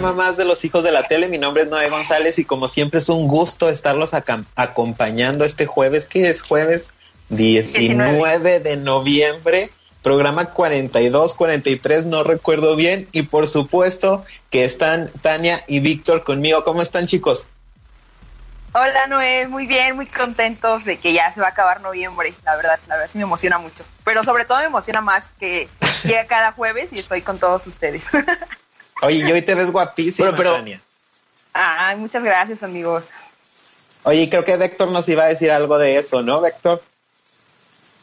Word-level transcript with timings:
Programa 0.00 0.24
más 0.24 0.38
de 0.38 0.46
los 0.46 0.64
hijos 0.64 0.82
de 0.82 0.92
la 0.92 1.02
tele. 1.02 1.28
Mi 1.28 1.36
nombre 1.36 1.64
es 1.64 1.68
Noé 1.68 1.90
González 1.90 2.38
y 2.38 2.46
como 2.46 2.68
siempre 2.68 3.00
es 3.00 3.10
un 3.10 3.28
gusto 3.28 3.68
estarlos 3.68 4.12
acompañando 4.54 5.44
este 5.44 5.66
jueves, 5.66 6.06
que 6.06 6.30
es 6.30 6.40
jueves 6.42 6.88
19 7.28 8.60
de 8.60 8.76
noviembre, 8.78 9.70
programa 10.02 10.46
42, 10.46 11.34
43, 11.34 12.06
no 12.06 12.24
recuerdo 12.24 12.76
bien. 12.76 13.08
Y 13.12 13.24
por 13.24 13.46
supuesto 13.46 14.24
que 14.48 14.64
están 14.64 15.10
Tania 15.20 15.64
y 15.66 15.80
Víctor 15.80 16.24
conmigo. 16.24 16.64
¿Cómo 16.64 16.80
están 16.80 17.06
chicos? 17.06 17.46
Hola 18.72 19.06
Noé, 19.06 19.48
muy 19.48 19.66
bien, 19.66 19.96
muy 19.96 20.06
contentos 20.06 20.86
de 20.86 20.98
que 20.98 21.12
ya 21.12 21.30
se 21.30 21.42
va 21.42 21.48
a 21.48 21.50
acabar 21.50 21.82
noviembre, 21.82 22.32
la 22.44 22.56
verdad, 22.56 22.78
la 22.88 22.94
verdad 22.94 23.10
sí 23.12 23.18
me 23.18 23.24
emociona 23.24 23.58
mucho, 23.58 23.84
pero 24.04 24.22
sobre 24.22 24.44
todo 24.44 24.58
me 24.58 24.64
emociona 24.66 25.00
más 25.00 25.28
que 25.40 25.68
llega 26.04 26.24
cada 26.26 26.52
jueves 26.52 26.90
y 26.92 27.00
estoy 27.00 27.20
con 27.20 27.38
todos 27.38 27.66
ustedes. 27.66 28.06
Oye, 29.02 29.26
y 29.26 29.32
hoy 29.32 29.42
te 29.42 29.54
ves 29.54 29.70
guapísima, 29.70 30.34
pero, 30.34 30.54
Tania. 30.54 30.80
Ay, 31.52 31.96
muchas 31.96 32.22
gracias 32.22 32.62
amigos. 32.62 33.04
Oye, 34.02 34.28
creo 34.30 34.44
que 34.44 34.56
Vector 34.56 34.88
nos 34.88 35.08
iba 35.08 35.24
a 35.24 35.28
decir 35.28 35.50
algo 35.50 35.78
de 35.78 35.96
eso, 35.96 36.22
¿no, 36.22 36.40
Vector? 36.40 36.82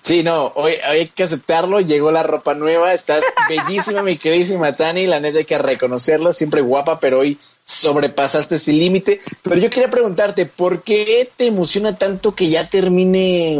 Sí, 0.07 0.23
no, 0.23 0.53
hoy, 0.55 0.75
hay 0.75 1.07
que 1.07 1.23
aceptarlo, 1.23 1.81
llegó 1.81 2.11
la 2.11 2.23
ropa 2.23 2.53
nueva, 2.53 2.93
estás 2.93 3.23
bellísima, 3.49 4.03
mi 4.03 4.17
queridísima 4.17 4.73
Tani, 4.73 5.05
la 5.05 5.19
neta 5.19 5.39
hay 5.39 5.45
que 5.45 5.57
reconocerlo, 5.57 6.31
siempre 6.33 6.61
guapa, 6.61 6.99
pero 6.99 7.19
hoy 7.19 7.37
sobrepasaste 7.65 8.55
ese 8.55 8.71
límite. 8.71 9.19
Pero 9.41 9.57
yo 9.57 9.69
quería 9.69 9.89
preguntarte, 9.89 10.45
¿por 10.45 10.83
qué 10.83 11.29
te 11.35 11.47
emociona 11.47 11.97
tanto 11.97 12.35
que 12.35 12.47
ya 12.47 12.69
termine 12.69 13.59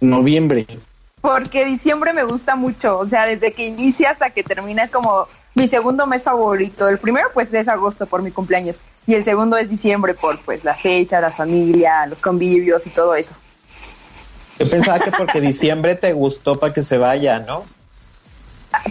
noviembre? 0.00 0.66
Porque 1.20 1.64
diciembre 1.64 2.12
me 2.12 2.22
gusta 2.22 2.54
mucho, 2.54 2.98
o 2.98 3.06
sea, 3.06 3.26
desde 3.26 3.52
que 3.52 3.66
inicia 3.66 4.10
hasta 4.10 4.30
que 4.30 4.44
termina 4.44 4.84
es 4.84 4.92
como 4.92 5.26
mi 5.58 5.68
segundo 5.68 6.06
mes 6.06 6.22
favorito. 6.22 6.88
El 6.88 6.98
primero 6.98 7.28
pues 7.34 7.52
es 7.52 7.68
agosto 7.68 8.06
por 8.06 8.22
mi 8.22 8.30
cumpleaños 8.30 8.76
y 9.06 9.14
el 9.14 9.24
segundo 9.24 9.56
es 9.56 9.68
diciembre 9.68 10.14
por 10.14 10.40
pues 10.44 10.62
las 10.64 10.80
fechas, 10.80 11.20
la 11.20 11.30
familia, 11.30 12.06
los 12.06 12.22
convivios 12.22 12.86
y 12.86 12.90
todo 12.90 13.14
eso. 13.14 13.32
Yo 14.58 14.70
pensaba 14.70 15.00
que 15.00 15.10
porque 15.10 15.40
diciembre 15.40 15.96
te 15.96 16.12
gustó 16.12 16.58
para 16.58 16.72
que 16.72 16.82
se 16.82 16.98
vaya, 16.98 17.40
¿no? 17.40 17.64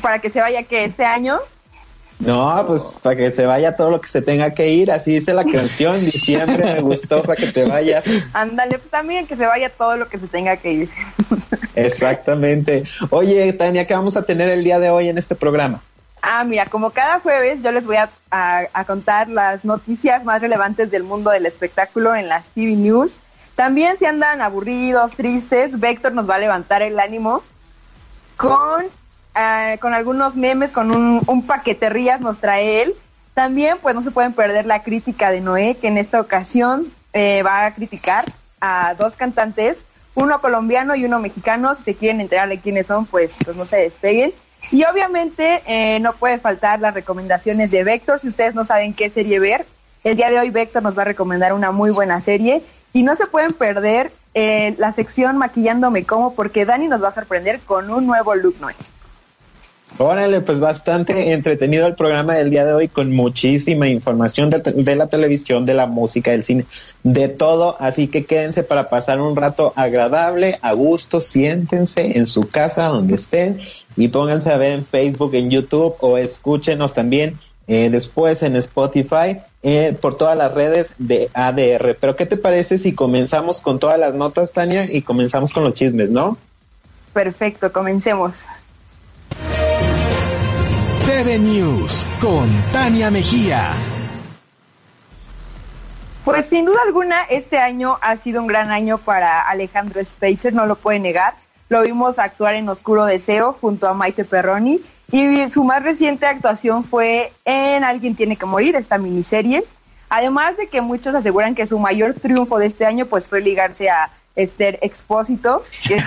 Para 0.02 0.20
que 0.20 0.30
se 0.30 0.42
vaya 0.42 0.64
que 0.64 0.86
este 0.86 1.06
año. 1.06 1.40
No, 2.20 2.64
pues 2.68 3.00
para 3.02 3.16
que 3.16 3.32
se 3.32 3.46
vaya 3.46 3.76
todo 3.76 3.92
lo 3.92 4.02
que 4.02 4.08
se 4.08 4.22
tenga 4.22 4.52
que 4.54 4.70
ir, 4.72 4.92
así 4.92 5.14
dice 5.14 5.34
la 5.34 5.44
canción, 5.44 6.04
diciembre 6.04 6.74
me 6.74 6.82
gustó 6.82 7.22
para 7.22 7.36
que 7.36 7.48
te 7.48 7.66
vayas. 7.66 8.06
Ándale, 8.34 8.80
pues 8.80 8.90
también 8.90 9.28
que 9.28 9.36
se 9.36 9.46
vaya 9.46 9.70
todo 9.70 9.96
lo 9.98 10.10
que 10.10 10.18
se 10.18 10.28
tenga 10.28 10.58
que 10.58 10.74
ir. 10.74 10.90
Exactamente. 11.76 12.84
Oye, 13.12 13.54
Tania, 13.54 13.86
¿qué 13.86 13.94
vamos 13.94 14.18
a 14.18 14.24
tener 14.24 14.50
el 14.50 14.64
día 14.64 14.80
de 14.80 14.90
hoy 14.90 15.10
en 15.10 15.20
este 15.20 15.36
programa? 15.36 15.84
Ah, 16.22 16.44
mira, 16.44 16.66
como 16.66 16.90
cada 16.92 17.20
jueves 17.20 17.62
yo 17.62 17.72
les 17.72 17.86
voy 17.86 17.98
a, 17.98 18.10
contar 18.86 19.30
las 19.30 19.66
noticias 19.66 20.24
más 20.24 20.42
relevantes 20.42 20.92
del 20.92 21.04
mundo 21.04 21.30
del 21.30 21.46
espectáculo 21.46 22.16
en 22.16 22.28
las 22.28 22.48
TV 22.48 22.74
News 22.76 23.18
también 23.58 23.98
si 23.98 24.06
andan 24.06 24.40
aburridos, 24.40 25.14
tristes, 25.14 25.80
Vector 25.80 26.14
nos 26.14 26.30
va 26.30 26.36
a 26.36 26.38
levantar 26.38 26.84
el 26.84 27.00
ánimo 27.00 27.42
con, 28.38 28.86
eh, 29.36 29.80
con 29.82 29.96
algunos 29.96 30.36
memes, 30.36 30.72
con 30.72 30.92
un, 30.92 31.24
un 31.26 31.42
paqueterías 31.48 32.22
nos 32.22 32.38
trae 32.40 32.84
él. 32.84 32.94
También 33.34 33.80
pues 33.82 33.96
no 33.96 34.04
se 34.04 34.12
pueden 34.12 34.34
perder 34.34 34.68
la 34.68 34.84
crítica 34.84 35.32
de 35.32 35.42
Noé, 35.42 35.76
que 35.76 35.88
en 35.88 35.98
esta 35.98 36.22
ocasión 36.22 36.86
eh, 37.14 37.42
va 37.42 37.66
a 37.66 37.74
criticar 37.74 38.32
a 38.62 38.94
dos 38.94 39.16
cantantes, 39.16 39.80
uno 40.14 40.40
colombiano 40.40 40.94
y 40.94 41.06
uno 41.06 41.18
mexicano. 41.18 41.74
Si 41.74 41.82
se 41.82 41.96
quieren 41.96 42.22
enterar 42.22 42.50
de 42.50 42.60
quiénes 42.60 42.86
son, 42.86 43.08
pues, 43.08 43.32
pues 43.44 43.58
no 43.58 43.66
se 43.66 43.78
despeguen. 43.78 44.34
Y 44.72 44.84
obviamente 44.84 45.62
eh, 45.66 46.00
no 46.00 46.14
puede 46.14 46.40
faltar 46.40 46.80
las 46.80 46.94
recomendaciones 46.94 47.72
de 47.72 47.84
Vector. 47.84 48.20
Si 48.20 48.28
ustedes 48.28 48.54
no 48.54 48.66
saben 48.66 48.94
qué 48.94 49.10
serie 49.10 49.40
ver, 49.40 49.66
el 50.04 50.16
día 50.16 50.30
de 50.30 50.40
hoy 50.40 50.50
Vector 50.50 50.84
nos 50.84 50.98
va 50.98 51.04
a 51.04 51.06
recomendar 51.06 51.54
una 51.54 51.72
muy 51.72 51.92
buena 51.92 52.20
serie 52.22 52.62
y 52.94 53.04
no 53.04 53.16
se 53.16 53.28
pueden 53.28 53.54
perder 53.54 54.12
eh, 54.34 54.76
la 54.78 54.92
sección 54.92 55.38
Maquillándome 55.38 56.06
Como, 56.06 56.36
porque 56.36 56.66
Dani 56.66 56.88
nos 56.88 57.04
va 57.04 57.10
a 57.10 57.14
sorprender 57.14 57.60
con 57.62 57.90
un 57.90 58.06
nuevo 58.06 58.36
look 58.36 58.56
nuevo. 58.60 58.78
Órale, 60.00 60.42
pues 60.42 60.60
bastante 60.60 61.34
entretenido 61.34 61.88
el 61.88 61.96
programa 61.96 62.36
del 62.36 62.52
día 62.52 62.66
de 62.66 62.74
hoy 62.74 62.88
con 62.88 63.12
muchísima 63.12 63.88
información 63.88 64.52
de, 64.52 64.96
la 64.96 65.08
televisión, 65.08 65.66
de 65.66 65.74
la 65.74 65.88
música, 65.88 66.32
del 66.32 66.44
cine, 66.44 66.66
de 67.02 67.30
todo. 67.30 67.78
Así 67.80 68.08
que 68.08 68.26
quédense 68.26 68.62
para 68.62 68.90
pasar 68.90 69.20
un 69.20 69.36
rato 69.36 69.74
agradable, 69.76 70.60
a 70.62 70.74
gusto, 70.74 71.20
siéntense 71.20 72.20
en 72.20 72.28
su 72.28 72.48
casa 72.48 72.86
donde 72.86 73.16
estén 73.16 73.60
y 73.96 74.10
pónganse 74.10 74.52
a 74.52 74.58
ver 74.58 74.74
en 74.74 74.86
Facebook, 74.86 75.34
en 75.34 75.50
YouTube 75.50 75.96
o 76.02 76.20
escúchenos 76.20 76.94
también 76.94 77.40
eh, 77.68 77.90
después 77.90 78.44
en 78.44 78.56
Spotify, 78.56 79.40
eh, 79.64 79.98
por 80.00 80.16
todas 80.16 80.38
las 80.38 80.54
redes 80.54 80.94
de 81.00 81.30
ADR. 81.34 81.98
Pero 82.00 82.16
¿qué 82.16 82.28
te 82.28 82.38
parece 82.38 82.78
si 82.78 82.94
comenzamos 82.94 83.62
con 83.62 83.80
todas 83.80 84.00
las 84.00 84.14
notas, 84.14 84.52
Tania, 84.52 84.86
y 84.90 85.02
comenzamos 85.02 85.52
con 85.52 85.64
los 85.64 85.74
chismes, 85.74 86.12
no? 86.12 86.38
Perfecto, 87.14 87.74
comencemos. 87.74 88.46
TV 91.18 91.40
News 91.40 92.06
con 92.22 92.48
Tania 92.72 93.10
Mejía. 93.10 93.72
Pues 96.24 96.46
sin 96.46 96.66
duda 96.66 96.78
alguna, 96.86 97.24
este 97.24 97.58
año 97.58 97.98
ha 98.04 98.18
sido 98.18 98.40
un 98.40 98.46
gran 98.46 98.70
año 98.70 99.00
para 99.00 99.42
Alejandro 99.42 100.00
Spacer, 100.06 100.54
no 100.54 100.68
lo 100.68 100.76
puede 100.76 101.00
negar. 101.00 101.34
Lo 101.70 101.82
vimos 101.82 102.20
actuar 102.20 102.54
en 102.54 102.70
Oscuro 102.70 103.06
Deseo 103.06 103.54
junto 103.60 103.88
a 103.88 103.96
Maite 103.96 104.26
Perroni 104.26 104.80
y 105.12 105.50
su 105.50 105.64
más 105.64 105.82
reciente 105.82 106.28
actuación 106.28 106.84
fue 106.84 107.34
en 107.46 107.84
Alguien 107.84 108.16
tiene 108.16 108.36
que 108.36 108.46
morir, 108.46 108.76
esta 108.76 109.00
miniserie. 109.00 109.64
Además 110.10 110.56
de 110.58 110.68
que 110.68 110.82
muchos 110.82 111.16
aseguran 111.16 111.56
que 111.56 111.66
su 111.66 111.80
mayor 111.80 112.14
triunfo 112.14 112.60
de 112.60 112.68
este 112.68 112.86
año 112.86 113.08
pues 113.08 113.28
fue 113.28 113.42
ligarse 113.42 113.90
a 113.90 114.12
Esther 114.36 114.78
Expósito. 114.84 115.64
Que, 115.88 116.00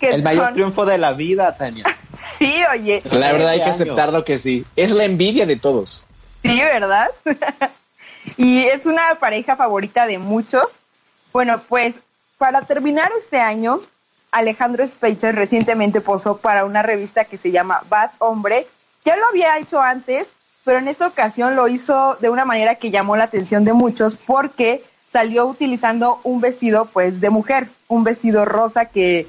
el 0.08 0.22
mayor 0.22 0.54
triunfo 0.54 0.86
de 0.86 0.96
la 0.96 1.12
vida, 1.12 1.54
Tania. 1.54 1.84
Sí, 2.36 2.62
oye. 2.72 3.00
La 3.10 3.32
verdad 3.32 3.50
hay 3.50 3.62
que 3.62 3.70
aceptarlo 3.70 4.24
que 4.24 4.38
sí. 4.38 4.64
Es 4.76 4.90
la 4.90 5.04
envidia 5.04 5.46
de 5.46 5.56
todos. 5.56 6.04
Sí, 6.42 6.60
¿verdad? 6.60 7.08
y 8.36 8.64
es 8.64 8.86
una 8.86 9.16
pareja 9.20 9.56
favorita 9.56 10.06
de 10.06 10.18
muchos. 10.18 10.70
Bueno, 11.32 11.60
pues 11.68 12.00
para 12.38 12.62
terminar 12.62 13.10
este 13.18 13.38
año, 13.38 13.80
Alejandro 14.30 14.86
Spacer 14.86 15.34
recientemente 15.34 16.00
posó 16.00 16.36
para 16.36 16.64
una 16.64 16.82
revista 16.82 17.24
que 17.24 17.36
se 17.36 17.50
llama 17.50 17.82
Bad 17.88 18.10
Hombre. 18.18 18.66
Ya 19.04 19.16
lo 19.16 19.26
había 19.26 19.58
hecho 19.58 19.80
antes, 19.80 20.28
pero 20.64 20.78
en 20.78 20.88
esta 20.88 21.06
ocasión 21.06 21.56
lo 21.56 21.68
hizo 21.68 22.16
de 22.20 22.28
una 22.28 22.44
manera 22.44 22.74
que 22.74 22.90
llamó 22.90 23.16
la 23.16 23.24
atención 23.24 23.64
de 23.64 23.72
muchos 23.72 24.16
porque 24.16 24.84
salió 25.10 25.46
utilizando 25.46 26.20
un 26.24 26.40
vestido 26.40 26.84
pues 26.86 27.20
de 27.20 27.30
mujer, 27.30 27.68
un 27.88 28.04
vestido 28.04 28.44
rosa 28.44 28.86
que 28.86 29.26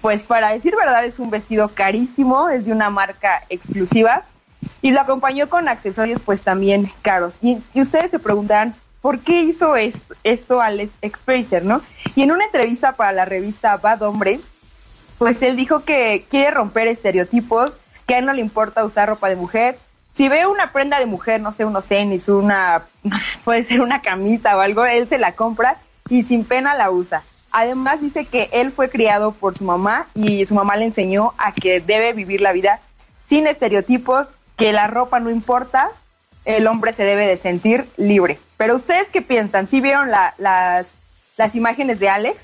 pues 0.00 0.22
para 0.22 0.52
decir 0.52 0.74
verdad 0.76 1.04
es 1.04 1.18
un 1.18 1.30
vestido 1.30 1.68
carísimo, 1.68 2.48
es 2.48 2.64
de 2.64 2.72
una 2.72 2.90
marca 2.90 3.42
exclusiva 3.48 4.24
y 4.82 4.90
lo 4.90 5.00
acompañó 5.00 5.48
con 5.48 5.68
accesorios 5.68 6.20
pues 6.24 6.42
también 6.42 6.90
caros. 7.02 7.38
Y, 7.42 7.58
y 7.74 7.80
ustedes 7.82 8.10
se 8.10 8.18
preguntarán, 8.18 8.74
¿por 9.00 9.20
qué 9.20 9.42
hizo 9.42 9.76
esto, 9.76 10.14
esto 10.24 10.60
al 10.60 10.80
Expressor, 10.80 11.64
no? 11.64 11.82
Y 12.14 12.22
en 12.22 12.32
una 12.32 12.44
entrevista 12.44 12.92
para 12.92 13.12
la 13.12 13.24
revista 13.24 13.76
Bad 13.76 14.02
Hombre, 14.02 14.40
pues 15.18 15.42
él 15.42 15.56
dijo 15.56 15.84
que 15.84 16.24
quiere 16.30 16.50
romper 16.50 16.88
estereotipos, 16.88 17.76
que 18.06 18.14
a 18.14 18.18
él 18.18 18.26
no 18.26 18.32
le 18.32 18.40
importa 18.40 18.84
usar 18.84 19.08
ropa 19.08 19.28
de 19.28 19.36
mujer. 19.36 19.78
Si 20.12 20.28
ve 20.28 20.46
una 20.46 20.72
prenda 20.72 20.98
de 20.98 21.06
mujer, 21.06 21.40
no 21.40 21.52
sé, 21.52 21.64
unos 21.64 21.86
tenis, 21.86 22.28
una, 22.28 22.84
puede 23.44 23.64
ser 23.64 23.80
una 23.80 24.00
camisa 24.00 24.56
o 24.56 24.60
algo, 24.60 24.84
él 24.84 25.08
se 25.08 25.18
la 25.18 25.32
compra 25.32 25.76
y 26.08 26.22
sin 26.22 26.44
pena 26.44 26.74
la 26.74 26.90
usa. 26.90 27.22
Además 27.52 28.00
dice 28.00 28.26
que 28.26 28.48
él 28.52 28.72
fue 28.72 28.88
criado 28.88 29.32
por 29.32 29.56
su 29.56 29.64
mamá 29.64 30.06
y 30.14 30.46
su 30.46 30.54
mamá 30.54 30.76
le 30.76 30.84
enseñó 30.84 31.34
a 31.38 31.52
que 31.52 31.80
debe 31.80 32.12
vivir 32.12 32.40
la 32.40 32.52
vida 32.52 32.80
sin 33.28 33.46
estereotipos, 33.46 34.28
que 34.56 34.72
la 34.72 34.86
ropa 34.86 35.20
no 35.20 35.30
importa 35.30 35.90
el 36.44 36.66
hombre 36.66 36.92
se 36.92 37.04
debe 37.04 37.26
de 37.26 37.36
sentir 37.36 37.86
libre. 37.96 38.38
Pero 38.56 38.76
ustedes 38.76 39.08
qué 39.12 39.22
piensan? 39.22 39.68
¿Sí 39.68 39.80
vieron 39.80 40.10
las, 40.10 40.88
las 41.36 41.54
imágenes 41.54 42.00
de 42.00 42.08
Alex? 42.08 42.38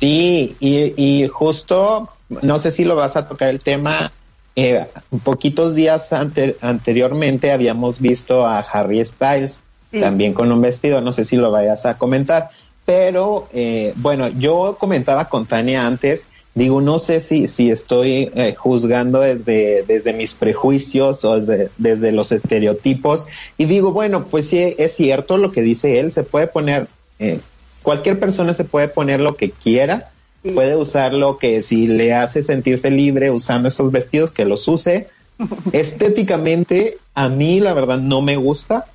Sí, 0.00 0.56
y, 0.58 0.94
y 0.96 1.28
justo, 1.28 2.08
no 2.28 2.58
sé 2.58 2.70
si 2.70 2.84
lo 2.84 2.96
vas 2.96 3.16
a 3.16 3.28
tocar 3.28 3.48
el 3.48 3.60
tema, 3.60 4.10
eh, 4.54 4.86
poquitos 5.22 5.74
días 5.74 6.12
anteriormente 6.12 7.52
habíamos 7.52 8.00
visto 8.00 8.46
a 8.46 8.58
Harry 8.58 9.02
Styles 9.04 9.60
también 9.92 10.32
con 10.32 10.50
un 10.50 10.60
vestido, 10.62 11.02
no 11.02 11.12
sé 11.12 11.24
si 11.24 11.36
lo 11.36 11.50
vayas 11.50 11.84
a 11.84 11.98
comentar, 11.98 12.50
pero 12.84 13.48
eh, 13.52 13.92
bueno, 13.96 14.28
yo 14.28 14.76
comentaba 14.78 15.28
con 15.28 15.46
Tania 15.46 15.86
antes, 15.86 16.26
digo, 16.54 16.80
no 16.80 16.98
sé 16.98 17.20
si, 17.20 17.46
si 17.46 17.70
estoy 17.70 18.30
eh, 18.34 18.54
juzgando 18.56 19.20
desde, 19.20 19.84
desde 19.84 20.12
mis 20.12 20.34
prejuicios 20.34 21.24
o 21.24 21.36
desde, 21.36 21.70
desde 21.78 22.12
los 22.12 22.32
estereotipos 22.32 23.26
y 23.56 23.66
digo, 23.66 23.92
bueno, 23.92 24.26
pues 24.26 24.48
sí, 24.48 24.74
es 24.78 24.94
cierto 24.94 25.38
lo 25.38 25.52
que 25.52 25.62
dice 25.62 26.00
él, 26.00 26.12
se 26.12 26.24
puede 26.24 26.48
poner, 26.48 26.88
eh, 27.18 27.40
cualquier 27.82 28.18
persona 28.18 28.52
se 28.52 28.64
puede 28.64 28.88
poner 28.88 29.20
lo 29.20 29.34
que 29.34 29.50
quiera, 29.50 30.10
puede 30.54 30.76
usar 30.76 31.14
lo 31.14 31.38
que 31.38 31.62
si 31.62 31.86
le 31.86 32.14
hace 32.14 32.42
sentirse 32.42 32.90
libre 32.90 33.30
usando 33.30 33.68
esos 33.68 33.92
vestidos, 33.92 34.32
que 34.32 34.44
los 34.44 34.66
use. 34.66 35.08
Estéticamente, 35.72 36.98
a 37.14 37.28
mí 37.28 37.60
la 37.60 37.74
verdad 37.74 37.98
no 37.98 38.22
me 38.22 38.36
gusta, 38.36 38.86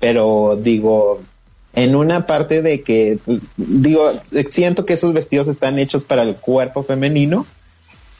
pero 0.00 0.58
digo, 0.60 1.20
en 1.74 1.94
una 1.94 2.26
parte 2.26 2.62
de 2.62 2.82
que, 2.82 3.18
digo, 3.56 4.12
siento 4.50 4.86
que 4.86 4.94
esos 4.94 5.12
vestidos 5.12 5.48
están 5.48 5.78
hechos 5.78 6.04
para 6.04 6.22
el 6.22 6.36
cuerpo 6.36 6.82
femenino, 6.82 7.46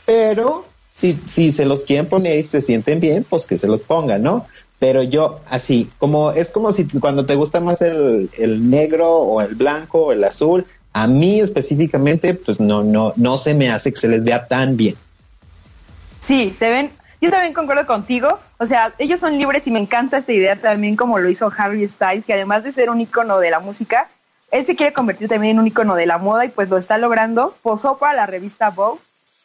pero 0.06 0.66
si, 0.92 1.18
si 1.26 1.52
se 1.52 1.66
los 1.66 1.82
quieren 1.82 2.06
poner 2.06 2.38
y 2.38 2.44
se 2.44 2.60
sienten 2.60 3.00
bien, 3.00 3.24
pues 3.28 3.46
que 3.46 3.58
se 3.58 3.68
los 3.68 3.80
pongan, 3.80 4.22
¿no? 4.22 4.46
Pero 4.78 5.02
yo, 5.02 5.40
así, 5.48 5.90
como 5.98 6.30
es 6.30 6.50
como 6.50 6.72
si 6.72 6.86
cuando 6.86 7.26
te 7.26 7.34
gusta 7.34 7.60
más 7.60 7.82
el, 7.82 8.30
el 8.38 8.70
negro 8.70 9.16
o 9.16 9.40
el 9.40 9.54
blanco 9.54 10.06
o 10.06 10.12
el 10.12 10.22
azul, 10.22 10.66
a 10.92 11.06
mí 11.06 11.40
específicamente, 11.40 12.34
pues 12.34 12.60
no, 12.60 12.82
no, 12.82 13.12
no 13.16 13.38
se 13.38 13.54
me 13.54 13.70
hace 13.70 13.92
que 13.92 14.00
se 14.00 14.08
les 14.08 14.24
vea 14.24 14.46
tan 14.46 14.76
bien. 14.76 14.94
Sí, 16.18 16.54
se 16.56 16.70
ven, 16.70 16.90
yo 17.20 17.30
también 17.30 17.52
concuerdo 17.52 17.86
contigo, 17.86 18.38
o 18.58 18.66
sea, 18.66 18.92
ellos 18.98 19.20
son 19.20 19.38
libres 19.38 19.66
y 19.66 19.70
me 19.70 19.80
encanta 19.80 20.18
esta 20.18 20.32
idea 20.32 20.56
también 20.56 20.96
como 20.96 21.18
lo 21.18 21.28
hizo 21.28 21.52
Harry 21.56 21.86
Styles, 21.88 22.24
que 22.24 22.34
además 22.34 22.64
de 22.64 22.72
ser 22.72 22.90
un 22.90 23.00
icono 23.00 23.38
de 23.40 23.50
la 23.50 23.60
música, 23.60 24.08
él 24.50 24.64
se 24.64 24.76
quiere 24.76 24.92
convertir 24.92 25.28
también 25.28 25.56
en 25.56 25.60
un 25.60 25.66
icono 25.66 25.94
de 25.94 26.06
la 26.06 26.18
moda 26.18 26.44
y 26.44 26.48
pues 26.48 26.68
lo 26.70 26.78
está 26.78 26.96
logrando. 26.96 27.54
Posó 27.62 27.98
para 27.98 28.14
la 28.14 28.26
revista 28.26 28.70
Vogue, 28.70 29.00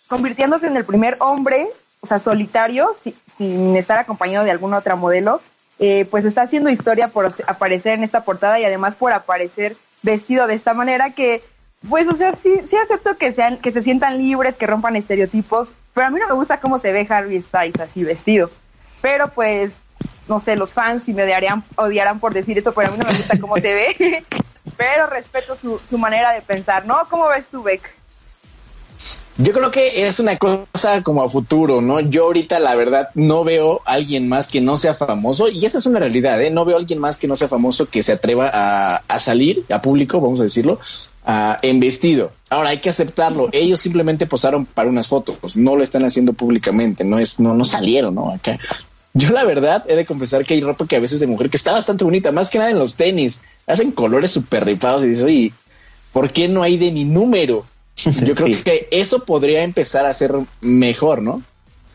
convirtiéndose 0.08 0.68
en 0.68 0.78
el 0.78 0.86
primer 0.86 1.18
hombre, 1.20 1.68
o 2.00 2.08
sea, 2.08 2.20
solitario, 2.20 2.96
sin 3.38 3.75
estar 3.75 3.98
acompañado 3.98 4.46
de 4.46 4.52
alguna 4.52 4.78
otra 4.78 4.96
modelo, 4.96 5.42
eh, 5.80 6.06
pues 6.10 6.25
está 6.25 6.44
haciendo 6.44 6.70
historia 6.70 7.08
por 7.10 7.28
aparecer 7.48 7.96
en 7.96 8.04
esta 8.04 8.24
portada 8.24 8.60
y 8.60 8.66
además 8.66 8.96
por 8.96 9.12
aparecer 9.12 9.75
vestido 10.04 10.48
de 10.48 10.54
esta 10.54 10.74
manera 10.74 11.12
que 11.12 11.42
pues, 11.90 12.08
o 12.08 12.16
sea, 12.16 12.34
sí, 12.34 12.62
sí 12.66 12.78
acepto 12.78 13.18
que 13.18 13.31
sean, 13.31 13.58
que 13.58 13.72
se 13.72 13.81
sientan 13.81 14.18
libres, 14.18 14.56
que 14.56 14.68
rompan 14.68 14.96
estereotipos, 14.96 15.74
pero 15.94 16.07
a 16.07 16.10
mí 16.10 16.19
no 16.19 16.28
me 16.28 16.34
gusta 16.34 16.60
cómo 16.60 16.78
se 16.78 16.92
ve 16.92 17.06
Harry 17.10 17.42
Styles 17.42 17.80
así 17.80 18.04
vestido. 18.04 18.50
Pero 19.01 19.30
pues, 19.30 19.74
no 20.28 20.40
sé, 20.40 20.56
los 20.56 20.74
fans 20.74 21.04
sí 21.04 21.13
me 21.13 21.24
odiarían, 21.24 21.63
odiarán 21.75 22.19
por 22.19 22.34
decir 22.34 22.57
esto, 22.57 22.74
pero 22.74 22.90
a 22.90 22.92
mí 22.92 22.98
no 22.98 23.06
me 23.06 23.18
gusta 23.18 23.40
cómo 23.40 23.56
se 23.56 23.74
ve. 23.74 24.25
pero 24.78 25.07
respeto 25.07 25.56
su, 25.56 25.80
su 25.88 25.98
manera 25.98 26.31
de 26.31 26.42
pensar, 26.42 26.86
¿no? 26.86 26.98
¿Cómo 27.10 27.28
ves 27.28 27.48
tú, 27.48 27.63
Beck? 27.63 27.81
Yo 29.38 29.51
creo 29.51 29.72
que 29.72 30.07
es 30.07 30.19
una 30.19 30.38
cosa 30.38 31.01
como 31.01 31.24
a 31.24 31.30
futuro, 31.30 31.81
¿no? 31.81 32.00
Yo 32.00 32.25
ahorita 32.25 32.60
la 32.60 32.75
verdad 32.75 33.10
no 33.16 33.44
veo 33.44 33.81
a 33.86 33.94
alguien 33.94 34.30
más 34.30 34.48
que 34.48 34.62
no 34.62 34.78
sea 34.78 34.94
famoso 34.94 35.50
y 35.50 35.66
esa 35.66 35.80
es 35.80 35.88
una 35.88 36.00
realidad, 36.00 36.39
¿eh? 36.39 36.51
No 36.51 36.66
veo 36.66 36.75
a 36.75 36.80
alguien 36.80 37.00
más 37.00 37.18
que 37.18 37.28
no 37.28 37.36
sea 37.36 37.48
famoso 37.48 37.89
que 37.89 38.04
se 38.04 38.13
atreva 38.13 38.51
a, 38.54 38.98
a 39.07 39.19
salir 39.19 39.66
a 39.72 39.81
público, 39.81 40.22
vamos 40.22 40.39
a 40.39 40.44
decirlo, 40.44 40.80
en 41.25 41.80
vestido. 41.80 42.31
Ahora 42.50 42.70
hay 42.70 42.80
que 42.80 42.90
aceptarlo. 42.90 43.50
Ellos 43.52 43.81
simplemente 43.81 44.25
posaron 44.25 44.66
para 44.66 44.90
unas 44.90 45.08
fotos, 45.08 45.56
no 45.56 45.75
lo 45.75 45.84
están 45.84 46.04
haciendo 46.04 46.34
públicamente, 46.34 47.04
no 47.04 47.20
es, 47.20 47.40
no, 47.40 47.54
no 47.54 47.66
salieron, 47.66 48.16
¿no? 48.16 48.31
Acá. 48.31 48.60
Yo 49.14 49.30
la 49.30 49.44
verdad 49.44 49.86
he 49.88 49.96
de 49.96 50.06
confesar 50.06 50.44
que 50.44 50.56
hay 50.56 50.62
ropa 50.62 50.88
que 50.88 50.96
a 50.96 51.00
veces 51.00 51.20
de 51.20 51.28
mujer 51.28 51.50
que 51.50 51.58
está 51.58 51.72
bastante 51.72 52.04
bonita, 52.04 52.31
más 52.31 52.50
que 52.50 52.58
nada 52.58 52.72
en 52.72 52.80
los 52.80 52.96
tenis, 52.96 53.42
hacen 53.68 53.92
colores 53.92 54.31
súper 54.31 54.66
rifados 54.66 55.04
y 55.04 55.08
dices, 55.08 55.24
oye, 55.24 55.54
¿por 56.12 56.31
qué 56.31 56.48
no 56.48 56.64
hay 56.64 56.78
de 56.78 56.92
mi 56.92 57.06
número? 57.06 57.66
Yo 57.96 58.34
creo 58.34 58.64
que 58.64 58.88
eso 58.92 59.24
podría 59.24 59.64
empezar 59.64 60.06
a 60.06 60.14
ser 60.14 60.34
mejor, 60.62 61.22
¿no? 61.22 61.44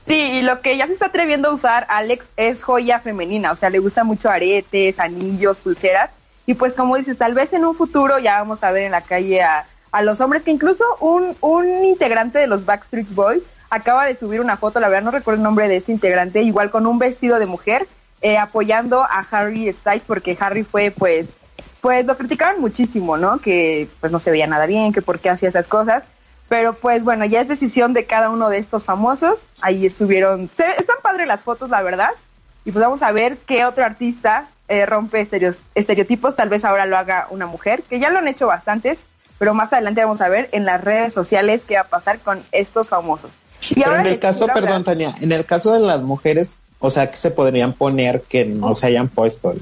Sí, 0.07 0.15
y 0.15 0.43
lo 0.43 0.63
que 0.63 0.77
ya 0.77 0.87
se 0.87 0.95
está 0.95 1.07
atreviendo 1.07 1.49
a 1.49 1.53
usar 1.53 1.87
Alex 1.91 2.31
es 2.37 2.63
joya 2.63 3.01
femenina, 3.01 3.53
o 3.53 3.55
sea, 3.55 3.69
le 3.69 3.79
gusta 3.79 4.05
mucho 4.05 4.31
aretes, 4.31 4.99
anillos, 4.99 5.59
pulseras, 5.59 6.11
y 6.49 6.55
pues 6.55 6.75
como 6.75 6.97
dices, 6.97 7.19
tal 7.19 7.35
vez 7.35 7.53
en 7.53 7.67
un 7.67 7.75
futuro 7.75 8.19
ya 8.19 8.39
vamos 8.39 8.65
a 8.65 8.71
ver 8.71 8.85
en 8.85 8.93
la 8.93 9.03
calle 9.03 9.43
a, 9.43 9.67
a 9.93 10.01
los 10.01 10.19
hombres, 10.23 10.43
que 10.43 10.51
incluso 10.51 10.83
un, 10.99 11.37
un 11.43 11.85
integrante 11.85 12.39
de 12.39 12.47
los 12.47 12.65
Backstreet 12.65 13.13
Boys 13.15 13.43
acaba 13.69 14.07
de 14.07 14.15
subir 14.15 14.41
una 14.41 14.57
foto, 14.57 14.81
la 14.81 14.89
verdad 14.89 15.05
no 15.05 15.11
recuerdo 15.11 15.37
el 15.37 15.43
nombre 15.43 15.69
de 15.69 15.77
este 15.77 15.93
integrante, 15.93 16.41
igual 16.41 16.71
con 16.71 16.87
un 16.87 16.99
vestido 16.99 17.39
de 17.39 17.45
mujer, 17.45 17.87
eh, 18.23 18.39
apoyando 18.39 19.03
a 19.03 19.27
Harry 19.31 19.71
Styles, 19.71 20.05
porque 20.07 20.39
Harry 20.41 20.65
fue 20.65 20.91
pues, 20.91 21.35
pues 21.83 22.07
lo 22.07 22.17
criticaron 22.17 22.63
muchísimo, 22.63 23.19
¿no? 23.19 23.41
Que 23.41 23.87
pues 24.01 24.11
no 24.11 24.19
se 24.19 24.31
veía 24.31 24.47
nada 24.47 24.65
bien, 24.65 24.95
que 24.95 25.03
por 25.03 25.19
qué 25.19 25.29
hacía 25.29 25.51
esas 25.51 25.67
cosas. 25.67 26.03
Pero 26.49 26.73
pues 26.73 27.05
bueno, 27.05 27.27
ya 27.27 27.43
es 27.43 27.49
decisión 27.49 27.93
de 27.93 28.07
cada 28.07 28.31
uno 28.31 28.49
de 28.49 28.57
estos 28.57 28.87
famosos. 28.87 29.43
Ahí 29.61 29.85
estuvieron, 29.85 30.49
se, 30.55 30.65
están 30.79 30.97
padres 31.03 31.27
las 31.27 31.43
fotos, 31.43 31.69
la 31.69 31.83
verdad. 31.83 32.13
Y 32.65 32.73
pues 32.73 32.83
vamos 32.83 33.03
a 33.03 33.13
ver 33.13 33.37
qué 33.47 33.67
otro 33.67 33.85
artista 33.85 34.49
eh, 34.69 34.87
rompe 34.87 35.27
estereotipos, 35.75 36.37
tal 36.37 36.49
vez 36.49 36.65
ahora 36.65 36.87
lo 36.87 36.97
haga 36.97 37.27
una 37.31 37.47
mujer, 37.47 37.83
que 37.89 37.99
ya 37.99 38.11
lo 38.11 38.19
han 38.19 38.29
hecho 38.29 38.47
bastantes, 38.47 38.99
pero 39.39 39.55
más 39.55 39.73
adelante 39.73 40.05
vamos 40.05 40.21
a 40.21 40.29
ver 40.29 40.49
en 40.53 40.65
las 40.65 40.83
redes 40.83 41.15
sociales 41.15 41.65
qué 41.67 41.77
va 41.77 41.83
a 41.83 41.89
pasar 41.89 42.19
con 42.19 42.43
estos 42.53 42.89
famosos. 42.89 43.33
Y 43.71 43.83
ahora 43.83 44.01
en 44.01 44.07
el 44.07 44.19
caso, 44.19 44.47
perdón, 44.47 44.85
Tania, 44.85 45.15
en 45.21 45.33
el 45.33 45.45
caso 45.45 45.73
de 45.73 45.81
las 45.81 46.03
mujeres, 46.03 46.51
o 46.81 46.91
sea, 46.91 47.11
que 47.11 47.17
se 47.17 47.31
podrían 47.31 47.73
poner 47.73 48.23
que 48.23 48.45
no 48.45 48.75
se 48.75 48.87
hayan 48.87 49.09
puesto. 49.09 49.55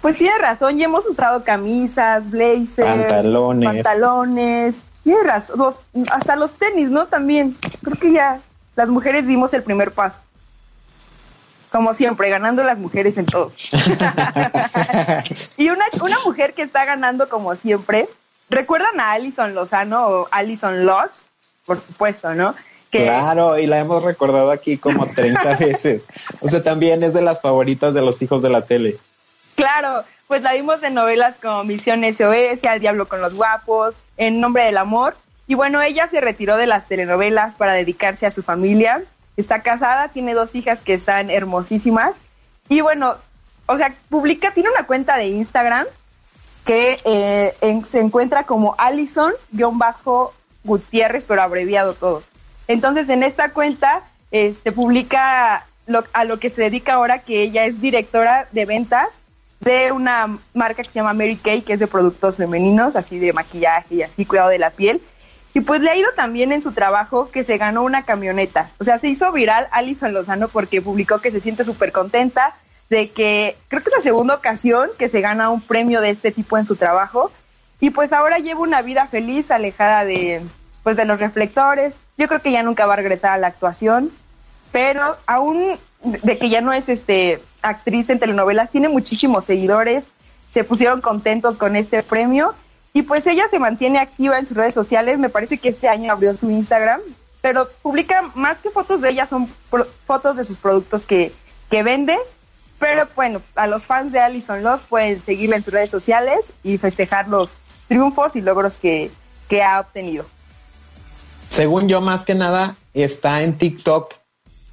Pues 0.00 0.18
tiene 0.18 0.36
razón, 0.38 0.78
ya 0.78 0.84
hemos 0.84 1.06
usado 1.06 1.42
camisas, 1.42 2.30
blazers, 2.30 2.86
pantalones, 2.86 3.72
pantalones, 3.72 4.76
tiene 5.02 5.22
razón, 5.22 5.74
hasta 6.10 6.36
los 6.36 6.54
tenis, 6.54 6.90
¿no? 6.90 7.06
También, 7.06 7.56
creo 7.82 7.98
que 7.98 8.12
ya 8.12 8.40
las 8.76 8.88
mujeres 8.88 9.26
dimos 9.26 9.54
el 9.54 9.62
primer 9.62 9.92
paso 9.92 10.18
como 11.74 11.92
siempre, 11.92 12.30
ganando 12.30 12.62
las 12.62 12.78
mujeres 12.78 13.16
en 13.16 13.26
todo. 13.26 13.50
y 15.56 15.70
una, 15.70 15.84
una 16.00 16.20
mujer 16.24 16.54
que 16.54 16.62
está 16.62 16.84
ganando 16.84 17.28
como 17.28 17.56
siempre, 17.56 18.08
¿recuerdan 18.48 19.00
a 19.00 19.10
Alison 19.10 19.56
Lozano 19.56 20.06
o 20.06 20.28
Alison 20.30 20.86
Loss? 20.86 21.24
Por 21.66 21.80
supuesto, 21.82 22.32
¿no? 22.32 22.54
Claro, 22.90 23.58
y 23.58 23.66
la 23.66 23.80
hemos 23.80 24.04
recordado 24.04 24.52
aquí 24.52 24.78
como 24.78 25.08
30 25.08 25.56
veces. 25.58 26.04
O 26.38 26.48
sea, 26.48 26.62
también 26.62 27.02
es 27.02 27.12
de 27.12 27.22
las 27.22 27.40
favoritas 27.40 27.92
de 27.92 28.02
los 28.02 28.22
hijos 28.22 28.40
de 28.40 28.50
la 28.50 28.60
tele. 28.62 28.96
Claro, 29.56 30.04
pues 30.28 30.42
la 30.42 30.52
vimos 30.52 30.80
en 30.84 30.94
novelas 30.94 31.34
como 31.42 31.64
Misión 31.64 32.04
SOS, 32.04 32.62
Al 32.66 32.78
Diablo 32.78 33.08
con 33.08 33.20
los 33.20 33.34
Guapos, 33.34 33.96
En 34.16 34.40
Nombre 34.40 34.62
del 34.62 34.76
Amor. 34.76 35.16
Y 35.48 35.56
bueno, 35.56 35.82
ella 35.82 36.06
se 36.06 36.20
retiró 36.20 36.56
de 36.56 36.68
las 36.68 36.86
telenovelas 36.86 37.54
para 37.54 37.72
dedicarse 37.72 38.26
a 38.26 38.30
su 38.30 38.44
familia 38.44 39.02
está 39.36 39.62
casada, 39.62 40.08
tiene 40.08 40.34
dos 40.34 40.54
hijas 40.54 40.80
que 40.80 40.94
están 40.94 41.30
hermosísimas. 41.30 42.16
Y 42.68 42.80
bueno, 42.80 43.16
o 43.66 43.76
sea, 43.76 43.92
publica, 44.08 44.52
tiene 44.52 44.70
una 44.70 44.86
cuenta 44.86 45.16
de 45.16 45.26
Instagram 45.26 45.86
que 46.64 47.00
eh, 47.04 47.54
se 47.84 48.00
encuentra 48.00 48.44
como 48.44 48.74
Allison-Gutiérrez, 48.78 51.24
pero 51.26 51.42
abreviado 51.42 51.94
todo. 51.94 52.22
Entonces, 52.68 53.10
en 53.10 53.22
esta 53.22 53.50
cuenta 53.50 54.02
este, 54.30 54.72
publica 54.72 55.66
a 56.12 56.24
lo 56.24 56.38
que 56.38 56.50
se 56.50 56.62
dedica 56.62 56.94
ahora, 56.94 57.20
que 57.20 57.42
ella 57.42 57.66
es 57.66 57.80
directora 57.80 58.48
de 58.52 58.64
ventas 58.64 59.08
de 59.60 59.92
una 59.92 60.38
marca 60.52 60.82
que 60.82 60.90
se 60.90 60.94
llama 60.94 61.12
Mary 61.12 61.36
Kay, 61.36 61.62
que 61.62 61.74
es 61.74 61.80
de 61.80 61.86
productos 61.86 62.36
femeninos, 62.36 62.96
así 62.96 63.18
de 63.18 63.32
maquillaje 63.32 63.96
y 63.96 64.02
así, 64.02 64.24
cuidado 64.24 64.50
de 64.50 64.58
la 64.58 64.70
piel. 64.70 65.00
Y 65.54 65.60
pues 65.60 65.80
le 65.80 65.90
ha 65.90 65.96
ido 65.96 66.10
también 66.16 66.50
en 66.50 66.62
su 66.62 66.72
trabajo 66.72 67.30
que 67.30 67.44
se 67.44 67.58
ganó 67.58 67.84
una 67.84 68.02
camioneta. 68.02 68.70
O 68.80 68.84
sea, 68.84 68.98
se 68.98 69.06
hizo 69.08 69.30
viral 69.30 69.68
Alison 69.70 70.12
Lozano 70.12 70.48
porque 70.48 70.82
publicó 70.82 71.20
que 71.20 71.30
se 71.30 71.38
siente 71.38 71.62
súper 71.62 71.92
contenta 71.92 72.54
de 72.90 73.10
que 73.10 73.56
creo 73.68 73.80
que 73.82 73.90
es 73.90 73.96
la 73.96 74.02
segunda 74.02 74.34
ocasión 74.34 74.90
que 74.98 75.08
se 75.08 75.20
gana 75.20 75.50
un 75.50 75.60
premio 75.60 76.00
de 76.00 76.10
este 76.10 76.32
tipo 76.32 76.58
en 76.58 76.66
su 76.66 76.74
trabajo. 76.74 77.30
Y 77.78 77.90
pues 77.90 78.12
ahora 78.12 78.38
lleva 78.38 78.60
una 78.60 78.82
vida 78.82 79.06
feliz, 79.06 79.52
alejada 79.52 80.04
de, 80.04 80.42
pues 80.82 80.96
de 80.96 81.04
los 81.04 81.20
reflectores. 81.20 82.00
Yo 82.18 82.26
creo 82.26 82.42
que 82.42 82.50
ya 82.50 82.64
nunca 82.64 82.86
va 82.86 82.94
a 82.94 82.96
regresar 82.96 83.32
a 83.32 83.38
la 83.38 83.46
actuación, 83.46 84.10
pero 84.72 85.16
aún 85.26 85.78
de 86.02 86.36
que 86.36 86.48
ya 86.48 86.62
no 86.62 86.72
es 86.72 86.88
este 86.88 87.40
actriz 87.62 88.10
en 88.10 88.18
telenovelas, 88.18 88.70
tiene 88.70 88.88
muchísimos 88.88 89.44
seguidores, 89.44 90.08
se 90.50 90.64
pusieron 90.64 91.00
contentos 91.00 91.56
con 91.56 91.76
este 91.76 92.02
premio 92.02 92.54
y 92.96 93.02
pues 93.02 93.26
ella 93.26 93.48
se 93.50 93.58
mantiene 93.58 93.98
activa 93.98 94.38
en 94.38 94.46
sus 94.46 94.56
redes 94.56 94.72
sociales, 94.72 95.18
me 95.18 95.28
parece 95.28 95.58
que 95.58 95.68
este 95.68 95.88
año 95.88 96.12
abrió 96.12 96.32
su 96.32 96.48
Instagram, 96.48 97.00
pero 97.42 97.68
publica 97.82 98.22
más 98.36 98.58
que 98.58 98.70
fotos 98.70 99.00
de 99.00 99.10
ella, 99.10 99.26
son 99.26 99.48
fotos 100.06 100.36
de 100.36 100.44
sus 100.44 100.56
productos 100.56 101.04
que, 101.04 101.32
que 101.70 101.82
vende. 101.82 102.16
Pero 102.78 103.08
bueno, 103.16 103.42
a 103.56 103.66
los 103.66 103.86
fans 103.86 104.12
de 104.12 104.20
Alison 104.20 104.62
Loss 104.62 104.82
pueden 104.82 105.20
seguirla 105.22 105.56
en 105.56 105.64
sus 105.64 105.74
redes 105.74 105.90
sociales 105.90 106.52
y 106.62 106.78
festejar 106.78 107.26
los 107.26 107.58
triunfos 107.88 108.36
y 108.36 108.40
logros 108.40 108.78
que, 108.78 109.10
que 109.48 109.62
ha 109.62 109.80
obtenido. 109.80 110.26
Según 111.48 111.88
yo, 111.88 112.00
más 112.00 112.24
que 112.24 112.36
nada, 112.36 112.76
está 112.94 113.42
en 113.42 113.58
TikTok 113.58 114.14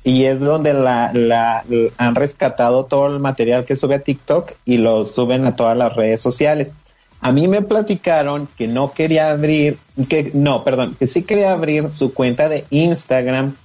y 0.03 0.25
es 0.25 0.39
donde 0.39 0.73
la, 0.73 1.11
la, 1.13 1.63
han 1.97 2.15
rescatado 2.15 2.85
todo 2.85 3.07
el 3.07 3.19
material 3.19 3.65
que 3.65 3.75
sube 3.75 3.95
a 3.95 3.99
TikTok 3.99 4.53
y 4.65 4.77
lo 4.77 5.05
suben 5.05 5.45
a 5.45 5.55
todas 5.55 5.77
las 5.77 5.95
redes 5.95 6.21
sociales. 6.21 6.73
A 7.21 7.31
mí 7.31 7.47
me 7.47 7.61
platicaron 7.61 8.47
que 8.57 8.67
no 8.67 8.93
quería 8.93 9.29
abrir, 9.29 9.77
que 10.09 10.31
no, 10.33 10.63
perdón, 10.63 10.95
que 10.97 11.05
sí 11.05 11.21
quería 11.21 11.53
abrir 11.53 11.91
su 11.91 12.13
cuenta 12.13 12.49
de 12.49 12.65
Instagram, 12.71 13.55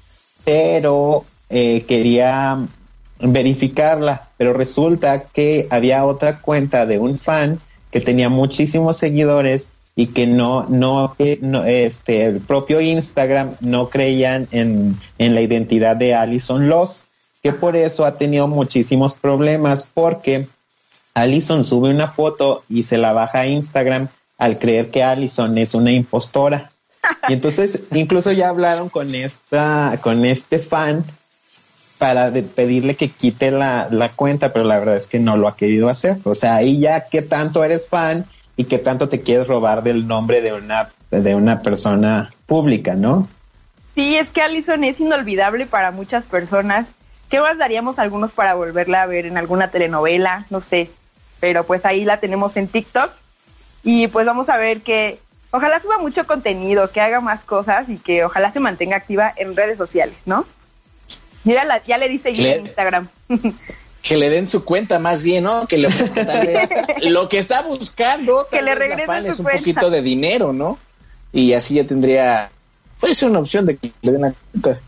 pero 0.45 1.25
eh, 1.49 1.85
quería 1.89 2.59
verificarla, 3.19 4.29
pero 4.37 4.53
resulta 4.53 5.25
que 5.25 5.67
había 5.71 6.05
otra 6.05 6.41
cuenta 6.41 6.85
de 6.85 6.99
un 6.99 7.17
fan 7.17 7.59
que 7.91 8.01
tenía 8.01 8.29
muchísimos 8.29 8.99
seguidores 8.99 9.71
y 9.95 10.09
que 10.09 10.27
no, 10.27 10.65
no, 10.69 11.17
no, 11.41 11.65
este, 11.65 12.25
el 12.25 12.41
propio 12.41 12.83
Instagram 12.83 13.53
no 13.61 13.89
creían 13.89 14.49
en, 14.51 14.99
en 15.17 15.35
la 15.35 15.41
identidad 15.41 15.97
de 15.97 16.15
Alison 16.15 16.69
Loss, 16.69 17.07
que 17.43 17.53
por 17.53 17.75
eso 17.75 18.05
ha 18.05 18.19
tenido 18.19 18.47
muchísimos 18.49 19.15
problemas 19.15 19.89
porque 19.95 20.47
Allison 21.17 21.65
sube 21.65 21.89
una 21.89 22.09
foto 22.09 22.63
y 22.69 22.83
se 22.83 22.99
la 22.99 23.15
baja 23.15 23.41
a 23.41 23.47
Instagram 23.47 24.09
al 24.37 24.59
creer 24.59 24.91
que 24.91 25.03
Allison 25.03 25.57
es 25.57 25.75
una 25.75 25.91
impostora. 25.91 26.71
Y 27.27 27.33
entonces 27.33 27.85
incluso 27.93 28.33
ya 28.33 28.51
hablaron 28.51 28.91
con 28.91 29.15
esta, 29.15 29.99
con 30.03 30.27
este 30.27 30.59
fan 30.59 31.07
para 31.97 32.31
pedirle 32.31 32.97
que 32.97 33.11
quite 33.11 33.51
la, 33.51 33.89
la, 33.91 34.11
cuenta, 34.11 34.53
pero 34.53 34.67
la 34.67 34.79
verdad 34.79 34.97
es 34.97 35.07
que 35.07 35.19
no 35.19 35.39
lo 35.39 35.49
ha 35.49 35.57
querido 35.57 35.89
hacer. 35.89 36.19
O 36.25 36.35
sea, 36.35 36.57
ahí 36.57 36.81
ya 36.81 37.07
qué 37.07 37.23
tanto 37.23 37.65
eres 37.65 37.89
fan 37.89 38.27
y 38.59 38.65
qué 38.65 38.79
tanto 38.79 39.09
te 39.09 39.23
quieres 39.23 39.49
robar 39.49 39.83
del 39.83 40.07
nombre 40.07 40.43
de 40.43 40.53
una, 40.53 40.91
de 41.11 41.35
una 41.35 41.63
persona 41.63 42.31
pública, 42.45 42.93
¿no? 42.93 43.27
Sí, 43.95 44.19
es 44.19 44.29
que 44.29 44.43
Allison 44.43 44.85
es 44.85 45.01
inolvidable 45.01 45.65
para 45.65 45.93
muchas 45.93 46.25
personas. 46.25 46.93
¿Qué 47.31 47.41
más 47.41 47.57
daríamos 47.57 47.99
algunos 47.99 48.33
para 48.33 48.53
volverla 48.53 49.01
a 49.01 49.07
ver 49.07 49.25
en 49.25 49.39
alguna 49.39 49.69
telenovela? 49.69 50.45
No 50.51 50.61
sé 50.61 50.91
pero 51.41 51.65
pues 51.65 51.85
ahí 51.85 52.05
la 52.05 52.21
tenemos 52.21 52.57
en 52.57 52.69
TikTok 52.69 53.11
y 53.83 54.09
pues 54.09 54.27
vamos 54.27 54.49
a 54.49 54.57
ver 54.57 54.81
que 54.81 55.19
ojalá 55.51 55.81
suba 55.81 55.99
mucho 55.99 56.27
contenido, 56.27 56.91
que 56.91 57.01
haga 57.01 57.21
más 57.21 57.45
cosas 57.45 57.89
y 57.89 57.99
que 57.99 58.25
ojalá 58.25 58.53
se 58.53 58.61
mantenga 58.61 58.97
activa 58.97 59.33
en 59.37 59.57
redes 59.57 59.79
sociales, 59.79 60.17
¿no? 60.27 60.47
Mira, 61.45 61.83
ya 61.87 61.99
le 61.99 62.09
dice 62.09 62.31
en 62.31 62.67
Instagram. 62.67 63.09
que 64.03 64.17
le 64.17 64.31
den 64.31 64.47
su 64.47 64.65
cuenta 64.65 64.99
más 64.99 65.23
bien, 65.23 65.45
¿no? 65.45 65.67
Que 65.67 65.79
le 65.79 65.89
lo 67.11 67.29
que 67.29 67.39
está 67.39 67.63
buscando, 67.63 68.47
que 68.51 68.63
le 68.63 68.75
regrese 68.75 69.29
es 69.29 69.39
un 69.41 69.47
poquito 69.47 69.91
de 69.91 70.03
dinero, 70.03 70.53
¿no? 70.53 70.79
Y 71.33 71.53
así 71.53 71.75
ya 71.75 71.85
tendría, 71.85 72.51
pues 73.01 73.23
una 73.23 73.41
opción 73.41 73.67
de 73.67 73.77
que 73.77 73.93
le 74.03 74.13
den 74.13 74.23
la 74.23 74.35
cuenta. 74.53 74.81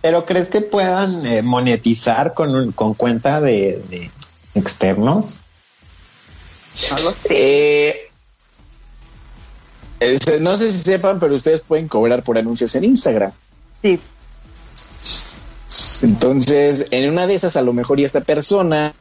Pero 0.00 0.26
¿crees 0.26 0.48
que 0.48 0.60
puedan 0.60 1.24
eh, 1.26 1.42
monetizar 1.42 2.34
con, 2.34 2.72
con 2.72 2.94
cuenta 2.94 3.40
de 3.40 4.10
externos? 4.54 5.41
No 6.90 7.04
lo 7.04 7.10
sé. 7.10 7.34
Eh, 7.38 8.10
no 10.40 10.56
sé 10.56 10.72
si 10.72 10.78
sepan, 10.78 11.20
pero 11.20 11.34
ustedes 11.34 11.60
pueden 11.60 11.88
cobrar 11.88 12.22
por 12.22 12.38
anuncios 12.38 12.74
en 12.74 12.84
Instagram. 12.84 13.32
Sí. 13.82 14.00
Entonces, 16.02 16.86
en 16.90 17.10
una 17.10 17.26
de 17.26 17.34
esas, 17.34 17.56
a 17.56 17.62
lo 17.62 17.72
mejor 17.72 18.00
y 18.00 18.04
esta 18.04 18.20
persona 18.20 18.94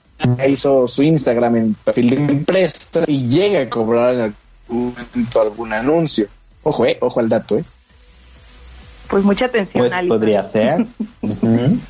hizo 0.48 0.88
su 0.88 1.02
Instagram 1.04 1.56
en 1.56 1.74
perfil 1.74 2.10
de 2.12 2.16
empresa 2.16 3.04
y 3.08 3.28
llega 3.28 3.62
a 3.62 3.70
cobrar 3.70 4.14
en 4.14 4.22
algún 4.22 4.96
momento 4.96 5.42
algún 5.42 5.74
anuncio. 5.74 6.28
Ojo, 6.64 6.86
eh, 6.86 6.98
ojo 7.02 7.20
al 7.20 7.30
dato, 7.30 7.58
eh. 7.58 7.64
Pues 9.10 9.24
mucha 9.24 9.46
atención. 9.46 9.88
Pues 9.88 10.08
podría 10.08 10.44
ser. 10.44 10.86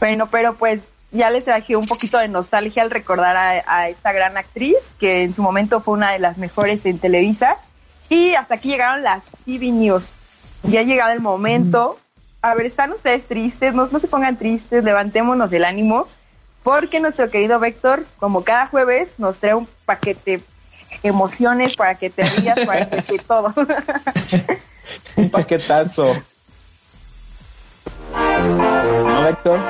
Bueno, 0.00 0.28
pero 0.28 0.56
pues 0.56 0.80
ya 1.12 1.30
les 1.30 1.44
traje 1.44 1.76
un 1.76 1.86
poquito 1.86 2.18
de 2.18 2.28
nostalgia 2.28 2.82
al 2.82 2.90
recordar 2.90 3.36
a, 3.36 3.88
esta 3.88 4.12
gran 4.12 4.36
actriz, 4.38 4.78
que 4.98 5.22
en 5.22 5.34
su 5.34 5.42
momento 5.42 5.80
fue 5.80 5.94
una 5.94 6.12
de 6.12 6.18
las 6.18 6.38
mejores 6.38 6.84
en 6.86 6.98
Televisa. 6.98 7.58
Y 8.08 8.34
hasta 8.34 8.54
aquí 8.54 8.70
llegaron 8.70 9.02
las 9.02 9.30
TV 9.44 9.70
News. 9.70 10.10
Ya 10.64 10.80
ha 10.80 10.84
llegado 10.84 11.12
el 11.12 11.20
momento. 11.20 11.98
A 12.40 12.54
ver, 12.54 12.66
¿están 12.66 12.92
ustedes 12.92 13.26
tristes? 13.26 13.74
No, 13.74 13.86
no 13.86 13.98
se 13.98 14.08
pongan 14.08 14.36
tristes, 14.36 14.82
levantémonos 14.82 15.50
del 15.50 15.64
ánimo, 15.64 16.08
porque 16.62 16.98
nuestro 16.98 17.30
querido 17.30 17.60
Víctor, 17.60 18.04
como 18.18 18.42
cada 18.42 18.66
jueves, 18.66 19.12
nos 19.18 19.38
trae 19.38 19.54
un 19.54 19.68
paquete 19.84 20.40
emociones 21.02 21.76
para 21.76 21.94
que 21.94 22.10
te 22.10 22.22
rías, 22.22 22.60
para 22.60 22.88
que 22.88 23.02
te 23.02 23.18
todo. 23.26 23.52
un 25.16 25.30
paquetazo. 25.30 26.06
¿No, 28.12 29.26
Víctor? 29.28 29.60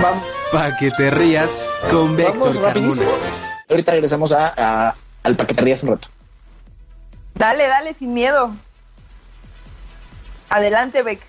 Vamos 0.00 0.35
para 0.52 0.76
que 0.76 0.90
te 0.90 1.10
rías 1.10 1.58
con 1.90 2.16
Vector 2.16 2.60
Carmona. 2.60 3.02
Ahorita 3.68 3.92
regresamos 3.92 4.32
a, 4.32 4.94
al 5.22 5.36
para 5.36 5.46
que 5.46 5.54
te 5.54 5.62
rías 5.62 5.82
un 5.82 5.90
rato. 5.90 6.08
Dale, 7.34 7.66
dale, 7.66 7.94
sin 7.94 8.14
miedo. 8.14 8.54
Adelante, 10.48 11.02
Beck. 11.02 11.20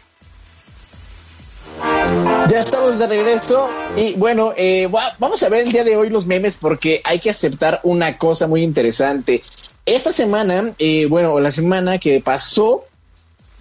Ya 2.50 2.60
estamos 2.60 2.98
de 2.98 3.08
regreso 3.08 3.70
y 3.96 4.14
bueno, 4.14 4.54
eh, 4.56 4.88
vamos 5.20 5.44
a 5.44 5.50
ver 5.50 5.66
el 5.66 5.72
día 5.72 5.84
de 5.84 5.98
hoy 5.98 6.10
los 6.10 6.26
memes 6.26 6.56
porque 6.56 7.02
hay 7.04 7.20
que 7.20 7.30
aceptar 7.30 7.82
una 7.84 8.18
cosa 8.18 8.48
muy 8.48 8.64
interesante. 8.64 9.42
Esta 9.86 10.12
semana, 10.12 10.74
eh, 10.80 11.08
bueno, 11.08 11.40
la 11.40 11.52
semana 11.52 11.98
que 11.98 12.22
pasó, 12.22 12.86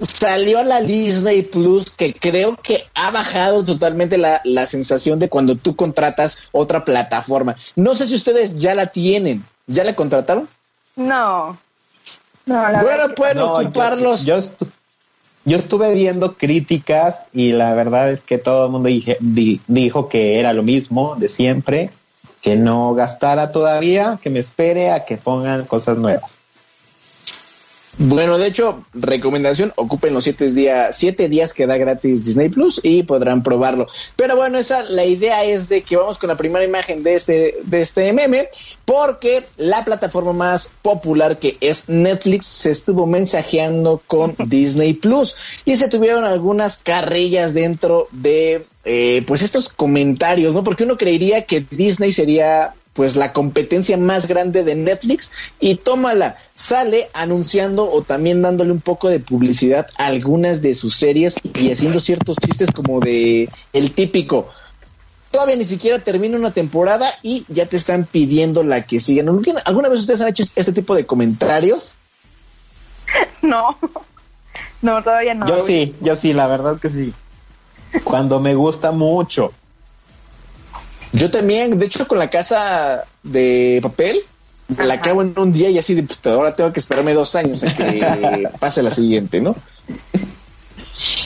salió 0.01 0.59
a 0.59 0.65
la 0.65 0.81
Disney 0.81 1.43
Plus 1.43 1.91
que 1.91 2.15
creo 2.15 2.57
que 2.57 2.85
ha 2.95 3.11
bajado 3.11 3.65
totalmente 3.65 4.19
la, 4.19 4.67
sensación 4.67 5.19
de 5.19 5.29
cuando 5.29 5.57
tú 5.57 5.77
contratas 5.77 6.39
otra 6.53 6.85
plataforma. 6.85 7.57
No 7.75 7.95
sé 7.95 8.07
si 8.07 8.15
ustedes 8.15 8.59
ya 8.59 8.75
la 8.75 8.87
tienen. 8.89 9.45
¿Ya 9.67 9.85
la 9.85 9.95
contrataron? 9.97 10.49
No. 10.95 11.59
bueno, 12.47 13.15
pueden 13.15 13.39
ocuparlos. 13.41 14.25
Yo, 14.25 14.39
yo, 15.45 15.59
estuve 15.59 15.93
viendo 15.95 16.37
críticas 16.37 17.23
y 17.33 17.53
la 17.53 17.75
verdad 17.75 18.11
es 18.11 18.23
que 18.23 18.39
todo 18.39 18.67
el 18.67 18.73
mundo 18.73 18.89
dijo 18.89 20.09
que 20.09 20.39
era 20.39 20.53
lo 20.53 20.63
mismo 20.63 21.17
de 21.17 21.29
siempre, 21.29 21.91
que 22.43 22.55
no 22.55 22.95
gastara 22.95 23.51
todavía, 23.51 24.19
que 24.23 24.31
me 24.31 24.39
espere 24.39 24.93
a 24.93 25.05
que 25.05 25.17
pongan 25.17 25.65
cosas 25.65 25.99
nuevas. 25.99 26.37
Bueno, 27.99 28.37
de 28.37 28.47
hecho, 28.47 28.85
recomendación, 28.93 29.73
ocupen 29.77 30.13
los 30.13 30.25
siete 30.25 30.51
días, 30.51 30.95
siete 30.99 31.31
días 31.31 31.55
que 31.55 31.67
da 31.67 31.79
gratis 31.79 32.27
Disney 32.27 32.51
Plus 32.51 32.79
y 32.83 33.05
podrán 33.05 33.43
probarlo. 33.43 33.87
Pero 34.17 34.37
bueno, 34.37 34.59
esa 34.59 34.83
la 34.83 35.07
idea 35.07 35.45
es 35.45 35.71
de 35.71 35.81
que 35.81 35.97
vamos 35.97 36.19
con 36.19 36.29
la 36.29 36.37
primera 36.37 36.63
imagen 36.63 37.03
de 37.03 37.15
este, 37.15 37.57
de 37.65 37.81
este 37.81 38.13
meme, 38.13 38.51
porque 38.85 39.47
la 39.57 39.83
plataforma 39.83 40.35
más 40.35 40.71
popular 40.83 41.39
que 41.39 41.57
es 41.63 41.89
Netflix 41.89 42.45
se 42.45 42.71
estuvo 42.71 43.07
mensajeando 43.07 44.03
con 44.07 44.37
Disney 44.47 44.93
Plus 44.93 45.35
y 45.65 45.77
se 45.77 45.89
tuvieron 45.89 46.25
algunas 46.25 46.77
carrillas 46.77 47.55
dentro 47.55 48.09
de 48.13 48.67
eh, 48.85 49.25
pues 49.27 49.41
estos 49.41 49.71
comentarios, 49.71 50.53
¿no? 50.53 50.63
Porque 50.63 50.85
uno 50.85 50.99
creería 50.99 51.47
que 51.47 51.65
Disney 51.71 52.13
sería 52.13 52.75
pues 52.97 53.15
la 53.15 53.33
competencia 53.33 53.97
más 53.99 54.27
grande 54.27 54.65
de 54.65 54.75
Netflix 54.75 55.31
y 55.61 55.77
tómala, 55.77 56.39
sale 56.55 57.11
anunciando 57.13 57.91
o 57.91 58.03
también 58.03 58.41
dándole 58.41 58.73
un 58.73 58.81
poco 58.81 59.09
de 59.11 59.21
publicidad 59.21 59.87
a 59.99 60.07
algunas 60.07 60.63
de 60.63 60.75
sus 60.75 60.97
series 60.97 61.37
y 61.55 61.71
haciendo 61.71 62.01
ciertos 62.01 62.37
chistes 62.37 62.71
como 62.73 62.99
de 63.01 63.51
el 63.75 63.93
típico. 63.93 64.49
Todavía 65.31 65.57
ni 65.57 65.67
siquiera 65.67 65.99
termina 65.99 66.39
una 66.39 66.53
temporada 66.53 67.11
y 67.23 67.45
ya 67.49 67.67
te 67.67 67.77
están 67.77 68.07
pidiendo 68.07 68.65
la 68.65 68.87
que 68.87 68.99
siga. 68.99 69.23
¿Alguna 69.67 69.91
vez 69.91 70.01
ustedes 70.01 70.23
han 70.23 70.29
hecho 70.29 70.45
este 70.57 70.73
tipo 70.73 70.95
de 70.95 71.05
comentarios? 71.05 71.95
No, 73.43 73.77
no, 74.83 75.03
todavía 75.03 75.35
no. 75.35 75.47
Yo 75.47 75.63
sí, 75.63 75.95
yo 76.01 76.17
sí, 76.17 76.33
la 76.33 76.47
verdad 76.47 76.81
que 76.81 76.89
sí. 76.89 77.13
Cuando 78.03 78.41
me 78.41 78.55
gusta 78.55 78.91
mucho. 78.91 79.53
Yo 81.13 81.31
también, 81.31 81.79
de 81.79 81.87
hecho, 81.87 82.07
con 82.07 82.19
la 82.19 82.31
casa 82.31 83.07
de 83.23 83.81
papel, 83.83 84.23
la 84.77 84.95
acabo 84.95 85.23
en 85.23 85.39
un 85.39 85.53
día 85.53 85.71
y 85.71 85.79
así 85.79 85.95
de 85.95 86.03
pues, 86.03 86.21
ahora 86.27 86.57
tengo 86.57 86.73
que 86.73 86.81
esperarme 86.81 87.15
dos 87.15 87.35
años 87.37 87.63
a 87.63 87.75
que 87.75 88.49
pase 88.61 88.83
la 88.83 88.91
siguiente, 88.91 89.41
¿no? 89.41 89.57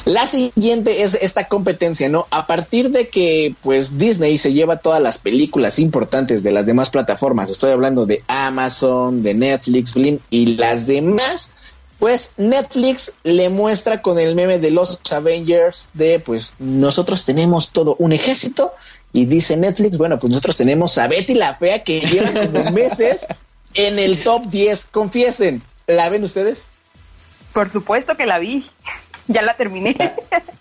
La 0.04 0.26
siguiente 0.26 1.02
es 1.02 1.16
esta 1.20 1.46
competencia, 1.46 2.08
¿no? 2.08 2.26
A 2.30 2.46
partir 2.46 2.90
de 2.90 3.08
que 3.08 3.54
pues 3.62 3.99
Disney 3.99 4.37
se 4.37 4.52
lleva 4.52 4.80
todas 4.80 5.00
las 5.00 5.18
películas 5.18 5.78
importantes 5.78 6.42
de 6.42 6.50
las 6.50 6.66
demás 6.66 6.90
plataformas, 6.90 7.50
estoy 7.50 7.70
hablando 7.70 8.04
de 8.04 8.25
Amazon, 8.26 9.22
de 9.22 9.34
Netflix, 9.34 9.94
Blim 9.94 10.18
y 10.28 10.56
las 10.56 10.87
demás, 10.87 11.52
pues 12.00 12.32
Netflix 12.37 13.12
le 13.22 13.49
muestra 13.49 14.02
con 14.02 14.18
el 14.18 14.34
meme 14.34 14.58
de 14.58 14.70
los 14.70 15.00
Avengers 15.10 15.88
de 15.94 16.18
pues 16.18 16.52
nosotros 16.58 17.25
tenemos 17.25 17.70
todo 17.70 17.94
un 17.99 18.12
ejército 18.12 18.72
Y 19.12 19.24
dice 19.24 19.56
Netflix, 19.56 19.98
bueno, 19.98 20.18
pues 20.18 20.30
nosotros 20.30 20.56
tenemos 20.56 20.96
a 20.98 21.08
Betty 21.08 21.34
la 21.34 21.54
Fea 21.54 21.82
que 21.82 22.00
lleva 22.00 22.30
como 22.32 22.70
meses 22.72 23.26
en 23.74 23.98
el 23.98 24.18
top 24.22 24.46
10. 24.46 24.86
Confiesen, 24.86 25.62
¿la 25.86 26.08
ven 26.08 26.24
ustedes? 26.24 26.66
Por 27.52 27.70
supuesto 27.70 28.16
que 28.16 28.26
la 28.26 28.38
vi. 28.38 28.66
Ya 29.28 29.42
la 29.42 29.54
terminé. 29.54 29.96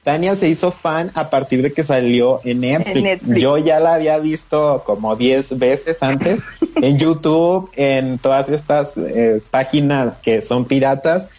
Tania 0.04 0.36
se 0.36 0.48
hizo 0.48 0.70
fan 0.70 1.12
a 1.16 1.32
partir 1.32 1.64
de 1.64 1.74
que 1.74 1.84
salió 1.84 2.40
en 2.44 2.60
Netflix. 2.60 3.20
Yo 3.26 3.58
ya 3.58 3.80
la 3.80 3.96
había 3.96 4.20
visto 4.20 4.84
como 4.86 5.16
10 5.16 5.58
veces 5.58 6.04
antes 6.04 6.44
en 6.76 7.00
YouTube, 7.00 7.72
en 7.76 8.20
todas 8.20 8.50
estas 8.50 8.94
eh, 8.96 9.42
páginas 9.50 10.18
que 10.18 10.44
son 10.44 10.66
piratas. 10.66 11.30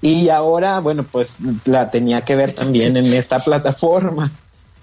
Y 0.00 0.30
ahora, 0.30 0.80
bueno, 0.80 1.04
pues 1.04 1.38
la 1.64 1.92
tenía 1.92 2.24
que 2.24 2.34
ver 2.34 2.54
también 2.54 2.96
en 2.96 3.06
esta 3.06 3.38
plataforma. 3.38 4.32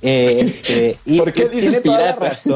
Este, 0.01 0.97
y 1.05 1.17
¿Por 1.17 1.33
qué 1.33 1.49
dices 1.49 1.77
piratas? 1.77 2.43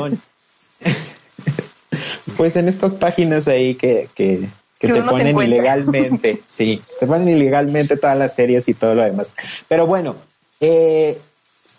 pues 2.38 2.56
en 2.56 2.70
estas 2.70 2.94
páginas 2.94 3.48
ahí 3.48 3.76
que, 3.76 4.08
que 4.16 4.48
que, 4.80 4.88
te 4.88 5.02
ponen 5.02 5.38
ilegalmente, 5.38 6.42
sí, 6.48 6.82
te 7.00 7.06
ponen 7.06 7.28
ilegalmente 7.28 7.98
todas 7.98 8.18
las 8.18 8.34
series 8.34 8.68
y 8.70 8.74
todo 8.74 8.96
lo 8.96 9.04
demás. 9.04 9.34
Pero 9.68 9.86
bueno, 9.86 10.16
eh, 10.62 11.20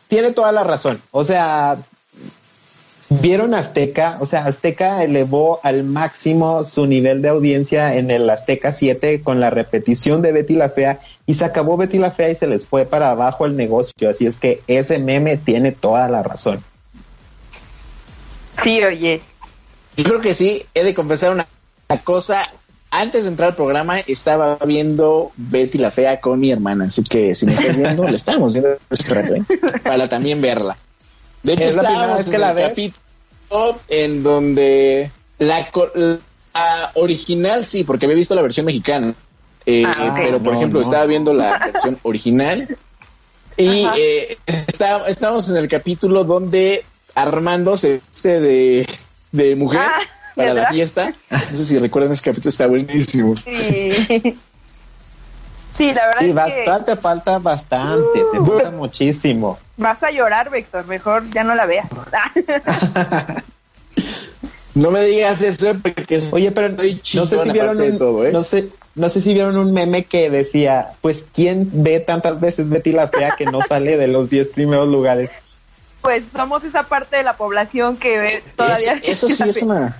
tiene 0.06 0.32
toda 0.32 0.52
la 0.52 0.64
razón. 0.64 1.00
O 1.10 1.24
sea, 1.24 1.78
vieron 3.10 3.54
Azteca, 3.54 4.18
o 4.20 4.26
sea, 4.26 4.46
Azteca 4.46 5.02
elevó 5.02 5.58
al 5.64 5.82
máximo 5.82 6.62
su 6.64 6.86
nivel 6.86 7.22
de 7.22 7.28
audiencia 7.28 7.96
en 7.96 8.10
el 8.10 8.30
Azteca 8.30 8.70
7 8.72 9.22
con 9.22 9.40
la 9.40 9.50
repetición 9.50 10.22
de 10.22 10.32
Betty 10.32 10.54
la 10.54 10.68
Fea 10.68 11.00
y 11.26 11.34
se 11.34 11.44
acabó 11.44 11.76
Betty 11.76 11.98
la 11.98 12.12
Fea 12.12 12.30
y 12.30 12.36
se 12.36 12.46
les 12.46 12.66
fue 12.66 12.86
para 12.86 13.10
abajo 13.10 13.46
el 13.46 13.56
negocio. 13.56 14.08
Así 14.08 14.26
es 14.26 14.38
que 14.38 14.62
ese 14.68 15.00
meme 15.00 15.36
tiene 15.36 15.72
toda 15.72 16.08
la 16.08 16.22
razón. 16.22 16.62
Sí, 18.62 18.82
oye. 18.82 19.20
Yo 19.96 20.04
creo 20.04 20.20
que 20.20 20.34
sí, 20.34 20.64
he 20.74 20.84
de 20.84 20.94
confesar 20.94 21.32
una 21.32 21.46
cosa 22.04 22.42
antes 22.92 23.24
de 23.24 23.30
entrar 23.30 23.50
al 23.50 23.56
programa 23.56 24.00
estaba 24.00 24.56
viendo 24.64 25.32
Betty 25.36 25.78
la 25.78 25.90
Fea 25.90 26.20
con 26.20 26.38
mi 26.38 26.52
hermana, 26.52 26.86
así 26.86 27.02
que 27.02 27.34
si 27.34 27.46
me 27.46 27.54
estás 27.54 27.76
viendo, 27.76 28.04
la 28.04 28.10
estamos 28.10 28.52
viendo 28.52 28.70
¿eh? 28.70 29.42
para 29.82 30.08
también 30.08 30.40
verla. 30.40 30.76
De 31.42 31.54
hecho, 31.54 31.64
es 31.64 31.76
la 31.76 31.82
primera 31.82 32.16
vez 32.16 32.28
que 32.28 32.38
la 32.38 32.52
ves. 32.52 32.68
capítulo 32.68 33.80
en 33.88 34.22
donde 34.22 35.10
la, 35.38 35.68
original 36.94 37.64
sí, 37.64 37.84
porque 37.84 38.06
había 38.06 38.16
visto 38.16 38.34
la 38.34 38.42
versión 38.42 38.66
mexicana, 38.66 39.14
eh, 39.66 39.84
ah, 39.86 40.16
pero 40.22 40.40
por 40.40 40.54
ejemplo 40.54 40.80
estaba 40.80 41.06
viendo 41.06 41.34
la 41.34 41.58
versión 41.72 41.98
original 42.02 42.76
y 43.56 43.86
eh, 43.96 44.38
está, 44.46 45.06
estábamos 45.08 45.48
en 45.48 45.56
el 45.56 45.68
capítulo 45.68 46.24
donde 46.24 46.84
Armando 47.14 47.76
se 47.76 48.00
viste 48.08 48.40
de, 48.40 48.86
de 49.32 49.56
mujer. 49.56 49.80
Ah 49.82 50.00
para 50.34 50.54
la 50.54 50.68
fiesta. 50.70 51.14
No 51.50 51.56
sé 51.56 51.64
si 51.64 51.78
recuerdan 51.78 52.12
ese 52.12 52.22
capítulo, 52.22 52.48
está 52.48 52.66
buenísimo. 52.66 53.34
Sí. 53.36 54.38
Sí, 55.72 55.92
la 55.92 56.06
verdad 56.06 56.20
sí, 56.20 56.34
es 56.60 56.78
que... 56.78 56.84
te 56.84 56.96
falta 56.96 57.38
bastante, 57.38 58.24
te 58.32 58.38
uh. 58.38 58.46
falta 58.46 58.70
muchísimo. 58.70 59.58
Vas 59.76 60.02
a 60.02 60.10
llorar, 60.10 60.50
Víctor, 60.50 60.86
mejor 60.86 61.28
ya 61.30 61.44
no 61.44 61.54
la 61.54 61.66
veas. 61.66 61.88
no 64.74 64.90
me 64.90 65.02
digas 65.04 65.42
eso 65.42 65.74
porque 65.82 66.22
Oye, 66.32 66.50
pero 66.50 66.70
no 66.70 67.26
sé 67.26 67.38
si 67.42 67.50
vieron 67.50 67.80
un, 67.80 67.98
todo, 67.98 68.26
¿eh? 68.26 68.32
no 68.32 68.42
sé, 68.42 68.68
no 68.94 69.08
sé 69.08 69.20
si 69.20 69.32
vieron 69.32 69.56
un 69.56 69.72
meme 69.72 70.04
que 70.04 70.30
decía, 70.30 70.92
pues 71.00 71.26
quién 71.32 71.70
ve 71.72 72.00
tantas 72.00 72.40
veces 72.40 72.68
Betty 72.68 72.92
la 72.92 73.08
fea 73.08 73.36
que 73.36 73.46
no 73.46 73.62
sale 73.68 73.96
de 73.96 74.08
los 74.08 74.28
10 74.28 74.48
primeros 74.48 74.88
lugares. 74.88 75.32
Pues 76.02 76.24
somos 76.32 76.64
esa 76.64 76.84
parte 76.84 77.16
de 77.16 77.22
la 77.22 77.36
población 77.36 77.96
que 77.96 78.18
ve 78.18 78.42
todavía. 78.56 79.00
eso 79.02 79.28
sí 79.28 79.42
es 79.46 79.62
una 79.62 79.96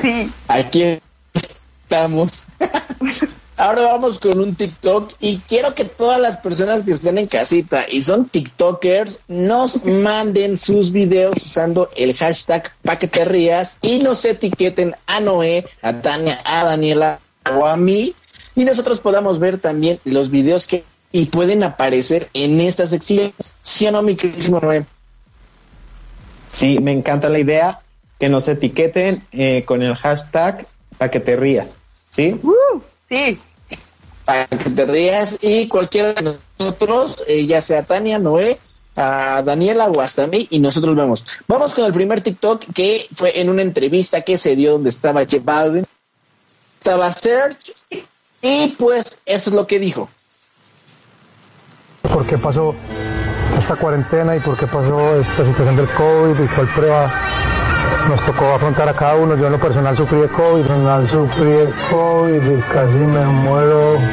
Sí. 0.00 0.30
Aquí 0.46 1.00
estamos. 1.34 2.30
Ahora 3.58 3.82
vamos 3.82 4.20
con 4.20 4.38
un 4.40 4.54
TikTok 4.54 5.14
y 5.18 5.38
quiero 5.38 5.74
que 5.74 5.84
todas 5.84 6.20
las 6.20 6.36
personas 6.36 6.82
que 6.82 6.92
estén 6.92 7.18
en 7.18 7.26
casita 7.26 7.86
y 7.90 8.02
son 8.02 8.28
TikTokers 8.28 9.22
nos 9.26 9.84
manden 9.84 10.56
sus 10.56 10.92
videos 10.92 11.34
usando 11.38 11.90
el 11.96 12.14
hashtag 12.14 12.70
pa' 12.84 13.00
que 13.00 13.08
te 13.08 13.24
rías 13.24 13.76
y 13.82 13.98
nos 13.98 14.24
etiqueten 14.24 14.94
a 15.08 15.18
Noé, 15.18 15.66
a 15.82 15.92
Tania, 15.92 16.40
a 16.44 16.66
Daniela 16.66 17.18
o 17.52 17.66
a 17.66 17.76
mí 17.76 18.14
y 18.54 18.64
nosotros 18.64 19.00
podamos 19.00 19.40
ver 19.40 19.58
también 19.58 19.98
los 20.04 20.30
videos 20.30 20.68
que 20.68 20.84
y 21.10 21.24
pueden 21.24 21.64
aparecer 21.64 22.28
en 22.34 22.60
esta 22.60 22.86
sección. 22.86 23.32
¿Sí 23.62 23.88
o 23.88 23.90
no, 23.90 24.02
mi 24.02 24.14
queridísimo 24.14 24.60
Noé? 24.60 24.84
Sí, 26.48 26.78
me 26.78 26.92
encanta 26.92 27.28
la 27.28 27.40
idea 27.40 27.80
que 28.20 28.28
nos 28.28 28.46
etiqueten 28.46 29.24
eh, 29.32 29.64
con 29.64 29.82
el 29.82 29.96
hashtag 29.96 30.64
para 30.96 31.10
que 31.10 31.18
te 31.18 31.34
rías, 31.34 31.80
¿sí? 32.08 32.38
Uh, 32.40 32.80
sí. 33.08 33.40
Para 34.28 34.44
que 34.44 34.68
te 34.68 34.84
rías 34.84 35.38
y 35.40 35.68
cualquiera 35.68 36.12
de 36.12 36.36
nosotros, 36.58 37.24
eh, 37.26 37.46
ya 37.46 37.62
sea 37.62 37.84
Tania, 37.84 38.18
Noé, 38.18 38.60
a 38.94 39.42
Daniela 39.42 39.86
o 39.86 40.02
hasta 40.02 40.26
mí, 40.26 40.46
y 40.50 40.58
nosotros 40.58 40.94
vemos. 40.94 41.24
Vamos 41.46 41.72
con 41.72 41.86
el 41.86 41.94
primer 41.94 42.20
TikTok 42.20 42.62
que 42.74 43.08
fue 43.14 43.40
en 43.40 43.48
una 43.48 43.62
entrevista 43.62 44.20
que 44.20 44.36
se 44.36 44.54
dio 44.54 44.72
donde 44.72 44.90
estaba 44.90 45.24
Jeff 45.24 45.42
Baldwin, 45.42 45.86
estaba 46.78 47.10
Serge, 47.10 47.72
y 48.42 48.68
pues 48.78 49.18
esto 49.24 49.48
es 49.48 49.56
lo 49.56 49.66
que 49.66 49.78
dijo. 49.78 50.10
¿Por 52.02 52.26
qué 52.26 52.36
pasó 52.36 52.74
esta 53.58 53.76
cuarentena 53.76 54.36
y 54.36 54.40
por 54.40 54.58
qué 54.58 54.66
pasó 54.66 55.18
esta 55.18 55.42
situación 55.42 55.74
del 55.74 55.88
COVID 55.88 56.44
y 56.44 56.48
cuál 56.48 56.68
prueba 56.74 57.10
nos 58.08 58.24
tocó 58.24 58.46
afrontar 58.46 58.88
a 58.88 58.94
cada 58.94 59.16
uno. 59.16 59.36
Yo 59.36 59.46
en 59.46 59.52
lo 59.52 59.60
personal 59.60 59.96
sufrí 59.96 60.20
de 60.20 60.28
COVID, 60.28 60.62
personal 60.62 61.08
sufrí 61.08 61.50
de 61.50 61.68
COVID 61.90 62.58
y 62.58 62.60
casi 62.72 62.98
me 62.98 63.24
muero. 63.26 63.98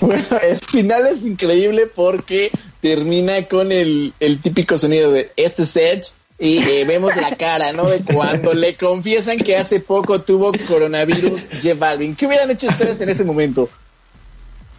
Bueno, 0.00 0.24
el 0.42 0.58
final 0.58 1.06
es 1.06 1.24
increíble 1.24 1.86
porque 1.86 2.50
termina 2.80 3.46
con 3.46 3.70
el, 3.70 4.12
el 4.18 4.42
típico 4.42 4.76
sonido 4.76 5.12
de 5.12 5.30
este 5.36 5.64
Sedge 5.64 6.10
y 6.40 6.58
eh, 6.58 6.84
vemos 6.84 7.14
la 7.14 7.36
cara, 7.36 7.72
¿no? 7.72 7.88
De 7.88 8.02
cuando 8.02 8.52
le 8.52 8.76
confiesan 8.76 9.38
que 9.38 9.56
hace 9.56 9.78
poco 9.78 10.20
tuvo 10.20 10.50
coronavirus 10.66 11.48
Jeff 11.60 11.78
Balvin. 11.78 12.16
¿Qué 12.16 12.26
hubieran 12.26 12.50
hecho 12.50 12.66
ustedes 12.66 13.00
en 13.00 13.10
ese 13.10 13.24
momento? 13.24 13.68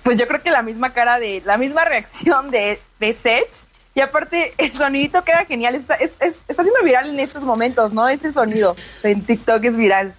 Pues 0.03 0.17
yo 0.17 0.27
creo 0.27 0.41
que 0.41 0.51
la 0.51 0.61
misma 0.61 0.93
cara 0.93 1.19
de, 1.19 1.41
la 1.45 1.57
misma 1.57 1.85
reacción 1.85 2.51
de, 2.51 2.79
de 2.99 3.13
Sech. 3.13 3.49
Y 3.95 4.01
aparte, 4.01 4.53
el 4.57 4.75
sonidito 4.75 5.23
queda 5.23 5.45
genial. 5.45 5.75
Está, 5.75 5.95
es, 5.95 6.13
está 6.19 6.63
siendo 6.63 6.81
viral 6.83 7.09
en 7.09 7.19
estos 7.19 7.43
momentos, 7.43 7.93
¿no? 7.93 8.07
Este 8.09 8.33
sonido 8.33 8.75
en 9.03 9.23
TikTok 9.23 9.63
es 9.63 9.77
viral. 9.77 10.15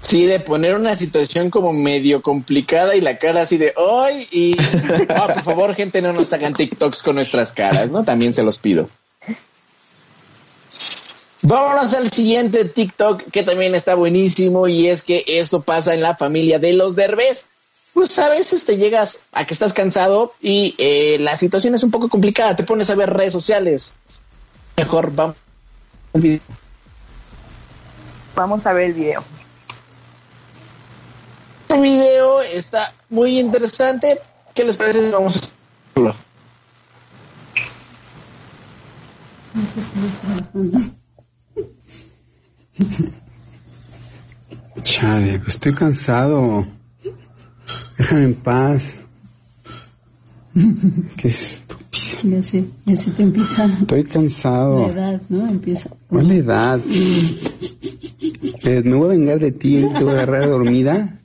Sí, 0.00 0.26
de 0.26 0.38
poner 0.38 0.74
una 0.76 0.96
situación 0.96 1.50
como 1.50 1.72
medio 1.72 2.22
complicada 2.22 2.94
y 2.94 3.00
la 3.00 3.18
cara 3.18 3.42
así 3.42 3.58
de 3.58 3.74
¡ay! 3.76 4.28
Y 4.30 4.56
ah, 5.08 5.34
por 5.34 5.42
favor, 5.42 5.74
gente, 5.74 6.00
no 6.00 6.12
nos 6.12 6.32
hagan 6.32 6.54
TikToks 6.54 7.02
con 7.02 7.16
nuestras 7.16 7.52
caras, 7.52 7.90
¿no? 7.90 8.04
También 8.04 8.32
se 8.32 8.42
los 8.42 8.58
pido. 8.58 8.88
Vámonos 11.42 11.94
al 11.94 12.10
siguiente 12.10 12.64
TikTok 12.64 13.30
que 13.30 13.42
también 13.42 13.74
está 13.74 13.94
buenísimo 13.94 14.68
y 14.68 14.88
es 14.88 15.02
que 15.02 15.24
esto 15.26 15.62
pasa 15.62 15.94
en 15.94 16.02
la 16.02 16.16
familia 16.16 16.58
de 16.58 16.74
los 16.74 16.96
Derbez 16.96 17.46
pues 17.98 18.16
a 18.20 18.28
veces 18.28 18.64
te 18.64 18.76
llegas 18.76 19.24
a 19.32 19.44
que 19.44 19.52
estás 19.52 19.72
cansado 19.72 20.32
y 20.40 20.76
eh, 20.78 21.16
la 21.18 21.36
situación 21.36 21.74
es 21.74 21.82
un 21.82 21.90
poco 21.90 22.08
complicada, 22.08 22.54
te 22.54 22.62
pones 22.62 22.88
a 22.90 22.94
ver 22.94 23.12
redes 23.12 23.32
sociales. 23.32 23.92
Mejor 24.76 25.12
vamos 25.12 25.34
al 26.14 26.20
video. 26.20 26.40
Vamos 28.36 28.64
a 28.66 28.72
ver 28.72 28.84
el 28.84 28.92
video. 28.92 29.24
Este 31.62 31.80
video 31.80 32.40
está 32.40 32.94
muy 33.10 33.40
interesante. 33.40 34.20
¿Qué 34.54 34.62
les 34.62 34.76
parece 34.76 35.04
si 35.04 35.10
vamos 35.10 35.36
a 35.36 35.40
verlo? 35.96 36.14
Chale, 44.84 45.40
pues 45.40 45.56
estoy 45.56 45.74
cansado. 45.74 46.77
Déjame 47.98 48.24
en 48.24 48.34
paz. 48.34 48.84
¿Qué 51.16 51.28
es? 51.28 51.48
Ya 52.22 52.42
sé, 52.42 52.64
ya 52.84 52.96
se 52.96 53.10
te 53.10 53.22
empieza. 53.22 53.66
Estoy 53.80 54.04
cansado. 54.04 54.86
La 54.88 54.92
edad, 54.92 55.22
¿no? 55.28 55.48
Empieza. 55.48 55.90
¿Cuál 56.08 56.30
edad? 56.30 56.80
me 58.84 58.94
voy 58.94 59.04
a 59.04 59.08
vengar 59.08 59.38
de 59.38 59.52
ti, 59.52 59.84
te 59.96 60.04
voy 60.04 60.14
a 60.14 60.22
agarrar 60.22 60.48
dormida 60.48 61.18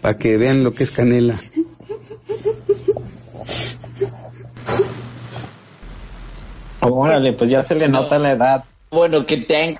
para 0.00 0.18
que 0.18 0.36
vean 0.36 0.64
lo 0.64 0.74
que 0.74 0.84
es 0.84 0.92
canela. 0.92 1.40
Órale, 6.80 7.32
pues 7.34 7.50
ya 7.50 7.62
se 7.62 7.74
le 7.74 7.88
nota 7.88 8.18
la 8.18 8.32
edad. 8.32 8.64
Bueno, 8.90 9.26
que 9.26 9.38
te 9.38 9.78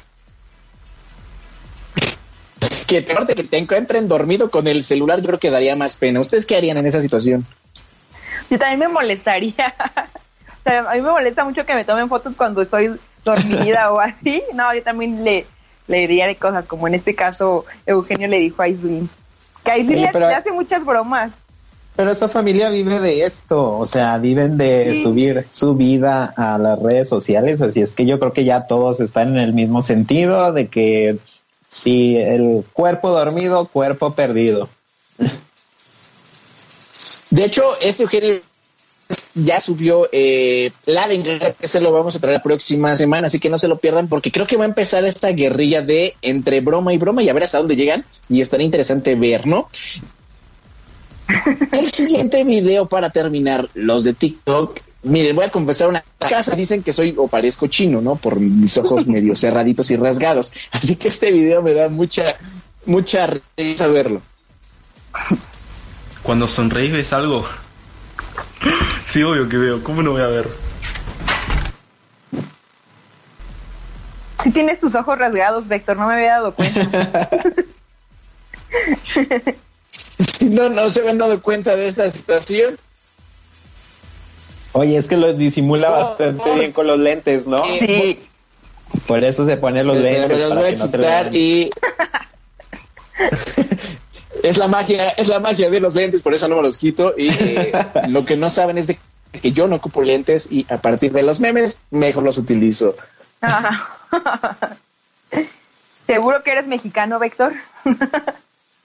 que 2.90 3.02
te, 3.02 3.34
que 3.34 3.44
te 3.44 3.58
encuentren 3.58 4.08
dormido 4.08 4.50
con 4.50 4.66
el 4.66 4.82
celular, 4.82 5.20
yo 5.20 5.26
creo 5.26 5.38
que 5.38 5.50
daría 5.50 5.76
más 5.76 5.96
pena. 5.96 6.20
¿Ustedes 6.20 6.44
qué 6.44 6.56
harían 6.56 6.76
en 6.76 6.86
esa 6.86 7.00
situación? 7.00 7.46
Yo 8.50 8.58
también 8.58 8.80
me 8.80 8.88
molestaría. 8.88 9.74
a 10.64 10.94
mí 10.94 11.00
me 11.00 11.10
molesta 11.10 11.44
mucho 11.44 11.64
que 11.64 11.74
me 11.74 11.84
tomen 11.84 12.08
fotos 12.08 12.34
cuando 12.34 12.62
estoy 12.62 12.98
dormida 13.24 13.92
o 13.92 14.00
así. 14.00 14.42
No, 14.54 14.74
yo 14.74 14.82
también 14.82 15.22
le, 15.22 15.46
le 15.86 15.98
diría 16.00 16.26
de 16.26 16.34
cosas, 16.34 16.66
como 16.66 16.88
en 16.88 16.94
este 16.94 17.14
caso 17.14 17.64
Eugenio 17.86 18.26
le 18.26 18.38
dijo 18.38 18.60
a 18.62 18.68
Islin. 18.68 19.08
Que 19.64 19.70
a 19.70 19.78
Islin 19.78 20.08
le, 20.12 20.34
hace 20.34 20.50
muchas 20.50 20.84
bromas. 20.84 21.34
Pero 21.94 22.10
esa 22.10 22.28
familia 22.28 22.70
vive 22.70 22.98
de 22.98 23.24
esto, 23.24 23.78
o 23.78 23.84
sea, 23.84 24.18
viven 24.18 24.56
de 24.56 25.00
subir 25.02 25.46
su 25.50 25.74
vida 25.74 26.32
a 26.36 26.56
las 26.56 26.80
redes 26.80 27.08
sociales, 27.08 27.60
así 27.60 27.82
es 27.82 27.92
que 27.92 28.06
yo 28.06 28.18
creo 28.18 28.32
que 28.32 28.44
ya 28.44 28.66
todos 28.66 29.00
están 29.00 29.36
en 29.36 29.38
el 29.38 29.52
mismo 29.52 29.82
sentido 29.82 30.52
de 30.52 30.68
que 30.68 31.18
si 31.70 32.16
el 32.16 32.64
cuerpo 32.72 33.10
dormido, 33.10 33.66
cuerpo 33.66 34.12
perdido. 34.14 34.68
De 37.30 37.44
hecho, 37.44 37.62
este 37.80 38.02
Eugenio 38.02 38.40
ya 39.34 39.60
subió 39.60 40.08
eh, 40.10 40.72
la 40.86 41.06
venganza, 41.06 41.52
que 41.52 41.68
se 41.68 41.80
lo 41.80 41.92
vamos 41.92 42.16
a 42.16 42.18
traer 42.18 42.38
la 42.38 42.42
próxima 42.42 42.96
semana, 42.96 43.28
así 43.28 43.38
que 43.38 43.48
no 43.48 43.58
se 43.58 43.68
lo 43.68 43.78
pierdan 43.78 44.08
porque 44.08 44.32
creo 44.32 44.48
que 44.48 44.56
va 44.56 44.64
a 44.64 44.68
empezar 44.68 45.04
esta 45.04 45.30
guerrilla 45.30 45.80
de 45.82 46.16
entre 46.22 46.60
broma 46.60 46.92
y 46.92 46.98
broma 46.98 47.22
y 47.22 47.28
a 47.28 47.32
ver 47.32 47.44
hasta 47.44 47.58
dónde 47.58 47.76
llegan 47.76 48.04
y 48.28 48.40
estará 48.40 48.64
interesante 48.64 49.14
ver, 49.14 49.46
¿no? 49.46 49.68
El 51.72 51.92
siguiente 51.92 52.42
video 52.42 52.86
para 52.86 53.10
terminar, 53.10 53.70
los 53.74 54.02
de 54.02 54.14
TikTok. 54.14 54.80
Miren, 55.02 55.34
voy 55.34 55.46
a 55.46 55.50
confesar 55.50 55.88
una 55.88 56.04
casa. 56.18 56.54
Dicen 56.54 56.82
que 56.82 56.92
soy 56.92 57.14
o 57.16 57.26
parezco 57.26 57.66
chino, 57.68 58.00
¿no? 58.00 58.16
Por 58.16 58.38
mis 58.38 58.76
ojos 58.78 59.06
medio 59.08 59.34
cerraditos 59.34 59.90
y 59.90 59.96
rasgados. 59.96 60.52
Así 60.72 60.96
que 60.96 61.08
este 61.08 61.32
video 61.32 61.62
me 61.62 61.72
da 61.72 61.88
mucha, 61.88 62.36
mucha 62.86 63.28
risa 63.56 63.86
verlo. 63.86 64.20
Cuando 66.22 66.46
sonreís 66.46 66.92
ves 66.92 67.12
algo. 67.12 67.44
Sí, 69.04 69.22
obvio 69.22 69.48
que 69.48 69.56
veo. 69.56 69.82
¿Cómo 69.82 70.02
no 70.02 70.12
voy 70.12 70.22
a 70.22 70.26
ver? 70.26 70.48
Si 74.42 74.50
tienes 74.50 74.78
tus 74.78 74.94
ojos 74.94 75.18
rasgados, 75.18 75.68
Vector, 75.68 75.96
no 75.96 76.06
me 76.06 76.14
había 76.14 76.32
dado 76.32 76.54
cuenta. 76.54 77.28
no, 80.40 80.68
no 80.68 80.90
se 80.90 81.00
habían 81.00 81.18
dado 81.18 81.42
cuenta 81.42 81.76
de 81.76 81.88
esta 81.88 82.10
situación. 82.10 82.78
Oye, 84.72 84.96
es 84.96 85.08
que 85.08 85.16
lo 85.16 85.32
disimula 85.32 85.90
bastante 85.90 86.54
bien 86.54 86.72
con 86.72 86.86
los 86.86 86.98
lentes, 86.98 87.46
¿no? 87.46 87.64
Sí. 87.64 88.18
Por 89.06 89.24
eso 89.24 89.46
se 89.46 89.56
pone 89.56 89.82
los 89.84 89.96
lentes. 89.96 90.28
Me 90.28 90.36
los 90.36 90.54
voy 90.54 90.68
a 90.68 90.78
quitar 90.78 91.34
y 91.34 91.70
es 94.42 94.58
la 94.58 94.68
magia, 94.68 95.10
es 95.10 95.28
la 95.28 95.40
magia 95.40 95.70
de 95.70 95.80
los 95.80 95.94
lentes, 95.94 96.22
por 96.22 96.34
eso 96.34 96.48
no 96.48 96.56
me 96.56 96.62
los 96.62 96.78
quito. 96.78 97.14
Y 97.16 97.28
eh, 97.30 97.72
lo 98.08 98.24
que 98.24 98.36
no 98.36 98.50
saben 98.50 98.78
es 98.78 98.86
de 98.86 98.98
que 99.32 99.52
yo 99.52 99.68
no 99.68 99.76
ocupo 99.76 100.02
lentes 100.02 100.50
y 100.50 100.66
a 100.68 100.78
partir 100.78 101.12
de 101.12 101.22
los 101.22 101.40
memes 101.40 101.78
mejor 101.90 102.24
los 102.24 102.38
utilizo. 102.38 102.96
¿Seguro 106.06 106.42
que 106.42 106.50
eres 106.50 106.66
mexicano, 106.66 107.18
Víctor? 107.20 107.52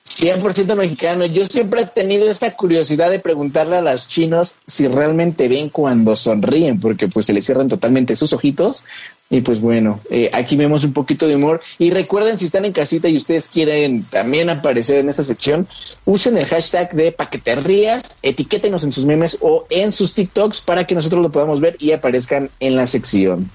100% 0.06 0.76
mexicano. 0.76 1.26
Yo 1.26 1.46
siempre 1.46 1.82
he 1.82 1.86
tenido 1.86 2.30
esta 2.30 2.52
curiosidad 2.56 3.10
de 3.10 3.20
preguntarle 3.20 3.78
a 3.78 3.82
los 3.82 4.08
chinos 4.08 4.56
si 4.66 4.88
realmente 4.88 5.48
ven 5.48 5.70
cuando 5.70 6.16
sonríen, 6.16 6.80
porque 6.80 7.08
pues 7.08 7.26
se 7.26 7.34
les 7.34 7.46
cierran 7.46 7.68
totalmente 7.68 8.16
sus 8.16 8.32
ojitos. 8.32 8.86
Y 9.30 9.42
pues 9.42 9.60
bueno, 9.60 10.00
eh, 10.12 10.30
aquí 10.34 10.56
vemos 10.56 10.84
un 10.84 10.94
poquito 10.94 11.28
de 11.28 11.36
humor. 11.36 11.62
Y 11.80 11.90
recuerden, 11.90 12.38
si 12.38 12.46
están 12.46 12.64
en 12.64 12.74
casita 12.74 13.10
y 13.10 13.18
ustedes 13.18 13.50
quieren 13.50 14.04
también 14.04 14.50
aparecer 14.50 15.00
en 15.00 15.10
esta 15.10 15.24
sección, 15.24 15.68
usen 16.06 16.38
el 16.38 16.46
hashtag 16.46 16.94
de 16.94 17.12
paqueterías, 17.12 18.18
etiquétenos 18.22 18.84
en 18.84 18.92
sus 18.92 19.06
memes 19.06 19.40
o 19.42 19.66
en 19.70 19.92
sus 19.92 20.14
TikToks 20.14 20.62
para 20.62 20.86
que 20.86 20.96
nosotros 20.96 21.22
lo 21.22 21.32
podamos 21.32 21.60
ver 21.60 21.76
y 21.80 21.92
aparezcan 21.92 22.52
en 22.60 22.76
la 22.76 22.88
sección. 22.88 23.50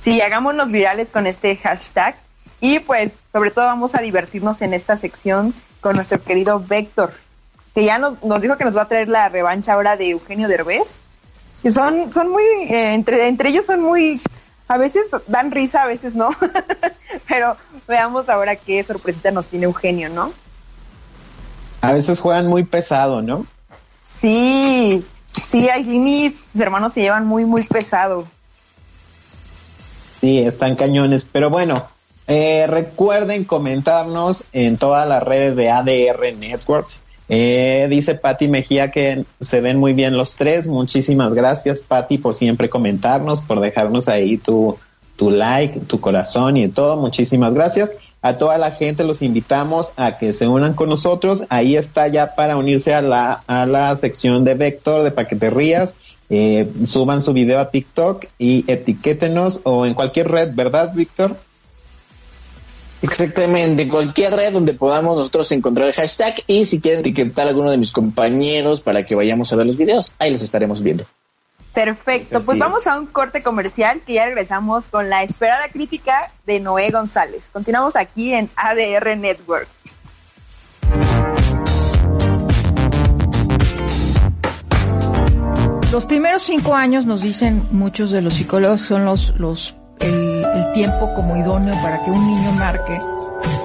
Sí, 0.00 0.20
hagámonos 0.20 0.70
virales 0.70 1.08
con 1.08 1.26
este 1.26 1.56
hashtag 1.56 2.16
y 2.60 2.80
pues 2.80 3.18
sobre 3.32 3.50
todo 3.50 3.66
vamos 3.66 3.94
a 3.94 4.00
divertirnos 4.00 4.62
en 4.62 4.74
esta 4.74 4.96
sección 4.96 5.54
con 5.80 5.96
nuestro 5.96 6.22
querido 6.22 6.60
Vector, 6.60 7.12
que 7.74 7.84
ya 7.84 7.98
nos, 7.98 8.22
nos 8.24 8.40
dijo 8.40 8.56
que 8.56 8.64
nos 8.64 8.76
va 8.76 8.82
a 8.82 8.88
traer 8.88 9.08
la 9.08 9.28
revancha 9.28 9.74
ahora 9.74 9.96
de 9.96 10.10
Eugenio 10.10 10.48
Derbez. 10.48 11.00
Que 11.62 11.70
son, 11.70 12.12
son 12.12 12.30
muy, 12.30 12.44
eh, 12.44 12.94
entre, 12.94 13.26
entre 13.26 13.48
ellos 13.50 13.66
son 13.66 13.82
muy, 13.82 14.20
a 14.68 14.76
veces 14.76 15.08
dan 15.26 15.50
risa, 15.50 15.82
a 15.82 15.86
veces 15.86 16.14
no. 16.14 16.30
Pero 17.28 17.56
veamos 17.86 18.28
ahora 18.28 18.56
qué 18.56 18.82
sorpresita 18.84 19.30
nos 19.30 19.46
tiene 19.46 19.64
Eugenio, 19.64 20.08
¿no? 20.08 20.32
A 21.80 21.92
veces 21.92 22.20
juegan 22.20 22.46
muy 22.46 22.64
pesado, 22.64 23.22
¿no? 23.22 23.46
Sí, 24.06 25.04
sí, 25.46 25.68
y 25.68 26.30
sus 26.30 26.60
hermanos 26.60 26.92
se 26.92 27.02
llevan 27.02 27.26
muy, 27.26 27.44
muy 27.44 27.64
pesado. 27.64 28.26
Sí, 30.20 30.38
están 30.40 30.74
cañones, 30.74 31.24
pero 31.24 31.50
bueno, 31.50 31.88
eh, 32.28 32.66
recuerden 32.68 33.44
comentarnos 33.44 34.44
en 34.52 34.76
todas 34.76 35.08
las 35.08 35.22
redes 35.22 35.56
de 35.56 35.70
ADR 35.70 36.34
Networks. 36.36 37.02
Eh, 37.30 37.86
dice 37.90 38.14
Patti 38.14 38.48
Mejía 38.48 38.90
que 38.90 39.24
se 39.40 39.60
ven 39.60 39.78
muy 39.78 39.94
bien 39.94 40.16
los 40.16 40.36
tres. 40.36 40.66
Muchísimas 40.66 41.32
gracias, 41.32 41.80
Patti, 41.80 42.18
por 42.18 42.34
siempre 42.34 42.68
comentarnos, 42.68 43.40
por 43.40 43.60
dejarnos 43.60 44.08
ahí 44.08 44.36
tu, 44.36 44.78
tu 45.16 45.30
like, 45.30 45.80
tu 45.80 46.00
corazón 46.00 46.58
y 46.58 46.68
todo. 46.68 46.96
Muchísimas 46.96 47.54
gracias. 47.54 47.96
A 48.20 48.36
toda 48.36 48.58
la 48.58 48.72
gente 48.72 49.04
los 49.04 49.22
invitamos 49.22 49.92
a 49.96 50.18
que 50.18 50.34
se 50.34 50.46
unan 50.48 50.74
con 50.74 50.90
nosotros. 50.90 51.44
Ahí 51.48 51.76
está 51.76 52.08
ya 52.08 52.34
para 52.34 52.56
unirse 52.56 52.94
a 52.94 53.00
la, 53.00 53.42
a 53.46 53.64
la 53.64 53.96
sección 53.96 54.44
de 54.44 54.54
Vector 54.54 55.02
de 55.02 55.12
Paqueterías. 55.12 55.96
Eh, 56.30 56.70
suban 56.84 57.22
su 57.22 57.32
video 57.32 57.58
a 57.58 57.70
TikTok 57.70 58.26
y 58.38 58.70
etiquétenos 58.70 59.60
o 59.64 59.86
en 59.86 59.94
cualquier 59.94 60.28
red, 60.28 60.54
¿verdad, 60.54 60.92
Víctor? 60.94 61.36
Exactamente, 63.00 63.88
cualquier 63.88 64.34
red 64.34 64.52
donde 64.52 64.74
podamos 64.74 65.16
nosotros 65.16 65.52
encontrar 65.52 65.88
el 65.88 65.94
hashtag 65.94 66.34
y 66.46 66.64
si 66.64 66.80
quieren 66.80 67.00
etiquetar 67.00 67.46
a 67.46 67.50
alguno 67.50 67.70
de 67.70 67.78
mis 67.78 67.92
compañeros 67.92 68.80
para 68.80 69.04
que 69.04 69.14
vayamos 69.14 69.52
a 69.52 69.56
ver 69.56 69.66
los 69.66 69.76
videos, 69.76 70.12
ahí 70.18 70.32
los 70.32 70.42
estaremos 70.42 70.82
viendo. 70.82 71.04
Perfecto, 71.72 72.40
pues 72.40 72.58
vamos 72.58 72.86
a 72.88 72.98
un 72.98 73.06
corte 73.06 73.40
comercial 73.42 74.00
que 74.04 74.14
ya 74.14 74.26
regresamos 74.26 74.84
con 74.86 75.08
la 75.08 75.22
esperada 75.22 75.68
crítica 75.68 76.32
de 76.44 76.58
Noé 76.58 76.90
González. 76.90 77.50
Continuamos 77.52 77.94
aquí 77.94 78.34
en 78.34 78.50
ADR 78.56 79.16
Networks. 79.16 79.82
Los 85.92 86.04
primeros 86.04 86.42
cinco 86.42 86.74
años, 86.74 87.06
nos 87.06 87.22
dicen 87.22 87.68
muchos 87.70 88.10
de 88.10 88.22
los 88.22 88.34
psicólogos, 88.34 88.80
son 88.80 89.04
los, 89.04 89.38
los 89.38 89.74
el, 90.00 90.72
tiempo 90.74 91.12
como 91.14 91.36
idóneo 91.36 91.74
para 91.82 92.04
que 92.04 92.10
un 92.10 92.26
niño 92.26 92.52
marque 92.52 93.00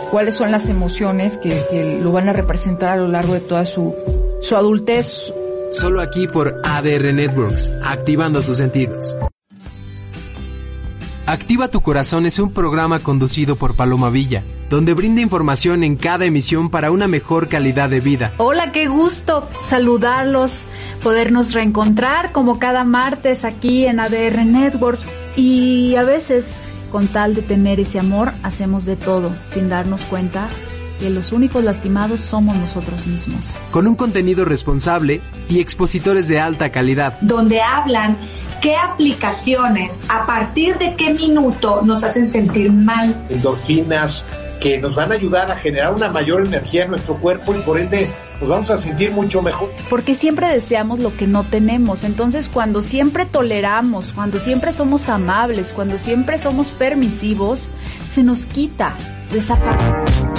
cuáles 0.09 0.35
son 0.35 0.51
las 0.51 0.69
emociones 0.69 1.37
que, 1.37 1.99
lo 2.01 2.11
van 2.11 2.29
a 2.29 2.33
representar 2.33 2.91
a 2.91 2.95
lo 2.95 3.07
largo 3.07 3.33
de 3.33 3.39
toda 3.39 3.65
su, 3.65 3.95
su 4.41 4.55
adultez. 4.55 5.33
Solo 5.71 6.01
aquí 6.01 6.27
por 6.27 6.61
ADR 6.63 7.13
Networks, 7.13 7.69
activando 7.83 8.41
tus 8.41 8.57
sentidos. 8.57 9.15
Activa 11.25 11.69
tu 11.69 11.81
corazón 11.81 12.25
es 12.25 12.37
un 12.37 12.51
programa 12.51 12.99
conducido 12.99 13.55
por 13.55 13.75
Paloma 13.75 14.09
Villa, 14.09 14.43
donde 14.69 14.93
brinda 14.93 15.21
información 15.21 15.83
en 15.83 15.95
cada 15.95 16.25
emisión 16.25 16.69
para 16.69 16.91
una 16.91 17.07
mejor 17.07 17.47
calidad 17.47 17.89
de 17.89 18.01
vida. 18.01 18.33
Hola, 18.37 18.73
qué 18.73 18.87
gusto 18.87 19.47
saludarlos, 19.63 20.65
podernos 21.01 21.53
reencontrar 21.53 22.33
como 22.33 22.59
cada 22.59 22.83
martes 22.83 23.45
aquí 23.45 23.85
en 23.85 24.01
ADR 24.01 24.45
Networks 24.45 25.05
y 25.35 25.95
a 25.95 26.03
veces, 26.03 26.69
con 26.91 27.07
tal 27.07 27.35
de 27.35 27.41
tener 27.41 27.79
ese 27.79 27.99
amor, 27.99 28.33
hacemos 28.43 28.85
de 28.85 28.95
todo 28.95 29.31
sin 29.49 29.69
darnos 29.69 30.03
cuenta 30.03 30.49
que 30.99 31.09
los 31.09 31.31
únicos 31.31 31.63
lastimados 31.63 32.21
somos 32.21 32.55
nosotros 32.55 33.07
mismos. 33.07 33.57
Con 33.71 33.87
un 33.87 33.95
contenido 33.95 34.45
responsable 34.45 35.21
y 35.49 35.59
expositores 35.59 36.27
de 36.27 36.39
alta 36.39 36.71
calidad. 36.71 37.19
Donde 37.21 37.61
hablan 37.61 38.17
qué 38.61 38.75
aplicaciones, 38.75 40.01
a 40.07 40.25
partir 40.25 40.77
de 40.77 40.95
qué 40.95 41.13
minuto 41.13 41.81
nos 41.83 42.03
hacen 42.03 42.27
sentir 42.27 42.71
mal. 42.71 43.15
Endorfinas 43.29 44.23
que 44.61 44.77
nos 44.77 44.95
van 44.95 45.11
a 45.11 45.15
ayudar 45.15 45.51
a 45.51 45.57
generar 45.57 45.93
una 45.93 46.09
mayor 46.09 46.45
energía 46.45 46.85
en 46.85 46.91
nuestro 46.91 47.15
cuerpo 47.15 47.53
y 47.53 47.59
por 47.59 47.77
ende 47.77 48.09
nos 48.39 48.49
vamos 48.49 48.69
a 48.69 48.77
sentir 48.77 49.11
mucho 49.11 49.41
mejor. 49.41 49.71
Porque 49.89 50.15
siempre 50.15 50.47
deseamos 50.47 50.99
lo 50.99 51.15
que 51.15 51.27
no 51.27 51.43
tenemos. 51.43 52.03
Entonces 52.03 52.49
cuando 52.49 52.81
siempre 52.81 53.25
toleramos, 53.25 54.11
cuando 54.13 54.39
siempre 54.39 54.71
somos 54.71 55.09
amables, 55.09 55.71
cuando 55.73 55.97
siempre 55.97 56.37
somos 56.37 56.71
permisivos, 56.71 57.71
se 58.11 58.23
nos 58.23 58.45
quita 58.45 58.95
esa 59.33 59.55
parte. 59.55 60.32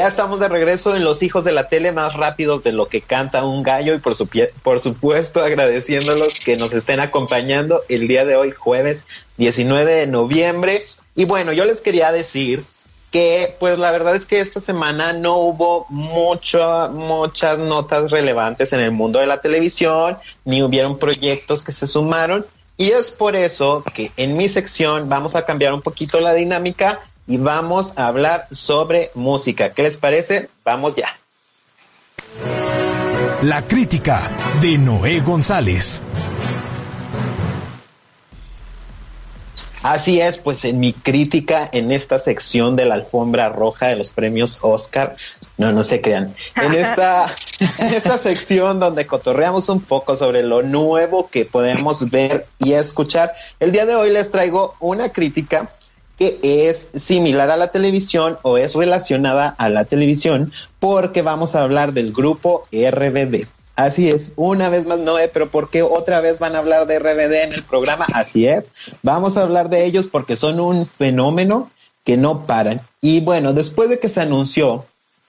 Ya 0.00 0.08
estamos 0.08 0.40
de 0.40 0.48
regreso 0.48 0.96
en 0.96 1.04
Los 1.04 1.22
Hijos 1.22 1.44
de 1.44 1.52
la 1.52 1.68
Tele, 1.68 1.92
más 1.92 2.14
rápidos 2.14 2.62
de 2.62 2.72
lo 2.72 2.88
que 2.88 3.02
canta 3.02 3.44
un 3.44 3.62
gallo 3.62 3.92
y 3.92 3.98
por, 3.98 4.14
su 4.14 4.26
por 4.62 4.80
supuesto 4.80 5.42
agradeciéndolos 5.44 6.40
que 6.40 6.56
nos 6.56 6.72
estén 6.72 7.00
acompañando 7.00 7.82
el 7.90 8.08
día 8.08 8.24
de 8.24 8.34
hoy, 8.34 8.50
jueves 8.50 9.04
19 9.36 9.94
de 9.94 10.06
noviembre. 10.06 10.86
Y 11.14 11.26
bueno, 11.26 11.52
yo 11.52 11.66
les 11.66 11.82
quería 11.82 12.12
decir 12.12 12.64
que 13.10 13.54
pues 13.60 13.78
la 13.78 13.90
verdad 13.90 14.16
es 14.16 14.24
que 14.24 14.40
esta 14.40 14.62
semana 14.62 15.12
no 15.12 15.36
hubo 15.36 15.84
mucho, 15.90 16.88
muchas 16.94 17.58
notas 17.58 18.10
relevantes 18.10 18.72
en 18.72 18.80
el 18.80 18.92
mundo 18.92 19.18
de 19.18 19.26
la 19.26 19.42
televisión, 19.42 20.16
ni 20.46 20.62
hubieron 20.62 20.98
proyectos 20.98 21.62
que 21.62 21.72
se 21.72 21.86
sumaron. 21.86 22.46
Y 22.78 22.92
es 22.92 23.10
por 23.10 23.36
eso 23.36 23.84
que 23.94 24.12
en 24.16 24.38
mi 24.38 24.48
sección 24.48 25.10
vamos 25.10 25.36
a 25.36 25.44
cambiar 25.44 25.74
un 25.74 25.82
poquito 25.82 26.20
la 26.20 26.32
dinámica 26.32 27.02
y 27.30 27.36
vamos 27.36 27.96
a 27.96 28.08
hablar 28.08 28.48
sobre 28.50 29.12
música. 29.14 29.70
¿Qué 29.70 29.84
les 29.84 29.96
parece? 29.98 30.48
Vamos 30.64 30.96
ya. 30.96 31.16
La 33.42 33.62
crítica 33.62 34.28
de 34.60 34.76
Noé 34.76 35.20
González. 35.20 36.00
Así 39.84 40.20
es, 40.20 40.38
pues 40.38 40.64
en 40.64 40.80
mi 40.80 40.92
crítica 40.92 41.70
en 41.72 41.92
esta 41.92 42.18
sección 42.18 42.74
de 42.74 42.86
la 42.86 42.94
alfombra 42.96 43.48
roja 43.48 43.86
de 43.86 43.94
los 43.94 44.10
premios 44.10 44.58
Oscar, 44.62 45.14
no, 45.56 45.70
no 45.70 45.84
se 45.84 46.00
crean, 46.00 46.34
en 46.56 46.74
esta, 46.74 47.32
en 47.78 47.94
esta 47.94 48.18
sección 48.18 48.80
donde 48.80 49.06
cotorreamos 49.06 49.68
un 49.68 49.80
poco 49.80 50.16
sobre 50.16 50.42
lo 50.42 50.62
nuevo 50.62 51.30
que 51.30 51.44
podemos 51.44 52.10
ver 52.10 52.48
y 52.58 52.72
escuchar, 52.72 53.34
el 53.60 53.70
día 53.70 53.86
de 53.86 53.94
hoy 53.94 54.10
les 54.10 54.32
traigo 54.32 54.74
una 54.80 55.10
crítica 55.10 55.70
que 56.20 56.38
es 56.68 56.90
similar 56.94 57.50
a 57.50 57.56
la 57.56 57.68
televisión 57.68 58.36
o 58.42 58.58
es 58.58 58.74
relacionada 58.74 59.48
a 59.56 59.70
la 59.70 59.86
televisión 59.86 60.52
porque 60.78 61.22
vamos 61.22 61.54
a 61.54 61.62
hablar 61.62 61.94
del 61.94 62.12
grupo 62.12 62.68
RBD. 62.70 63.46
Así 63.74 64.10
es, 64.10 64.32
una 64.36 64.68
vez 64.68 64.84
más 64.84 65.00
Noé, 65.00 65.28
pero 65.28 65.48
¿por 65.48 65.70
qué 65.70 65.80
otra 65.82 66.20
vez 66.20 66.38
van 66.38 66.56
a 66.56 66.58
hablar 66.58 66.86
de 66.86 66.98
RBD 66.98 67.44
en 67.44 67.52
el 67.54 67.62
programa? 67.62 68.04
Así 68.12 68.46
es, 68.46 68.70
vamos 69.02 69.38
a 69.38 69.42
hablar 69.42 69.70
de 69.70 69.86
ellos 69.86 70.08
porque 70.08 70.36
son 70.36 70.60
un 70.60 70.84
fenómeno 70.84 71.70
que 72.04 72.18
no 72.18 72.44
paran. 72.44 72.82
Y 73.00 73.22
bueno, 73.22 73.54
después 73.54 73.88
de 73.88 73.98
que 73.98 74.10
se 74.10 74.20
anunció, 74.20 74.84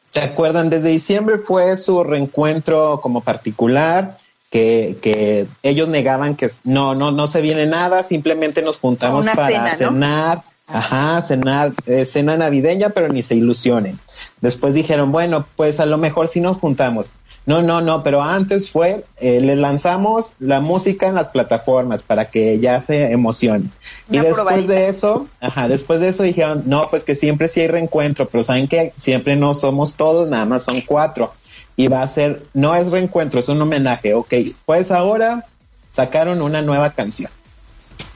¿se 0.10 0.20
acuerdan? 0.20 0.70
Desde 0.70 0.90
diciembre 0.90 1.38
fue 1.38 1.78
su 1.78 2.04
reencuentro 2.04 3.00
como 3.00 3.22
particular, 3.22 4.18
que, 4.50 4.98
que 5.02 5.48
ellos 5.64 5.88
negaban 5.88 6.36
que 6.36 6.50
no, 6.66 6.96
no, 6.96 7.12
no 7.12 7.30
se 7.30 7.40
viene 7.40 7.66
nada, 7.66 8.04
simplemente 8.04 8.62
nos 8.62 8.78
juntamos 8.78 9.26
para 9.26 9.74
cenar. 9.78 10.44
Ajá, 10.68 11.22
cenar, 11.22 11.74
eh, 11.86 12.06
cena 12.06 12.38
navideña, 12.38 12.90
pero 12.90 13.10
ni 13.10 13.22
se 13.22 13.36
ilusionen. 13.36 14.00
Después 14.40 14.74
dijeron, 14.74 15.12
bueno, 15.12 15.46
pues 15.56 15.80
a 15.80 15.86
lo 15.86 15.98
mejor 15.98 16.28
sí 16.28 16.40
nos 16.40 16.60
juntamos. 16.60 17.12
No, 17.46 17.64
no, 17.64 17.82
no, 17.82 18.04
pero 18.04 18.22
antes 18.22 18.70
fue, 18.70 19.04
eh, 19.18 19.42
le 19.42 19.56
lanzamos 19.56 20.36
la 20.38 20.62
música 20.62 21.08
en 21.08 21.16
las 21.16 21.30
plataformas 21.30 22.04
para 22.04 22.30
que 22.30 22.60
ya 22.60 22.80
se 22.82 23.12
emocionen. 23.12 23.72
y 24.12 24.20
después 24.20 24.68
de 24.68 24.88
eso, 24.88 25.28
ajá, 25.40 25.68
después 25.68 26.02
de 26.02 26.10
eso 26.10 26.22
dijeron, 26.22 26.64
no, 26.68 26.90
pues 26.92 27.04
que 27.04 27.16
siempre 27.16 27.48
sí 27.48 27.62
hay 27.62 27.68
reencuentro, 27.68 28.28
pero 28.28 28.44
saben 28.44 28.68
que 28.68 28.94
siempre 28.96 29.36
no 29.36 29.56
somos 29.56 29.96
todos, 29.96 30.30
nada 30.30 30.46
más 30.46 30.64
son 30.64 30.82
cuatro. 30.82 31.34
Y 31.76 31.88
va 31.88 32.04
a 32.04 32.08
ser, 32.08 32.44
no 32.54 32.76
es 32.76 32.92
reencuentro, 32.92 33.40
es 33.40 33.50
un 33.50 33.60
homenaje, 33.60 34.14
ok. 34.14 34.34
Pues 34.66 34.92
ahora 34.92 35.48
sacaron 35.90 36.44
una 36.44 36.62
nueva 36.62 36.92
canción. 36.92 37.32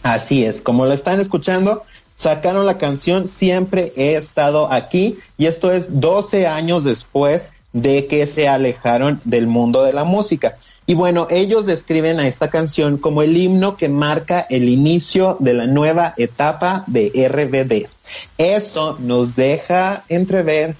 Así 0.03 0.45
es, 0.45 0.62
como 0.62 0.86
lo 0.86 0.93
están 0.93 1.19
escuchando, 1.19 1.84
sacaron 2.15 2.65
la 2.65 2.78
canción 2.78 3.28
Siempre 3.28 3.93
he 3.95 4.15
estado 4.15 4.71
aquí 4.71 5.17
y 5.38 5.45
esto 5.45 5.71
es 5.71 5.99
12 5.99 6.47
años 6.47 6.84
después 6.84 7.49
de 7.73 8.08
que 8.08 8.25
se 8.25 8.47
alejaron 8.47 9.19
del 9.25 9.47
mundo 9.47 9.84
de 9.84 9.91
la 9.91 10.06
música. 10.06 10.58
Y 10.88 10.93
bueno, 10.93 11.28
ellos 11.30 11.65
describen 11.65 12.19
a 12.19 12.28
esta 12.28 12.49
canción 12.49 12.97
como 12.97 13.21
el 13.21 13.36
himno 13.36 13.75
que 13.75 13.89
marca 13.89 14.45
el 14.49 14.69
inicio 14.69 15.36
de 15.41 15.56
la 15.56 15.67
nueva 15.67 16.13
etapa 16.15 16.86
de 16.88 17.10
RBD. 17.28 17.89
Eso 18.38 18.97
nos 18.99 19.36
deja 19.36 20.06
entrever 20.08 20.75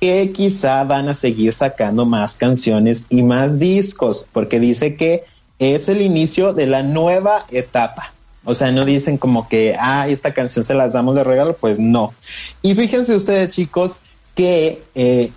que 0.00 0.32
quizá 0.32 0.84
van 0.84 1.08
a 1.08 1.14
seguir 1.14 1.52
sacando 1.52 2.06
más 2.06 2.36
canciones 2.36 3.04
y 3.10 3.22
más 3.22 3.58
discos, 3.58 4.26
porque 4.32 4.60
dice 4.60 4.96
que 4.96 5.24
es 5.58 5.88
el 5.88 6.00
inicio 6.00 6.54
de 6.54 6.66
la 6.66 6.82
nueva 6.82 7.44
etapa. 7.50 8.14
O 8.48 8.54
sea, 8.54 8.72
no 8.72 8.86
dicen 8.86 9.18
como 9.18 9.46
que, 9.46 9.76
ah, 9.78 10.08
esta 10.08 10.32
canción 10.32 10.64
se 10.64 10.72
las 10.72 10.94
damos 10.94 11.14
de 11.14 11.22
regalo, 11.22 11.54
pues 11.54 11.78
no. 11.78 12.14
Y 12.62 12.74
fíjense 12.74 13.14
ustedes, 13.14 13.50
chicos, 13.50 14.00
que 14.34 14.82
eh, 14.94 15.32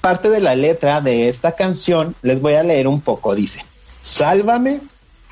parte 0.00 0.30
de 0.30 0.40
la 0.40 0.54
letra 0.54 1.02
de 1.02 1.28
esta 1.28 1.52
canción, 1.52 2.14
les 2.22 2.40
voy 2.40 2.54
a 2.54 2.62
leer 2.62 2.88
un 2.88 3.02
poco, 3.02 3.34
dice, 3.34 3.62
sálvame 4.00 4.80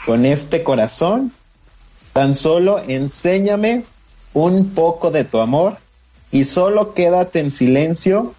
con 0.05 0.27
este 0.27 0.63
corazón, 0.63 1.33
tan 2.13 2.35
solo 2.35 2.79
enséñame 2.87 3.87
un 4.35 4.75
poco 4.75 5.11
de 5.11 5.25
tu 5.25 5.39
amor 5.39 5.79
y 6.31 6.45
solo 6.45 6.93
quédate 6.93 7.41
en 7.41 7.51
silencio, 7.51 8.35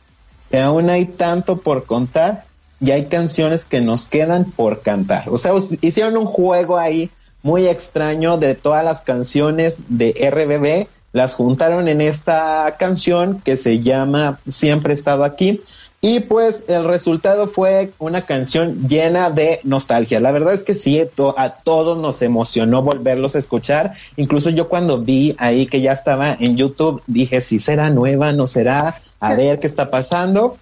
que 0.52 0.62
aún 0.62 0.92
hay 0.92 1.06
tanto 1.06 1.58
por 1.58 1.86
contar 1.86 2.46
y 2.80 2.92
hay 2.92 3.06
canciones 3.06 3.66
que 3.66 3.82
nos 3.82 4.08
quedan 4.08 4.52
por 4.52 4.84
cantar. 4.84 5.30
O 5.30 5.40
sea, 5.40 5.54
hicieron 5.82 6.18
un 6.18 6.28
juego 6.28 6.78
ahí 6.78 7.10
muy 7.46 7.68
extraño 7.68 8.40
de 8.40 8.56
todas 8.56 8.84
las 8.84 9.02
canciones 9.02 9.78
de 9.88 10.14
RBB, 10.32 10.88
las 11.14 11.36
juntaron 11.36 11.88
en 11.88 12.02
esta 12.02 12.76
canción 12.80 13.40
que 13.46 13.56
se 13.56 13.82
llama 13.82 14.40
Siempre 14.50 14.94
he 14.94 14.96
estado 14.96 15.24
aquí 15.24 15.62
y 16.02 16.22
pues 16.22 16.64
el 16.68 16.86
resultado 16.86 17.46
fue 17.46 17.92
una 18.00 18.22
canción 18.22 18.88
llena 18.88 19.30
de 19.30 19.60
nostalgia. 19.64 20.20
La 20.20 20.32
verdad 20.32 20.56
es 20.56 20.64
que 20.64 20.74
sí, 20.74 21.00
a 21.38 21.50
todos 21.64 22.00
nos 22.00 22.24
emocionó 22.24 22.82
volverlos 22.82 23.36
a 23.36 23.40
escuchar. 23.40 23.94
Incluso 24.18 24.50
yo 24.50 24.68
cuando 24.68 25.00
vi 25.02 25.36
ahí 25.38 25.68
que 25.68 25.82
ya 25.82 25.92
estaba 25.94 26.36
en 26.40 26.58
YouTube, 26.58 27.04
dije, 27.06 27.42
si 27.42 27.60
será 27.60 27.92
nueva, 27.92 28.34
no 28.34 28.48
será, 28.48 28.96
a 29.20 29.36
ver 29.36 29.60
qué 29.60 29.68
está 29.68 29.92
pasando. 29.92 30.58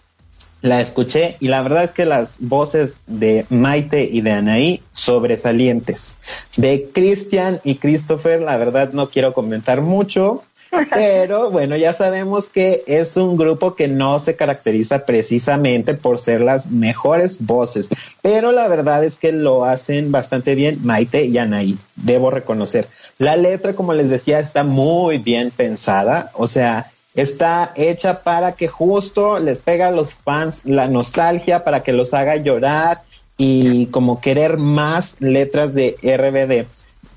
La 0.64 0.80
escuché 0.80 1.36
y 1.42 1.50
la 1.50 1.62
verdad 1.62 1.84
es 1.84 1.92
que 1.92 2.06
las 2.06 2.38
voces 2.40 2.96
de 3.06 3.46
Maite 3.50 4.06
y 4.10 4.22
de 4.22 4.32
Anaí 4.32 4.82
sobresalientes. 4.92 6.18
De 6.56 6.90
Christian 6.94 7.60
y 7.66 7.76
Christopher, 7.76 8.42
la 8.42 8.56
verdad 8.56 8.94
no 8.94 9.10
quiero 9.10 9.34
comentar 9.34 9.82
mucho 9.82 10.44
pero 10.94 11.52
bueno, 11.52 11.76
ya 11.76 11.94
sabemos 11.94 12.50
que 12.50 12.84
es 12.88 13.18
un 13.18 13.38
grupo 13.38 13.76
que 13.76 13.88
no 13.88 14.20
se 14.20 14.36
caracteriza 14.36 15.06
precisamente 15.06 15.94
por 15.94 16.18
ser 16.18 16.42
las 16.42 16.72
mejores 16.72 17.46
voces, 17.46 17.90
pero 18.22 18.52
la 18.52 18.68
verdad 18.68 19.04
es 19.04 19.18
que 19.18 19.32
lo 19.32 19.66
hacen 19.66 20.12
bastante 20.12 20.56
bien 20.56 20.80
Maite 20.84 21.26
y 21.26 21.38
Anaí, 21.38 21.78
debo 21.96 22.32
reconocer. 22.32 22.88
La 23.18 23.36
letra, 23.36 23.74
como 23.74 23.94
les 23.94 24.10
decía, 24.10 24.40
está 24.40 24.64
muy 24.64 25.18
bien 25.18 25.52
pensada, 25.52 26.32
o 26.34 26.48
sea, 26.48 26.92
está 27.16 27.74
hecha 27.76 28.24
para 28.24 28.54
que 28.54 28.68
justo 28.68 29.40
les 29.40 29.60
pega 29.60 29.88
a 29.88 29.92
los 29.92 30.14
fans 30.14 30.62
la 30.66 30.88
nostalgia, 30.88 31.64
para 31.64 31.84
que 31.84 31.94
los 31.94 32.14
haga 32.14 32.36
llorar 32.38 33.04
y 33.38 33.88
como 33.88 34.22
querer 34.22 34.58
más 34.58 35.16
letras 35.20 35.74
de 35.74 35.98
RBD 36.02 36.68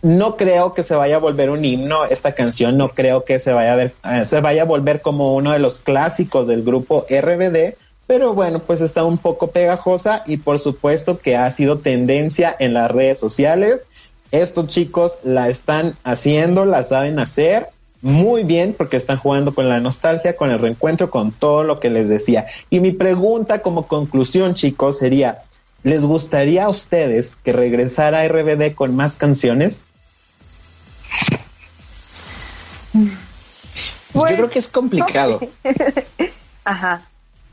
no 0.06 0.36
creo 0.36 0.72
que 0.72 0.84
se 0.84 0.94
vaya 0.94 1.16
a 1.16 1.20
volver 1.20 1.50
un 1.50 1.64
himno 1.64 2.04
esta 2.04 2.32
canción, 2.32 2.76
no 2.76 2.90
creo 2.90 3.24
que 3.24 3.38
se 3.38 3.52
vaya 3.52 3.72
a 3.72 3.76
ver, 3.76 3.94
eh, 4.04 4.24
se 4.24 4.40
vaya 4.40 4.62
a 4.62 4.66
volver 4.66 5.00
como 5.00 5.34
uno 5.34 5.52
de 5.52 5.58
los 5.58 5.80
clásicos 5.80 6.46
del 6.46 6.62
grupo 6.62 7.06
RBD, 7.08 7.74
pero 8.06 8.34
bueno, 8.34 8.60
pues 8.60 8.80
está 8.80 9.04
un 9.04 9.18
poco 9.18 9.48
pegajosa 9.48 10.22
y 10.26 10.36
por 10.36 10.60
supuesto 10.60 11.18
que 11.18 11.36
ha 11.36 11.50
sido 11.50 11.78
tendencia 11.78 12.54
en 12.58 12.72
las 12.72 12.90
redes 12.90 13.18
sociales. 13.18 13.84
Estos 14.30 14.68
chicos 14.68 15.18
la 15.24 15.48
están 15.48 15.96
haciendo, 16.04 16.66
la 16.66 16.84
saben 16.84 17.18
hacer 17.18 17.70
muy 18.02 18.44
bien 18.44 18.74
porque 18.76 18.96
están 18.96 19.18
jugando 19.18 19.54
con 19.54 19.68
la 19.68 19.80
nostalgia, 19.80 20.36
con 20.36 20.50
el 20.50 20.58
reencuentro, 20.58 21.10
con 21.10 21.32
todo 21.32 21.64
lo 21.64 21.80
que 21.80 21.90
les 21.90 22.08
decía. 22.08 22.46
Y 22.70 22.80
mi 22.80 22.92
pregunta 22.92 23.62
como 23.62 23.86
conclusión, 23.86 24.54
chicos, 24.54 24.98
sería, 24.98 25.42
¿les 25.82 26.02
gustaría 26.02 26.64
a 26.64 26.68
ustedes 26.68 27.36
que 27.36 27.52
regresara 27.52 28.26
RBD 28.26 28.74
con 28.74 28.94
más 28.94 29.16
canciones? 29.16 29.82
Yo 34.14 34.24
creo 34.24 34.50
que 34.50 34.58
es 34.58 34.68
complicado. 34.68 35.40
Ajá. 36.64 37.02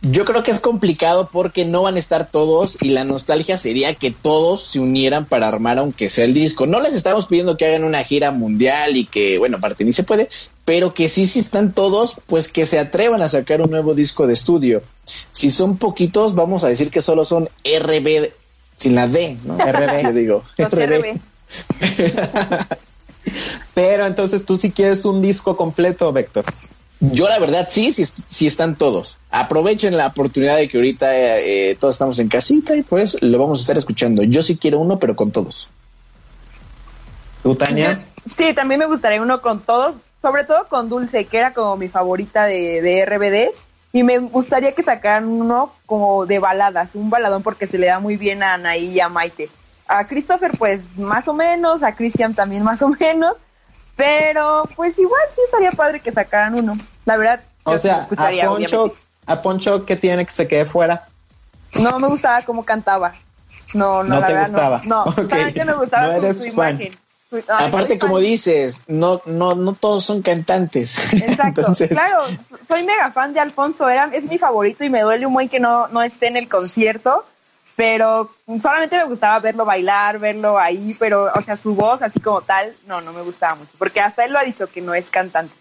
Yo 0.05 0.25
creo 0.25 0.43
que 0.43 0.51
es 0.51 0.59
complicado 0.59 1.29
porque 1.31 1.63
no 1.63 1.83
van 1.83 1.95
a 1.95 1.99
estar 1.99 2.29
todos 2.29 2.77
y 2.81 2.89
la 2.89 3.05
nostalgia 3.05 3.55
sería 3.57 3.95
que 3.95 4.11
todos 4.11 4.61
se 4.61 4.81
unieran 4.81 5.25
para 5.25 5.47
armar 5.47 5.79
aunque 5.79 6.09
sea 6.09 6.25
el 6.25 6.33
disco. 6.33 6.67
No 6.67 6.81
les 6.81 6.93
estamos 6.93 7.27
pidiendo 7.27 7.55
que 7.55 7.65
hagan 7.65 7.85
una 7.85 8.03
gira 8.03 8.31
mundial 8.31 8.97
y 8.97 9.05
que, 9.05 9.37
bueno, 9.37 9.57
aparte 9.57 9.85
ni 9.85 9.93
se 9.93 10.03
puede, 10.03 10.27
pero 10.65 10.93
que 10.93 11.07
sí, 11.07 11.25
si 11.25 11.39
están 11.39 11.71
todos, 11.71 12.17
pues 12.27 12.51
que 12.51 12.65
se 12.65 12.79
atrevan 12.79 13.21
a 13.21 13.29
sacar 13.29 13.61
un 13.61 13.71
nuevo 13.71 13.95
disco 13.95 14.27
de 14.27 14.33
estudio. 14.33 14.83
Si 15.31 15.49
son 15.49 15.77
poquitos, 15.77 16.35
vamos 16.35 16.65
a 16.65 16.67
decir 16.67 16.91
que 16.91 17.01
solo 17.01 17.23
son 17.23 17.47
RB, 17.63 18.33
sin 18.75 18.95
la 18.95 19.07
D, 19.07 19.37
¿no? 19.45 19.57
RB, 19.57 20.03
yo 20.03 20.11
digo. 20.11 20.43
RB. 20.57 21.17
Pero 23.73 24.05
entonces 24.05 24.45
tú 24.45 24.57
si 24.57 24.71
quieres 24.71 25.05
un 25.05 25.21
disco 25.21 25.55
completo, 25.55 26.11
Vector. 26.11 26.43
Yo 27.11 27.27
la 27.27 27.37
verdad 27.37 27.67
sí, 27.69 27.91
sí, 27.91 28.05
sí 28.27 28.47
están 28.47 28.77
todos. 28.77 29.19
Aprovechen 29.29 29.97
la 29.97 30.07
oportunidad 30.07 30.55
de 30.55 30.69
que 30.69 30.77
ahorita 30.77 31.09
eh, 31.13 31.75
todos 31.77 31.95
estamos 31.95 32.17
en 32.19 32.29
casita 32.29 32.77
y 32.77 32.81
pues 32.81 33.21
lo 33.21 33.37
vamos 33.37 33.59
a 33.59 33.61
estar 33.61 33.77
escuchando. 33.77 34.23
Yo 34.23 34.41
sí 34.41 34.57
quiero 34.57 34.79
uno, 34.79 34.99
pero 34.99 35.13
con 35.13 35.29
todos. 35.29 35.67
¿Tú, 37.41 37.55
Tania? 37.55 38.05
Sí, 38.37 38.53
también 38.53 38.79
me 38.79 38.85
gustaría 38.85 39.21
uno 39.21 39.41
con 39.41 39.59
todos, 39.59 39.95
sobre 40.21 40.45
todo 40.45 40.69
con 40.69 40.87
Dulce, 40.87 41.25
que 41.25 41.39
era 41.39 41.53
como 41.53 41.75
mi 41.75 41.89
favorita 41.89 42.45
de, 42.45 42.81
de 42.81 43.05
RBD. 43.05 43.53
Y 43.91 44.03
me 44.03 44.19
gustaría 44.19 44.71
que 44.71 44.81
sacaran 44.81 45.27
uno 45.27 45.73
como 45.85 46.25
de 46.25 46.39
baladas, 46.39 46.95
un 46.95 47.09
baladón 47.09 47.43
porque 47.43 47.67
se 47.67 47.77
le 47.77 47.87
da 47.87 47.99
muy 47.99 48.15
bien 48.15 48.43
a 48.43 48.53
Anaí 48.53 48.91
y 48.91 49.01
a 49.01 49.09
Maite. 49.09 49.49
A 49.89 50.07
Christopher 50.07 50.51
pues 50.57 50.87
más 50.97 51.27
o 51.27 51.33
menos, 51.33 51.83
a 51.83 51.95
Christian 51.95 52.33
también 52.33 52.63
más 52.63 52.81
o 52.81 52.87
menos, 52.87 53.35
pero 53.97 54.69
pues 54.77 54.97
igual 54.97 55.21
sí 55.33 55.41
estaría 55.43 55.71
padre 55.73 55.99
que 55.99 56.13
sacaran 56.13 56.55
uno. 56.55 56.77
La 57.05 57.17
verdad, 57.17 57.41
o 57.63 57.77
sea, 57.77 58.07
a 58.17 58.45
Poncho, 58.45 58.93
a 59.25 59.41
Poncho 59.41 59.85
que 59.85 59.95
tiene 59.95 60.25
que 60.25 60.31
se 60.31 60.47
quede 60.47 60.65
fuera. 60.65 61.07
No 61.73 61.99
me 61.99 62.07
gustaba 62.07 62.41
cómo 62.43 62.63
cantaba. 62.63 63.13
No, 63.73 64.03
no, 64.03 64.19
no 64.19 64.25
te 64.25 64.37
gustaba. 64.37 64.81
No, 64.85 65.05
no 65.05 65.11
solamente 65.11 65.65
me 65.65 65.73
gustaba 65.73 66.33
su, 66.33 66.45
imagen. 66.47 66.95
Aparte, 67.47 67.97
como 67.97 68.19
dices, 68.19 68.83
no, 68.87 69.21
no, 69.25 69.55
no 69.55 69.73
todos 69.73 70.05
son 70.05 70.21
cantantes. 70.21 71.13
Exacto. 71.15 71.63
Claro, 71.89 72.25
soy 72.67 72.83
mega 72.83 73.11
fan 73.11 73.33
de 73.33 73.39
Alfonso. 73.39 73.89
Era, 73.89 74.09
es 74.13 74.23
mi 74.25 74.37
favorito 74.37 74.83
y 74.83 74.89
me 74.89 75.01
duele 75.01 75.25
un 75.25 75.33
buen 75.33 75.49
que 75.49 75.59
no, 75.59 75.87
no 75.87 76.03
esté 76.03 76.27
en 76.27 76.37
el 76.37 76.47
concierto. 76.47 77.25
Pero 77.75 78.29
solamente 78.61 78.97
me 78.97 79.05
gustaba 79.05 79.39
verlo 79.39 79.65
bailar, 79.65 80.19
verlo 80.19 80.59
ahí, 80.59 80.95
pero, 80.99 81.31
o 81.33 81.41
sea, 81.41 81.57
su 81.57 81.73
voz 81.73 82.03
así 82.03 82.19
como 82.19 82.41
tal, 82.41 82.75
no, 82.85 83.01
no 83.01 83.13
me 83.13 83.23
gustaba 83.23 83.55
mucho. 83.55 83.71
Porque 83.79 83.99
hasta 83.99 84.25
él 84.25 84.31
lo 84.31 84.37
ha 84.37 84.43
dicho 84.43 84.67
que 84.67 84.79
no 84.79 84.93
es 84.93 85.09
cantante. 85.09 85.55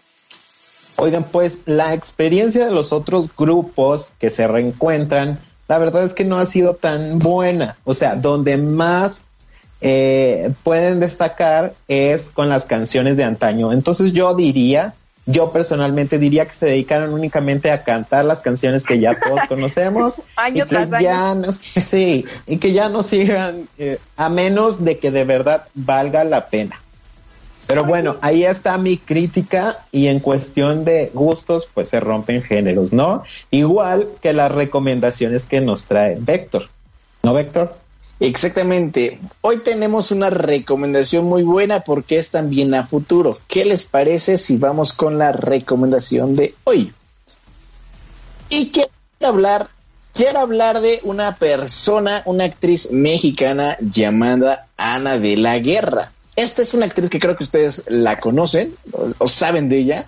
Oigan, 0.95 1.23
pues 1.23 1.61
la 1.65 1.93
experiencia 1.93 2.65
de 2.65 2.71
los 2.71 2.93
otros 2.93 3.29
grupos 3.35 4.11
que 4.19 4.29
se 4.29 4.47
reencuentran, 4.47 5.39
la 5.67 5.77
verdad 5.77 6.03
es 6.03 6.13
que 6.13 6.23
no 6.23 6.39
ha 6.39 6.45
sido 6.45 6.75
tan 6.75 7.19
buena. 7.19 7.77
O 7.83 7.93
sea, 7.93 8.15
donde 8.15 8.57
más 8.57 9.23
eh, 9.81 10.53
pueden 10.63 10.99
destacar 10.99 11.73
es 11.87 12.29
con 12.29 12.47
las 12.47 12.65
canciones 12.65 13.17
de 13.17 13.23
antaño. 13.23 13.73
Entonces 13.73 14.13
yo 14.13 14.35
diría, 14.35 14.93
yo 15.25 15.51
personalmente 15.51 16.19
diría 16.19 16.45
que 16.45 16.53
se 16.53 16.67
dedicaron 16.67 17.13
únicamente 17.13 17.71
a 17.71 17.83
cantar 17.83 18.25
las 18.25 18.41
canciones 18.41 18.83
que 18.83 18.99
ya 18.99 19.19
todos 19.19 19.41
conocemos 19.49 20.21
y 20.53 20.61
que 20.61 20.87
ya 21.01 21.33
no, 21.35 21.51
sí, 21.53 22.25
y 22.45 22.57
que 22.57 22.71
ya 22.71 22.89
no 22.89 23.03
sigan 23.03 23.67
eh, 23.77 23.99
a 24.15 24.29
menos 24.29 24.83
de 24.83 24.99
que 24.99 25.11
de 25.11 25.23
verdad 25.23 25.65
valga 25.73 26.23
la 26.23 26.47
pena. 26.47 26.79
Pero 27.67 27.85
bueno, 27.85 28.17
ahí 28.21 28.43
está 28.43 28.77
mi 28.77 28.97
crítica 28.97 29.85
y 29.91 30.07
en 30.07 30.19
cuestión 30.19 30.83
de 30.85 31.11
gustos, 31.13 31.67
pues 31.73 31.89
se 31.89 31.99
rompen 31.99 32.43
géneros, 32.43 32.93
¿no? 32.93 33.23
Igual 33.51 34.09
que 34.21 34.33
las 34.33 34.51
recomendaciones 34.51 35.45
que 35.45 35.61
nos 35.61 35.85
trae 35.85 36.17
Vector. 36.19 36.69
¿No, 37.23 37.33
Vector? 37.33 37.77
Exactamente. 38.19 39.19
Hoy 39.41 39.57
tenemos 39.57 40.11
una 40.11 40.29
recomendación 40.29 41.25
muy 41.25 41.43
buena 41.43 41.81
porque 41.81 42.17
es 42.17 42.29
también 42.29 42.73
a 42.73 42.85
futuro. 42.85 43.37
¿Qué 43.47 43.65
les 43.65 43.83
parece 43.83 44.37
si 44.37 44.55
vamos 44.55 44.93
con 44.93 45.17
la 45.17 45.33
recomendación 45.33 46.33
de 46.33 46.55
hoy? 46.63 46.93
Y 48.47 48.69
quiero 48.69 48.89
hablar, 49.21 49.67
quiero 50.13 50.39
hablar 50.39 50.79
de 50.79 51.01
una 51.03 51.35
persona, 51.35 52.21
una 52.25 52.45
actriz 52.45 52.91
mexicana 52.91 53.77
llamada 53.81 54.67
Ana 54.77 55.19
de 55.19 55.35
la 55.35 55.59
Guerra. 55.59 56.12
Esta 56.35 56.61
es 56.61 56.73
una 56.73 56.85
actriz 56.85 57.09
que 57.09 57.19
creo 57.19 57.35
que 57.35 57.43
ustedes 57.43 57.83
la 57.87 58.19
conocen 58.19 58.75
o 59.17 59.27
saben 59.27 59.69
de 59.69 59.77
ella 59.77 60.07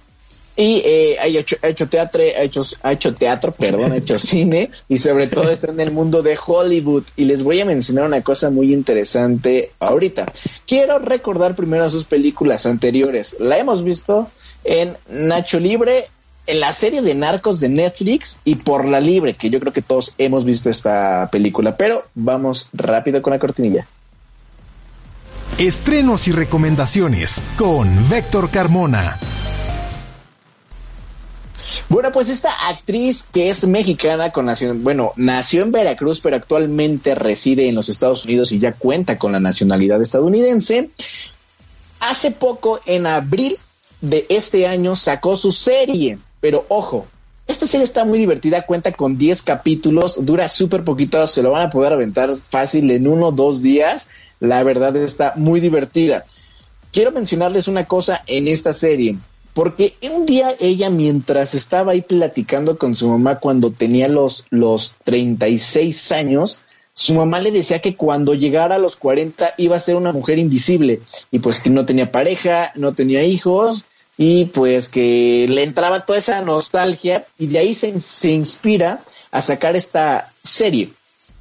y 0.58 0.82
eh, 0.86 1.18
ha, 1.20 1.28
hecho, 1.68 1.90
teatro, 1.90 2.22
ha 2.22 2.42
hecho, 2.42 2.62
ha 2.82 2.94
hecho 2.94 3.14
teatro, 3.14 3.52
perdón, 3.52 3.92
ha 3.92 3.98
hecho 3.98 4.18
cine 4.20 4.72
y 4.88 4.98
sobre 4.98 5.28
todo 5.28 5.50
está 5.50 5.72
en 5.72 5.82
el 5.82 5.92
mundo 5.92 6.24
de 6.24 6.38
Hollywood. 6.44 7.04
Y 7.18 7.26
les 7.26 7.44
voy 7.44 7.60
a 7.60 7.66
mencionar 7.66 8.06
una 8.06 8.22
cosa 8.22 8.50
muy 8.50 8.74
interesante 8.74 9.72
ahorita. 9.80 10.32
Quiero 10.66 11.00
recordar 11.00 11.56
primero 11.56 11.90
sus 11.90 12.06
películas 12.06 12.66
anteriores. 12.66 13.36
La 13.40 13.58
hemos 13.58 13.84
visto 13.84 14.30
en 14.64 14.96
Nacho 15.10 15.60
Libre, 15.60 16.06
en 16.48 16.62
la 16.62 16.72
serie 16.72 17.02
de 17.02 17.16
Narcos 17.16 17.60
de 17.60 17.70
Netflix 17.70 18.40
y 18.46 18.56
por 18.56 18.88
la 18.88 19.02
Libre, 19.02 19.34
que 19.34 19.50
yo 19.50 19.60
creo 19.60 19.74
que 19.74 19.82
todos 19.82 20.14
hemos 20.18 20.46
visto 20.46 20.70
esta 20.70 21.28
película. 21.32 21.76
Pero 21.76 22.06
vamos 22.14 22.70
rápido 22.72 23.22
con 23.22 23.32
la 23.32 23.40
cortinilla. 23.40 23.88
Estrenos 25.58 26.28
y 26.28 26.34
recomendaciones 26.34 27.42
con 27.58 28.10
Víctor 28.10 28.52
Carmona. 28.52 29.18
Bueno, 31.88 32.12
pues 32.12 32.28
esta 32.28 32.52
actriz 32.68 33.24
que 33.32 33.50
es 33.50 33.66
mexicana 33.66 34.34
con 34.34 34.48
nación, 34.48 34.84
bueno, 34.84 35.14
nació 35.16 35.64
en 35.64 35.72
Veracruz, 35.72 36.20
pero 36.20 36.36
actualmente 36.36 37.16
reside 37.16 37.70
en 37.70 37.76
los 37.76 37.88
Estados 37.88 38.26
Unidos 38.26 38.52
y 38.52 38.60
ya 38.60 38.74
cuenta 38.74 39.18
con 39.18 39.32
la 39.32 39.40
nacionalidad 39.40 40.02
estadounidense. 40.02 40.90
Hace 42.02 42.32
poco, 42.32 42.82
en 42.86 43.08
abril 43.08 43.58
de 44.02 44.26
este 44.28 44.68
año, 44.68 44.98
sacó 44.98 45.38
su 45.38 45.54
serie, 45.54 46.18
pero 46.42 46.66
ojo, 46.68 47.08
esta 47.48 47.66
serie 47.66 47.86
está 47.86 48.04
muy 48.04 48.20
divertida, 48.20 48.66
cuenta 48.66 48.92
con 48.92 49.16
10 49.16 49.42
capítulos, 49.44 50.26
dura 50.26 50.50
súper 50.50 50.84
poquito, 50.84 51.26
se 51.28 51.42
lo 51.42 51.52
van 51.52 51.68
a 51.68 51.70
poder 51.70 51.94
aventar 51.94 52.36
fácil 52.36 52.92
en 52.92 53.08
uno 53.08 53.28
o 53.28 53.32
dos 53.32 53.62
días. 53.62 54.10
La 54.46 54.64
verdad 54.64 54.96
está 54.96 55.34
muy 55.36 55.60
divertida. 55.60 56.26
Quiero 56.92 57.12
mencionarles 57.12 57.68
una 57.68 57.86
cosa 57.86 58.24
en 58.28 58.48
esta 58.48 58.72
serie 58.72 59.18
porque 59.56 59.96
un 60.02 60.26
día 60.26 60.54
ella, 60.60 60.90
mientras 60.90 61.56
estaba 61.56 61.94
ahí 61.94 62.02
platicando 62.02 62.78
con 62.78 62.94
su 62.94 63.10
mamá 63.10 63.40
cuando 63.40 63.72
tenía 63.72 64.10
los, 64.10 64.46
los 64.50 64.98
36 65.06 66.12
años, 66.12 66.64
su 66.94 67.14
mamá 67.14 67.40
le 67.40 67.52
decía 67.52 67.80
que 67.80 67.96
cuando 67.96 68.34
llegara 68.34 68.76
a 68.76 68.80
los 68.80 68.98
40 68.98 69.54
iba 69.58 69.78
a 69.78 69.80
ser 69.80 69.96
una 69.96 70.12
mujer 70.12 70.40
invisible 70.40 71.00
y 71.32 71.40
pues 71.40 71.62
que 71.62 71.70
no 71.70 71.86
tenía 71.86 72.12
pareja, 72.12 72.74
no 72.76 72.96
tenía 72.96 73.24
hijos 73.24 73.86
y 74.18 74.46
pues 74.46 74.90
que 74.90 75.46
le 75.48 75.64
entraba 75.64 76.06
toda 76.06 76.20
esa 76.20 76.42
nostalgia 76.42 77.26
y 77.40 77.48
de 77.48 77.60
ahí 77.60 77.74
se, 77.74 77.98
se 78.02 78.32
inspira 78.32 79.04
a 79.32 79.42
sacar 79.42 79.78
esta 79.78 80.34
serie. 80.44 80.92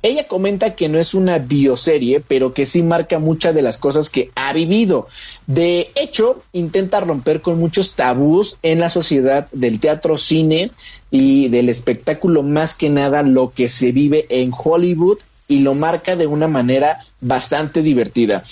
Ella 0.04 0.28
comenta 0.28 0.74
que 0.74 0.90
no 0.90 0.98
es 0.98 1.14
una 1.14 1.38
bioserie, 1.38 2.20
pero 2.20 2.52
que 2.52 2.66
sí 2.66 2.82
marca 2.82 3.18
muchas 3.18 3.54
de 3.54 3.62
las 3.62 3.78
cosas 3.78 4.10
que 4.10 4.30
ha 4.34 4.52
vivido. 4.52 5.08
De 5.46 5.92
hecho, 5.94 6.42
intenta 6.52 7.00
romper 7.00 7.40
con 7.40 7.58
muchos 7.58 7.94
tabús 7.94 8.58
en 8.62 8.80
la 8.80 8.90
sociedad 8.90 9.48
del 9.52 9.80
teatro, 9.80 10.18
cine 10.18 10.72
y 11.10 11.48
del 11.48 11.70
espectáculo, 11.70 12.42
más 12.42 12.74
que 12.74 12.90
nada 12.90 13.22
lo 13.22 13.52
que 13.52 13.66
se 13.66 13.92
vive 13.92 14.26
en 14.28 14.52
Hollywood 14.54 15.20
y 15.48 15.60
lo 15.60 15.72
marca 15.72 16.16
de 16.16 16.26
una 16.26 16.48
manera 16.48 17.06
bastante 17.22 17.80
divertida. 17.80 18.44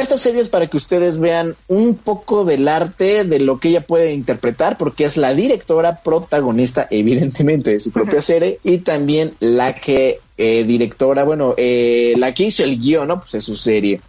Esta 0.00 0.16
serie 0.16 0.40
es 0.40 0.48
para 0.48 0.66
que 0.66 0.78
ustedes 0.78 1.18
vean 1.18 1.56
un 1.68 1.94
poco 1.94 2.46
del 2.46 2.68
arte 2.68 3.24
de 3.24 3.38
lo 3.38 3.60
que 3.60 3.68
ella 3.68 3.86
puede 3.86 4.14
interpretar, 4.14 4.78
porque 4.78 5.04
es 5.04 5.18
la 5.18 5.34
directora 5.34 6.00
protagonista, 6.02 6.88
evidentemente, 6.90 7.72
de 7.72 7.80
su 7.80 7.90
propia 7.90 8.22
serie, 8.22 8.60
y 8.64 8.78
también 8.78 9.34
la 9.40 9.74
que 9.74 10.20
eh, 10.38 10.64
directora, 10.64 11.24
bueno, 11.24 11.54
eh, 11.58 12.14
la 12.16 12.32
que 12.32 12.44
hizo 12.44 12.64
el 12.64 12.80
guion, 12.80 13.08
¿no? 13.08 13.20
Pues 13.20 13.34
es 13.34 13.44
su 13.44 13.54
serie. 13.56 14.00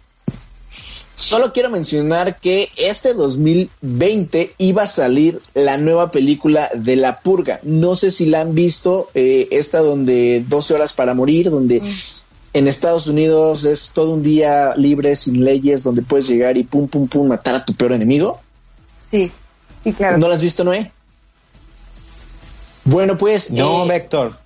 Solo 1.14 1.52
quiero 1.52 1.68
mencionar 1.68 2.40
que 2.40 2.70
este 2.78 3.12
2020 3.12 4.54
iba 4.56 4.84
a 4.84 4.86
salir 4.86 5.42
la 5.52 5.76
nueva 5.76 6.10
película 6.10 6.70
de 6.74 6.96
La 6.96 7.20
Purga. 7.20 7.60
No 7.64 7.96
sé 7.96 8.10
si 8.10 8.24
la 8.24 8.40
han 8.40 8.54
visto, 8.54 9.10
eh, 9.12 9.46
esta 9.50 9.80
donde 9.80 10.42
12 10.48 10.72
horas 10.72 10.94
para 10.94 11.12
morir, 11.12 11.50
donde 11.50 11.82
mm. 11.82 11.90
En 12.52 12.68
Estados 12.68 13.06
Unidos 13.06 13.64
es 13.64 13.92
todo 13.92 14.10
un 14.10 14.22
día 14.22 14.74
libre, 14.76 15.16
sin 15.16 15.44
leyes, 15.44 15.82
donde 15.82 16.02
puedes 16.02 16.28
llegar 16.28 16.56
y 16.56 16.64
pum, 16.64 16.88
pum, 16.88 17.08
pum, 17.08 17.28
matar 17.28 17.54
a 17.54 17.64
tu 17.64 17.74
peor 17.74 17.92
enemigo. 17.92 18.40
Sí, 19.10 19.32
sí, 19.82 19.92
claro. 19.92 20.18
¿No 20.18 20.28
la 20.28 20.36
has 20.36 20.42
visto, 20.42 20.64
Noé? 20.64 20.92
Bueno, 22.84 23.16
pues... 23.16 23.50
No, 23.50 23.86
Vector 23.86 24.42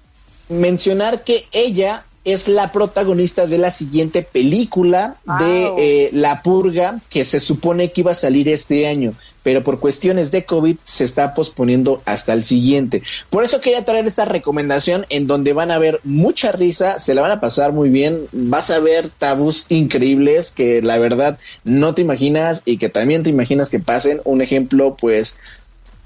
mencionar 0.49 1.25
que 1.25 1.47
ella 1.53 2.05
es 2.27 2.49
la 2.49 2.73
protagonista 2.73 3.47
de 3.47 3.57
la 3.57 3.71
siguiente 3.71 4.23
película 4.23 5.17
de 5.39 5.73
eh, 5.79 6.11
La 6.13 6.43
Purga, 6.43 7.01
que 7.09 7.25
se 7.25 7.39
supone 7.39 7.93
que 7.93 8.01
iba 8.01 8.11
a 8.11 8.17
salir 8.17 8.49
este 8.49 8.89
año, 8.89 9.15
pero 9.45 9.63
por 9.63 9.79
cuestiones 9.79 10.33
de 10.33 10.45
COVID 10.45 10.75
se 10.83 11.05
está 11.05 11.35
posponiendo 11.35 12.03
hasta 12.05 12.33
el 12.33 12.43
siguiente. 12.43 13.05
Por 13.31 13.45
eso 13.45 13.61
quería 13.61 13.85
traer 13.85 14.09
esta 14.09 14.25
recomendación 14.25 15.07
en 15.09 15.29
donde 15.29 15.53
van 15.53 15.71
a 15.71 15.79
ver 15.79 16.01
mucha 16.03 16.51
risa, 16.51 16.99
se 16.99 17.15
la 17.15 17.23
van 17.23 17.31
a 17.31 17.41
pasar 17.41 17.71
muy 17.71 17.91
bien, 17.91 18.27
vas 18.33 18.73
a 18.73 18.81
ver 18.81 19.09
tabús 19.09 19.67
increíbles 19.69 20.51
que 20.51 20.83
la 20.83 20.99
verdad 20.99 21.39
no 21.63 21.95
te 21.95 22.03
imaginas 22.03 22.63
y 22.65 22.79
que 22.79 22.89
también 22.89 23.23
te 23.23 23.31
imaginas 23.31 23.69
que 23.69 23.79
pasen. 23.79 24.21
Un 24.25 24.43
ejemplo, 24.43 24.97
pues 24.97 25.39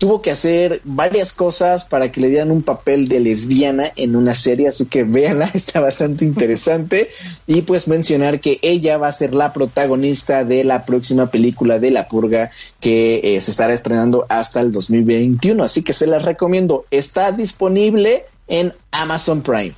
tuvo 0.00 0.22
que 0.22 0.30
hacer 0.30 0.80
varias 0.84 1.34
cosas 1.34 1.84
para 1.84 2.10
que 2.10 2.22
le 2.22 2.30
dieran 2.30 2.50
un 2.50 2.62
papel 2.62 3.06
de 3.06 3.20
lesbiana 3.20 3.84
en 3.96 4.16
una 4.16 4.34
serie, 4.34 4.66
así 4.66 4.86
que 4.86 5.04
véanla, 5.04 5.50
está 5.54 5.78
bastante 5.78 6.24
interesante. 6.24 7.10
Y 7.46 7.62
pues 7.62 7.86
mencionar 7.86 8.40
que 8.40 8.58
ella 8.62 8.96
va 8.96 9.08
a 9.08 9.12
ser 9.12 9.34
la 9.34 9.52
protagonista 9.52 10.44
de 10.44 10.64
la 10.64 10.86
próxima 10.86 11.30
película 11.30 11.78
de 11.78 11.90
La 11.90 12.08
Purga 12.08 12.50
que 12.80 13.20
eh, 13.22 13.40
se 13.42 13.50
estará 13.50 13.74
estrenando 13.74 14.24
hasta 14.30 14.62
el 14.62 14.72
2021, 14.72 15.62
así 15.62 15.82
que 15.82 15.92
se 15.92 16.06
las 16.06 16.24
recomiendo. 16.24 16.86
Está 16.90 17.30
disponible 17.30 18.24
en 18.48 18.72
Amazon 18.92 19.42
Prime. 19.42 19.74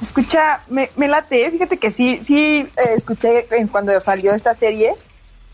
Escucha, 0.00 0.62
me, 0.70 0.88
me 0.96 1.06
late, 1.06 1.50
fíjate 1.50 1.76
que 1.76 1.90
sí, 1.90 2.20
sí 2.22 2.60
eh, 2.60 2.94
escuché 2.96 3.46
cuando 3.70 4.00
salió 4.00 4.32
esta 4.32 4.54
serie 4.54 4.94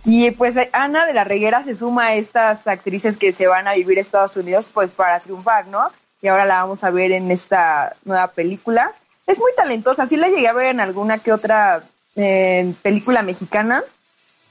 y 0.05 0.31
pues 0.33 0.55
Ana 0.73 1.07
de 1.07 1.15
la 1.15 1.25
Reguera 1.25 1.65
se 1.65 1.75
suma 1.75 2.09
a 2.09 2.15
estas 2.15 2.67
actrices 2.67 3.17
que 3.17 3.33
se 3.33 3.47
van 3.47 3.67
a 3.67 3.75
vivir 3.75 3.97
a 3.97 4.03
Estados 4.03 4.37
Unidos 4.37 4.69
pues 4.73 4.93
para 4.93 5.19
triunfar, 5.21 5.67
¿no? 5.69 5.91
Y 6.21 6.29
ahora 6.29 6.45
la 6.45 6.63
vamos 6.63 6.85
a 6.85 6.91
ver 6.91 7.13
en 7.13 7.31
esta 7.31 7.97
nueva 8.05 8.29
película. 8.29 8.93
Es 9.27 9.39
muy 9.39 9.53
talentosa, 9.57 10.07
sí 10.07 10.17
la 10.17 10.29
llegué 10.29 10.49
a 10.49 10.53
ver 10.53 10.67
en 10.67 10.81
alguna 10.81 11.19
que 11.19 11.33
otra 11.33 11.85
eh, 12.17 12.75
película 12.83 13.23
mexicana. 13.23 13.83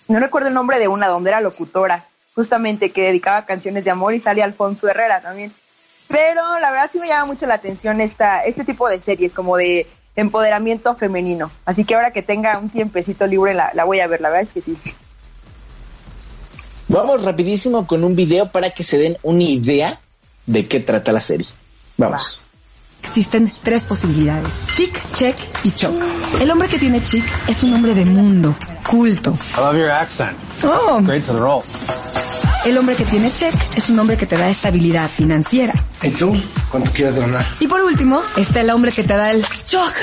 No 0.08 0.20
recuerdo 0.20 0.48
el 0.48 0.56
nombre 0.56 0.80
de 0.80 0.88
una 0.88 1.08
donde 1.08 1.30
era 1.30 1.40
locutora, 1.40 2.06
justamente 2.34 2.92
que 2.92 3.04
dedicaba 3.04 3.46
canciones 3.46 3.86
de 3.86 3.92
amor 3.92 4.16
y 4.16 4.20
sale 4.20 4.42
Alfonso 4.42 4.88
Herrera 4.88 5.22
también. 5.22 5.54
Pero 6.08 6.60
la 6.60 6.72
verdad 6.72 6.90
sí 6.92 7.00
me 7.00 7.08
llama 7.08 7.26
mucho 7.26 7.46
la 7.46 7.56
atención 7.56 8.02
esta, 8.02 8.44
este 8.44 8.66
tipo 8.66 8.90
de 8.90 9.00
series, 9.00 9.34
como 9.34 9.56
de 9.58 9.88
empoderamiento 10.16 10.96
femenino. 10.96 11.52
Así 11.66 11.86
que 11.86 11.94
ahora 11.94 12.12
que 12.12 12.24
tenga 12.24 12.58
un 12.58 12.70
tiempecito 12.70 13.28
libre 13.28 13.54
la, 13.54 13.72
la 13.74 13.84
voy 13.84 14.00
a 14.00 14.08
ver, 14.08 14.20
la 14.20 14.30
verdad 14.30 14.44
es 14.44 14.54
que 14.54 14.62
sí. 14.62 14.78
Vamos 16.94 17.24
rapidísimo 17.24 17.88
con 17.88 18.04
un 18.04 18.16
video 18.16 18.52
para 18.52 18.70
que 18.70 18.84
se 18.84 19.00
den 19.00 19.18
una 19.24 19.42
idea 19.42 20.00
de 20.46 20.68
qué 20.68 20.80
trata 20.80 21.12
la 21.12 21.20
serie. 21.20 21.48
Vamos. 21.98 22.46
Existen 23.02 23.52
tres 23.64 23.84
posibilidades. 23.86 24.68
Chic, 24.72 25.02
check 25.16 25.36
y 25.64 25.72
choc. 25.72 26.00
El 26.40 26.52
hombre 26.52 26.68
que 26.68 26.78
tiene 26.78 27.02
chic 27.02 27.26
es 27.48 27.64
un 27.64 27.74
hombre 27.74 27.96
de 27.96 28.06
mundo, 28.06 28.56
culto. 28.88 29.36
I 29.58 29.60
love 29.60 29.76
your 29.76 29.90
accent. 29.90 30.38
Oh. 30.64 31.02
Great 31.02 31.24
for 31.24 31.34
the 31.34 31.42
role. 31.42 31.64
El 32.64 32.78
hombre 32.78 32.96
que 32.96 33.06
tiene 33.06 33.32
check 33.32 33.56
es 33.76 33.90
un 33.90 33.98
hombre 33.98 34.16
que 34.16 34.28
te 34.28 34.38
da 34.38 34.48
estabilidad 34.48 35.10
financiera. 35.10 35.74
¿Y 36.04 36.12
tú? 36.12 36.40
¿Cuánto 36.70 36.92
quieres 36.92 37.16
donar? 37.16 37.44
Y 37.60 37.66
por 37.66 37.82
último, 37.82 38.22
está 38.38 38.62
el 38.62 38.70
hombre 38.70 38.92
que 38.92 39.04
te 39.04 39.16
da 39.16 39.32
el 39.32 39.44
choc, 39.66 39.94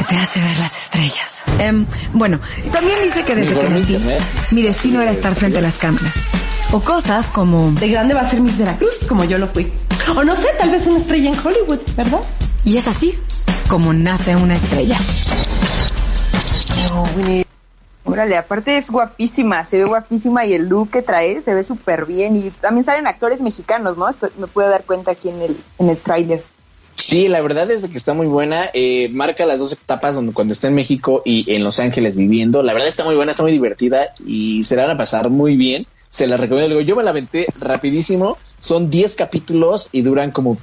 que 0.00 0.04
te 0.06 0.16
hace 0.16 0.40
ver 0.40 0.58
las 0.58 0.76
estrellas. 0.76 1.42
Em, 1.58 1.84
bueno, 2.14 2.40
también 2.72 2.98
dice 3.02 3.22
que 3.22 3.34
desde 3.34 3.58
que 3.58 3.68
nací, 3.68 3.98
mi 4.50 4.62
destino 4.62 5.02
era 5.02 5.10
estar 5.10 5.34
frente 5.34 5.58
a 5.58 5.60
las 5.60 5.78
cámaras. 5.78 6.26
O 6.72 6.80
cosas 6.80 7.30
como... 7.30 7.70
De 7.72 7.88
grande 7.88 8.14
va 8.14 8.22
a 8.22 8.30
ser 8.30 8.40
Miss 8.40 8.56
Veracruz, 8.56 8.96
como 9.06 9.24
yo 9.24 9.36
lo 9.36 9.48
fui. 9.48 9.70
O 10.16 10.24
no 10.24 10.36
sé, 10.36 10.48
tal 10.58 10.70
vez 10.70 10.86
una 10.86 11.00
estrella 11.00 11.30
en 11.30 11.38
Hollywood, 11.38 11.80
¿verdad? 11.96 12.20
Y 12.64 12.78
es 12.78 12.88
así 12.88 13.12
como 13.68 13.92
nace 13.92 14.36
una 14.36 14.54
estrella. 14.54 14.98
Órale, 18.04 18.38
aparte 18.38 18.78
es 18.78 18.90
guapísima, 18.90 19.64
se 19.64 19.78
ve 19.78 19.84
guapísima 19.84 20.46
y 20.46 20.54
el 20.54 20.68
look 20.68 20.90
que 20.90 21.02
trae 21.02 21.42
se 21.42 21.52
ve 21.52 21.62
súper 21.62 22.06
bien. 22.06 22.36
Y 22.36 22.50
también 22.50 22.84
salen 22.84 23.06
actores 23.06 23.42
mexicanos, 23.42 23.98
¿no? 23.98 24.08
Esto 24.08 24.30
me 24.38 24.46
puedo 24.46 24.70
dar 24.70 24.84
cuenta 24.84 25.10
aquí 25.10 25.28
en 25.28 25.42
el, 25.42 25.56
en 25.78 25.90
el 25.90 25.98
tráiler. 25.98 26.42
Sí, 27.00 27.28
la 27.28 27.40
verdad 27.40 27.70
es 27.70 27.88
que 27.88 27.96
está 27.96 28.14
muy 28.14 28.26
buena. 28.26 28.70
Eh, 28.74 29.08
marca 29.12 29.46
las 29.46 29.58
dos 29.58 29.72
etapas 29.72 30.14
donde 30.14 30.32
cuando 30.32 30.52
está 30.52 30.68
en 30.68 30.74
México 30.74 31.22
y 31.24 31.52
en 31.54 31.64
Los 31.64 31.80
Ángeles 31.80 32.16
viviendo. 32.16 32.62
La 32.62 32.72
verdad 32.72 32.88
está 32.88 33.04
muy 33.04 33.14
buena, 33.14 33.30
está 33.32 33.42
muy 33.42 33.52
divertida 33.52 34.12
y 34.26 34.62
se 34.64 34.76
la 34.76 34.82
van 34.86 34.96
a 34.96 34.98
pasar 34.98 35.30
muy 35.30 35.56
bien. 35.56 35.86
Se 36.10 36.26
la 36.26 36.36
recomiendo. 36.36 36.80
Yo 36.80 36.96
me 36.96 37.02
la 37.02 37.10
aventé 37.10 37.46
rapidísimo. 37.58 38.36
Son 38.58 38.90
10 38.90 39.14
capítulos 39.14 39.88
y 39.92 40.02
duran 40.02 40.30
como 40.30 40.58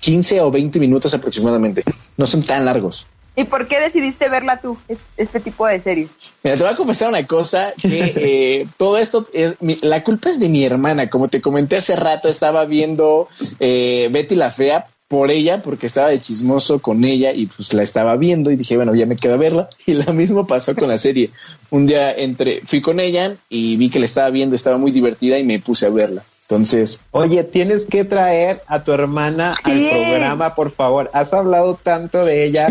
15 0.00 0.40
o 0.42 0.50
20 0.50 0.78
minutos 0.78 1.14
aproximadamente. 1.14 1.82
No 2.16 2.26
son 2.26 2.42
tan 2.42 2.64
largos. 2.64 3.06
¿Y 3.34 3.44
por 3.44 3.68
qué 3.68 3.78
decidiste 3.78 4.28
verla 4.28 4.60
tú, 4.60 4.76
es- 4.88 4.98
este 5.16 5.38
tipo 5.38 5.64
de 5.66 5.78
series? 5.80 6.10
Mira, 6.42 6.56
te 6.56 6.62
voy 6.64 6.72
a 6.72 6.76
confesar 6.76 7.08
una 7.08 7.24
cosa, 7.26 7.72
que 7.80 8.12
eh, 8.16 8.66
todo 8.76 8.98
esto, 8.98 9.26
es 9.32 9.54
mi- 9.60 9.78
la 9.80 10.02
culpa 10.02 10.28
es 10.28 10.40
de 10.40 10.48
mi 10.48 10.64
hermana. 10.64 11.08
Como 11.08 11.28
te 11.28 11.40
comenté 11.40 11.76
hace 11.76 11.94
rato, 11.94 12.28
estaba 12.28 12.64
viendo 12.64 13.28
eh, 13.60 14.08
Betty 14.10 14.34
la 14.34 14.50
Fea 14.50 14.88
por 15.08 15.30
ella, 15.30 15.62
porque 15.62 15.86
estaba 15.86 16.08
de 16.08 16.20
chismoso 16.20 16.80
con 16.80 17.02
ella 17.02 17.32
y 17.32 17.46
pues 17.46 17.72
la 17.72 17.82
estaba 17.82 18.14
viendo 18.16 18.50
y 18.50 18.56
dije, 18.56 18.76
bueno, 18.76 18.94
ya 18.94 19.06
me 19.06 19.16
quedo 19.16 19.34
a 19.34 19.38
verla. 19.38 19.68
Y 19.86 19.94
lo 19.94 20.12
mismo 20.12 20.46
pasó 20.46 20.74
con 20.76 20.88
la 20.88 20.98
serie. 20.98 21.30
Un 21.70 21.86
día 21.86 22.12
entre, 22.12 22.60
fui 22.66 22.80
con 22.82 23.00
ella 23.00 23.36
y 23.48 23.76
vi 23.76 23.88
que 23.88 23.98
la 23.98 24.04
estaba 24.04 24.30
viendo, 24.30 24.54
estaba 24.54 24.76
muy 24.76 24.90
divertida 24.90 25.38
y 25.38 25.44
me 25.44 25.58
puse 25.60 25.86
a 25.86 25.90
verla. 25.90 26.22
Entonces, 26.42 27.00
Oye, 27.10 27.44
tienes 27.44 27.84
que 27.84 28.04
traer 28.04 28.62
a 28.68 28.82
tu 28.82 28.92
hermana 28.92 29.54
Sí. 29.64 29.70
al 29.70 29.90
programa, 29.90 30.54
por 30.54 30.70
favor. 30.70 31.10
Has 31.12 31.34
hablado 31.34 31.78
tanto 31.82 32.24
de 32.24 32.44
ella. 32.44 32.68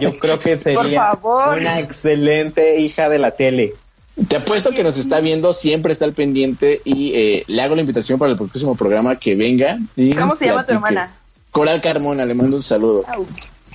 Yo 0.00 0.18
creo 0.18 0.40
que 0.40 0.58
sería 0.58 1.12
una 1.22 1.78
excelente 1.78 2.80
hija 2.80 3.08
de 3.08 3.18
la 3.20 3.32
tele. 3.32 3.74
Te 4.28 4.36
apuesto 4.36 4.70
que 4.72 4.82
nos 4.82 4.98
está 4.98 5.20
viendo, 5.20 5.52
siempre 5.52 5.92
está 5.92 6.04
al 6.04 6.12
pendiente 6.12 6.80
y 6.84 7.12
eh, 7.14 7.44
le 7.46 7.62
hago 7.62 7.74
la 7.76 7.80
invitación 7.82 8.18
para 8.18 8.32
el 8.32 8.36
próximo 8.36 8.74
programa 8.74 9.16
que 9.16 9.34
venga. 9.36 9.78
y 9.96 10.12
¿Cómo 10.12 10.34
se 10.36 10.46
llama 10.46 10.66
tu 10.66 10.74
hermana? 10.74 11.14
Coral 11.50 11.80
Carmona, 11.80 12.24
le 12.24 12.34
mando 12.34 12.56
un 12.56 12.62
saludo. 12.62 13.04
Au. 13.08 13.26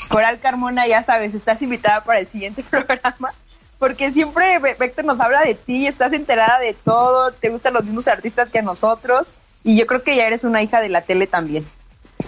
Coral 0.10 0.40
Carmona, 0.40 0.88
ya 0.88 1.04
sabes, 1.04 1.34
estás 1.34 1.62
invitada 1.62 2.04
para 2.04 2.20
el 2.20 2.28
siguiente 2.28 2.64
programa, 2.70 3.34
porque 3.80 4.12
siempre 4.12 4.60
Ve- 4.60 4.76
Vector 4.80 5.06
nos 5.06 5.20
habla 5.20 5.42
de 5.44 5.56
ti, 5.56 5.88
estás 5.88 6.14
enterada 6.14 6.60
de 6.60 6.74
todo, 6.74 7.32
te 7.32 7.50
gustan 7.50 7.74
los 7.74 7.84
mismos 7.86 8.08
artistas 8.08 8.50
que 8.50 8.60
a 8.60 8.62
nosotros, 8.62 9.28
y 9.64 9.76
yo 9.78 9.86
creo 9.88 10.04
que 10.04 10.16
ya 10.16 10.28
eres 10.28 10.44
una 10.44 10.62
hija 10.62 10.80
de 10.82 10.90
la 10.90 11.02
tele 11.02 11.28
también. 11.28 11.66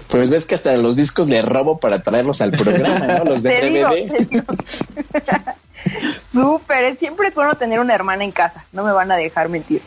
Pues 0.09 0.29
ves 0.29 0.45
que 0.45 0.55
hasta 0.55 0.75
los 0.77 0.95
discos 0.95 1.27
le 1.29 1.41
robo 1.41 1.77
para 1.79 2.01
traerlos 2.03 2.41
al 2.41 2.51
programa, 2.51 2.99
¿no? 3.07 3.23
Los 3.25 3.43
de 3.43 3.49
Te 3.59 3.69
DVD. 3.69 4.43
Súper, 6.31 6.83
es- 6.85 6.99
siempre 6.99 7.27
es 7.29 7.35
bueno 7.35 7.55
tener 7.55 7.79
una 7.79 7.93
hermana 7.95 8.23
en 8.23 8.31
casa, 8.31 8.65
no 8.71 8.83
me 8.83 8.91
van 8.91 9.11
a 9.11 9.15
dejar 9.15 9.49
mentir. 9.49 9.81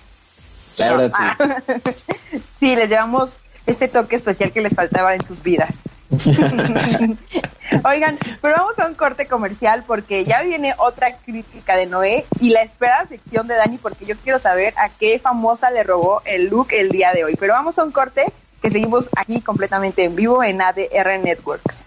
La 0.76 0.96
verdad, 0.96 1.12
sí. 1.38 1.92
Sí, 2.58 2.76
les 2.76 2.88
llevamos 2.88 3.38
ese 3.66 3.88
toque 3.88 4.16
especial 4.16 4.52
que 4.52 4.60
les 4.60 4.74
faltaba 4.74 5.14
en 5.14 5.24
sus 5.24 5.42
vidas. 5.42 5.82
Oigan, 7.84 8.18
pero 8.42 8.54
vamos 8.56 8.78
a 8.78 8.86
un 8.86 8.94
corte 8.94 9.26
comercial 9.26 9.84
porque 9.86 10.24
ya 10.24 10.42
viene 10.42 10.74
otra 10.78 11.16
crítica 11.16 11.76
de 11.76 11.86
Noé 11.86 12.26
y 12.40 12.50
la 12.50 12.62
esperada 12.62 13.06
sección 13.06 13.46
de 13.46 13.54
Dani 13.54 13.78
porque 13.78 14.06
yo 14.06 14.16
quiero 14.16 14.38
saber 14.38 14.74
a 14.76 14.88
qué 14.88 15.18
famosa 15.18 15.70
le 15.70 15.84
robó 15.84 16.20
el 16.24 16.48
look 16.48 16.68
el 16.72 16.88
día 16.88 17.12
de 17.12 17.24
hoy. 17.24 17.36
Pero 17.38 17.52
vamos 17.52 17.78
a 17.78 17.84
un 17.84 17.92
corte 17.92 18.24
que 18.60 18.70
seguimos 18.70 19.08
aquí 19.16 19.40
completamente 19.40 20.04
en 20.04 20.16
vivo 20.16 20.42
en 20.42 20.60
ADR 20.60 21.18
Networks. 21.22 21.84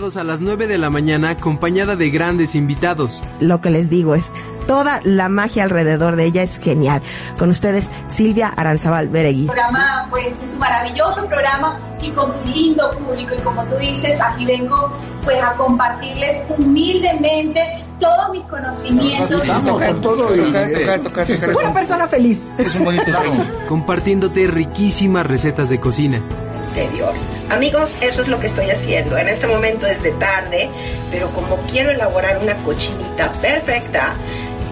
Sábados 0.00 0.16
a 0.16 0.24
las 0.24 0.40
9 0.40 0.66
de 0.66 0.78
la 0.78 0.88
mañana 0.88 1.28
acompañada 1.28 1.94
de 1.94 2.08
grandes 2.08 2.54
invitados. 2.54 3.22
Lo 3.38 3.60
que 3.60 3.68
les 3.68 3.90
digo 3.90 4.14
es, 4.14 4.32
toda 4.66 5.02
la 5.04 5.28
magia 5.28 5.62
alrededor 5.62 6.16
de 6.16 6.24
ella 6.24 6.42
es 6.42 6.58
genial. 6.58 7.02
Con 7.38 7.50
ustedes, 7.50 7.90
Silvia 8.08 8.48
Aranzabal 8.48 9.08
Beregui. 9.08 9.48
programa, 9.48 10.06
pues 10.08 10.28
tu 10.28 10.58
maravilloso 10.58 11.26
programa 11.26 11.78
y 12.00 12.08
con 12.12 12.32
tu 12.32 12.48
lindo 12.48 12.90
público 12.92 13.34
y 13.38 13.42
como 13.42 13.62
tú 13.64 13.76
dices, 13.76 14.18
aquí 14.22 14.46
vengo 14.46 14.90
pues 15.22 15.36
a 15.42 15.52
compartirles 15.52 16.40
humildemente 16.48 17.60
todos 18.00 18.30
mis 18.32 18.44
conocimientos. 18.44 19.42
Una 21.54 21.74
persona 21.74 22.08
feliz. 22.08 22.46
Compartiéndote 23.68 24.46
riquísimas 24.46 25.26
recetas 25.26 25.68
de 25.68 25.78
cocina. 25.78 26.22
Interior. 26.70 27.12
Amigos, 27.50 27.94
eso 28.00 28.22
es 28.22 28.28
lo 28.28 28.38
que 28.40 28.46
estoy 28.46 28.70
haciendo. 28.70 29.18
En 29.18 29.28
este 29.28 29.46
momento 29.46 29.86
es 29.86 30.02
de 30.02 30.12
tarde, 30.12 30.68
pero 31.10 31.28
como 31.30 31.56
quiero 31.70 31.90
elaborar 31.90 32.38
una 32.42 32.54
cochinita 32.64 33.30
perfecta, 33.32 34.14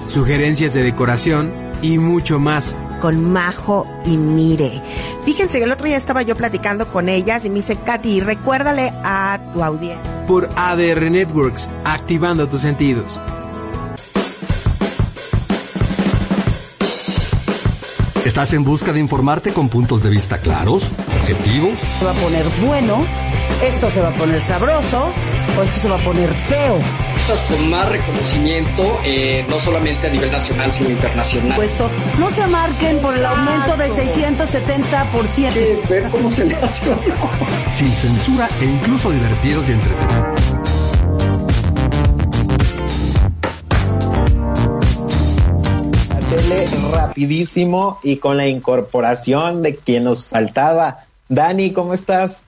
Sugerencias 0.08 0.72
de 0.72 0.82
decoración 0.82 1.52
y 1.82 1.98
mucho 1.98 2.38
más. 2.38 2.74
Con 3.02 3.30
Majo 3.30 3.86
y 4.06 4.16
Mire. 4.16 4.80
Fíjense 5.26 5.58
que 5.58 5.64
el 5.64 5.70
otro 5.70 5.86
día 5.86 5.98
estaba 5.98 6.22
yo 6.22 6.34
platicando 6.34 6.90
con 6.90 7.10
ellas 7.10 7.44
y 7.44 7.50
me 7.50 7.56
dice, 7.56 7.76
Katy, 7.76 8.20
recuérdale 8.20 8.90
a 9.04 9.38
tu 9.52 9.62
audiencia. 9.62 10.26
Por 10.26 10.48
ADR 10.56 11.10
Networks, 11.10 11.68
activando 11.84 12.48
tus 12.48 12.62
sentidos. 12.62 13.20
¿Estás 18.24 18.52
en 18.54 18.64
busca 18.64 18.92
de 18.92 19.00
informarte 19.00 19.52
con 19.52 19.68
puntos 19.68 20.02
de 20.02 20.10
vista 20.10 20.38
claros, 20.38 20.90
objetivos? 21.28 21.80
Se 21.80 22.04
va 22.04 22.10
a 22.10 22.14
poner 22.14 22.46
bueno, 22.62 23.04
esto 23.62 23.90
se 23.90 24.00
va 24.00 24.08
a 24.08 24.12
poner 24.12 24.40
sabroso 24.40 25.12
o 25.58 25.62
esto 25.62 25.76
se 25.76 25.88
va 25.88 25.96
a 25.96 26.04
poner 26.04 26.32
feo. 26.34 26.78
con 27.48 27.70
más 27.70 27.88
reconocimiento, 27.90 29.00
eh, 29.04 29.44
no 29.48 29.60
solamente 29.60 30.06
a 30.06 30.10
nivel 30.10 30.32
nacional, 30.32 30.72
sino 30.72 30.90
internacional. 30.90 31.56
Puesto, 31.56 31.90
no 32.18 32.30
se 32.30 32.46
marquen 32.46 32.98
por 33.00 33.14
el 33.14 33.24
aumento 33.24 33.76
de 33.76 33.88
670%. 33.88 35.88
Ver 35.88 36.10
cómo 36.10 36.30
se 36.30 36.46
le 36.46 36.56
hace. 36.56 36.84
Sin 37.74 37.92
censura 37.92 38.48
e 38.60 38.64
incluso 38.64 39.10
divertidos 39.10 39.68
y 39.68 39.72
entretenidos. 39.72 40.48
tele 46.28 46.66
rapidísimo 46.92 47.98
y 48.02 48.16
con 48.16 48.36
la 48.36 48.46
incorporación 48.46 49.62
de 49.62 49.76
quien 49.76 50.04
nos 50.04 50.28
faltaba. 50.28 51.07
Dani, 51.28 51.72
¿cómo 51.72 51.94
estás? 51.94 52.42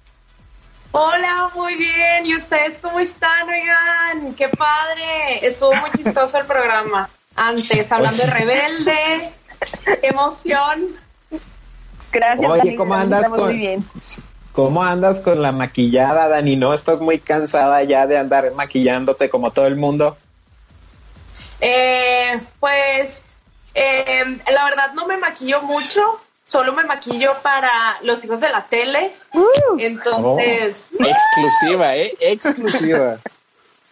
Hola, 0.93 1.51
muy 1.55 1.77
bien. 1.77 2.27
¿Y 2.27 2.35
ustedes 2.35 2.79
cómo 2.79 2.99
están? 2.99 3.49
Oigan, 3.49 4.35
qué 4.35 4.49
padre. 4.49 5.47
Estuvo 5.47 5.75
muy 5.77 5.91
chistoso 5.93 6.39
el 6.39 6.47
programa. 6.47 7.09
Antes, 7.37 7.91
hablando 7.93 8.25
de 8.25 8.31
rebelde, 8.31 9.33
qué 9.85 10.09
emoción. 10.09 10.89
Gracias, 12.13 12.51
Oye, 12.51 12.59
Dani, 12.65 12.77
¿cómo 12.77 12.95
andas 12.95 13.29
con- 13.29 13.45
Muy 13.45 13.57
bien. 13.59 13.89
¿Cómo 14.53 14.83
andas 14.83 15.21
con 15.21 15.41
la 15.41 15.53
maquillada, 15.53 16.27
Dani? 16.29 16.57
¿No 16.57 16.75
estás 16.75 17.01
muy 17.01 17.21
cansada 17.21 17.85
ya 17.85 18.09
de 18.09 18.19
andar 18.19 18.53
maquillándote 18.55 19.31
como 19.31 19.53
todo 19.53 19.67
el 19.69 19.77
mundo? 19.77 20.19
Eh, 21.61 22.41
pues, 22.59 23.33
eh, 23.75 24.25
la 24.51 24.65
verdad 24.65 24.93
no 24.95 25.07
me 25.07 25.19
maquillo 25.19 25.63
mucho. 25.63 26.21
Solo 26.51 26.73
me 26.73 26.83
maquillo 26.85 27.37
para 27.43 27.99
los 28.03 28.25
hijos 28.25 28.41
de 28.41 28.49
la 28.49 28.65
tele. 28.65 29.11
Entonces, 29.79 30.89
Oh, 30.99 31.05
exclusiva, 31.05 31.97
¿eh? 31.97 32.13
Exclusiva. 32.21 33.19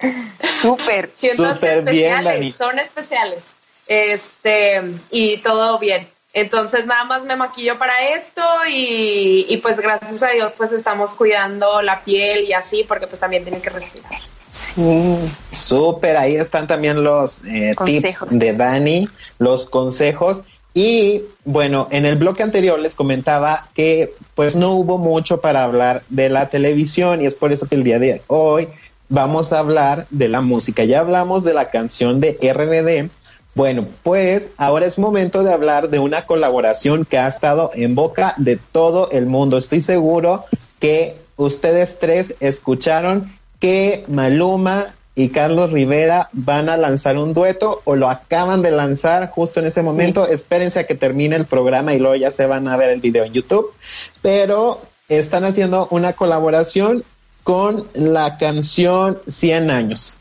Súper. 0.63 1.11
Súper 1.15 1.83
bien, 1.83 2.19
especiales, 2.19 2.25
Dani. 2.35 2.53
son 2.53 2.79
especiales. 2.79 3.55
Este, 3.87 4.83
y 5.11 5.37
todo 5.39 5.79
bien. 5.79 6.09
Entonces 6.33 6.85
nada 6.87 7.05
más 7.05 7.25
me 7.25 7.37
maquillo 7.37 7.79
para 7.79 8.11
esto 8.11 8.43
y, 8.69 9.47
y 9.49 9.57
pues 9.59 9.79
gracias 9.81 10.23
a 10.23 10.29
Dios 10.29 10.53
pues 10.57 10.73
estamos 10.73 11.11
cuidando 11.13 11.81
la 11.81 12.03
piel 12.05 12.45
y 12.45 12.53
así 12.53 12.85
porque 12.85 13.07
pues 13.07 13.19
también 13.19 13.45
tienen 13.45 13.63
que 13.63 13.71
respirar. 13.71 14.21
Sí. 14.51 15.17
Súper, 15.51 16.17
ahí 16.17 16.37
están 16.37 16.67
también 16.67 17.03
los 17.03 17.43
eh, 17.45 17.75
tips 17.85 18.27
de 18.31 18.53
Dani, 18.55 19.07
los 19.39 19.69
consejos. 19.71 20.43
Y 20.75 21.23
bueno, 21.45 21.89
en 21.91 22.05
el 22.05 22.17
bloque 22.17 22.43
anterior 22.43 22.79
les 22.79 22.95
comentaba 22.95 23.69
que 23.75 24.15
pues 24.35 24.55
no 24.55 24.73
hubo 24.73 24.99
mucho 24.99 25.41
para 25.41 25.65
hablar 25.65 26.03
de 26.09 26.29
la 26.29 26.51
televisión 26.51 27.23
y 27.23 27.27
es 27.27 27.35
por 27.35 27.53
eso 27.53 27.67
que 27.67 27.75
el 27.75 27.85
día 27.85 27.99
de 27.99 28.23
hoy 28.29 28.69
vamos 29.09 29.53
a 29.53 29.59
hablar 29.59 30.07
de 30.11 30.29
la 30.29 30.41
música. 30.41 30.85
Ya 30.85 31.01
hablamos 31.01 31.45
de 31.45 31.55
la 31.55 31.69
canción 31.69 32.21
de 32.21 32.39
RBD. 32.41 33.11
Bueno, 33.55 33.87
pues 34.03 34.53
ahora 34.57 34.87
es 34.87 34.99
momento 34.99 35.43
de 35.43 35.53
hablar 35.53 35.91
de 35.91 35.99
una 35.99 36.27
colaboración 36.27 37.05
que 37.05 37.19
ha 37.19 37.27
estado 37.27 37.71
en 37.75 37.95
boca 37.95 38.35
de 38.37 38.57
todo 38.57 39.11
el 39.11 39.27
mundo. 39.27 39.59
Estoy 39.59 39.81
seguro 39.81 40.45
que 40.79 41.17
ustedes 41.37 41.99
tres 41.99 42.35
escucharon 42.39 43.33
que 43.59 44.05
Maluma 44.07 44.95
y 45.19 45.31
Carlos 45.31 45.73
Rivera 45.73 46.29
van 46.33 46.69
a 46.69 46.77
lanzar 46.77 47.19
un 47.19 47.35
dueto 47.35 47.83
o 47.83 47.97
lo 47.97 48.09
acaban 48.09 48.63
de 48.63 48.71
lanzar 48.71 49.29
justo 49.31 49.59
en 49.59 49.67
ese 49.67 49.83
momento. 49.83 50.29
Espérense 50.29 50.79
a 50.79 50.87
que 50.87 50.95
termine 50.95 51.35
el 51.35 51.45
programa 51.45 51.93
y 51.93 51.99
luego 51.99 52.15
ya 52.15 52.31
se 52.31 52.47
van 52.47 52.69
a 52.69 52.77
ver 52.77 52.91
el 52.91 53.01
video 53.01 53.25
en 53.25 53.33
YouTube. 53.33 53.75
Pero 54.23 54.81
están 55.09 55.45
haciendo 55.45 55.89
una 55.91 56.13
colaboración 56.13 57.03
con 57.43 57.89
la 57.95 58.39
canción 58.39 59.19
100 59.27 59.73
años. 59.73 60.15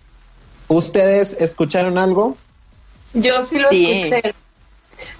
¿Ustedes 0.67 1.33
escucharon 1.39 1.99
algo? 1.99 2.35
Yo 3.13 3.43
sí 3.43 3.59
lo 3.59 3.69
Sí. 3.69 3.91
escuché. 4.01 4.33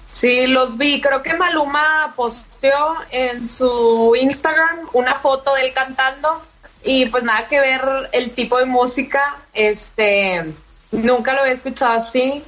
Sí, 0.06 0.48
los 0.48 0.76
vi. 0.76 1.00
Creo 1.00 1.22
que 1.22 1.34
Maluma 1.34 2.14
posteó 2.16 2.96
en 3.12 3.48
su 3.48 4.16
Instagram 4.20 4.88
una 4.92 5.14
foto 5.14 5.54
de 5.54 5.66
él 5.66 5.72
cantando 5.72 6.42
y 6.84 7.06
pues 7.06 7.24
nada 7.24 7.48
que 7.48 7.60
ver 7.60 8.10
el 8.12 8.32
tipo 8.32 8.58
de 8.58 8.66
música. 8.66 9.36
Este, 9.52 10.44
nunca 10.92 11.32
lo 11.34 11.40
había 11.40 11.52
escuchado 11.52 11.92
así 11.98 12.44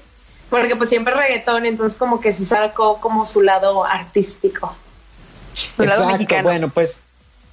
porque 0.50 0.74
pues 0.76 0.88
siempre 0.88 1.14
reggaetón, 1.14 1.64
entonces 1.64 1.96
como 1.96 2.20
que 2.20 2.32
sí 2.32 2.44
sacó 2.44 3.00
como 3.00 3.24
su 3.24 3.40
lado 3.40 3.84
artístico. 3.84 4.74
Su 5.54 5.82
lado 5.82 6.02
Exacto, 6.02 6.12
mexicano. 6.12 6.42
bueno, 6.42 6.68
pues, 6.68 7.00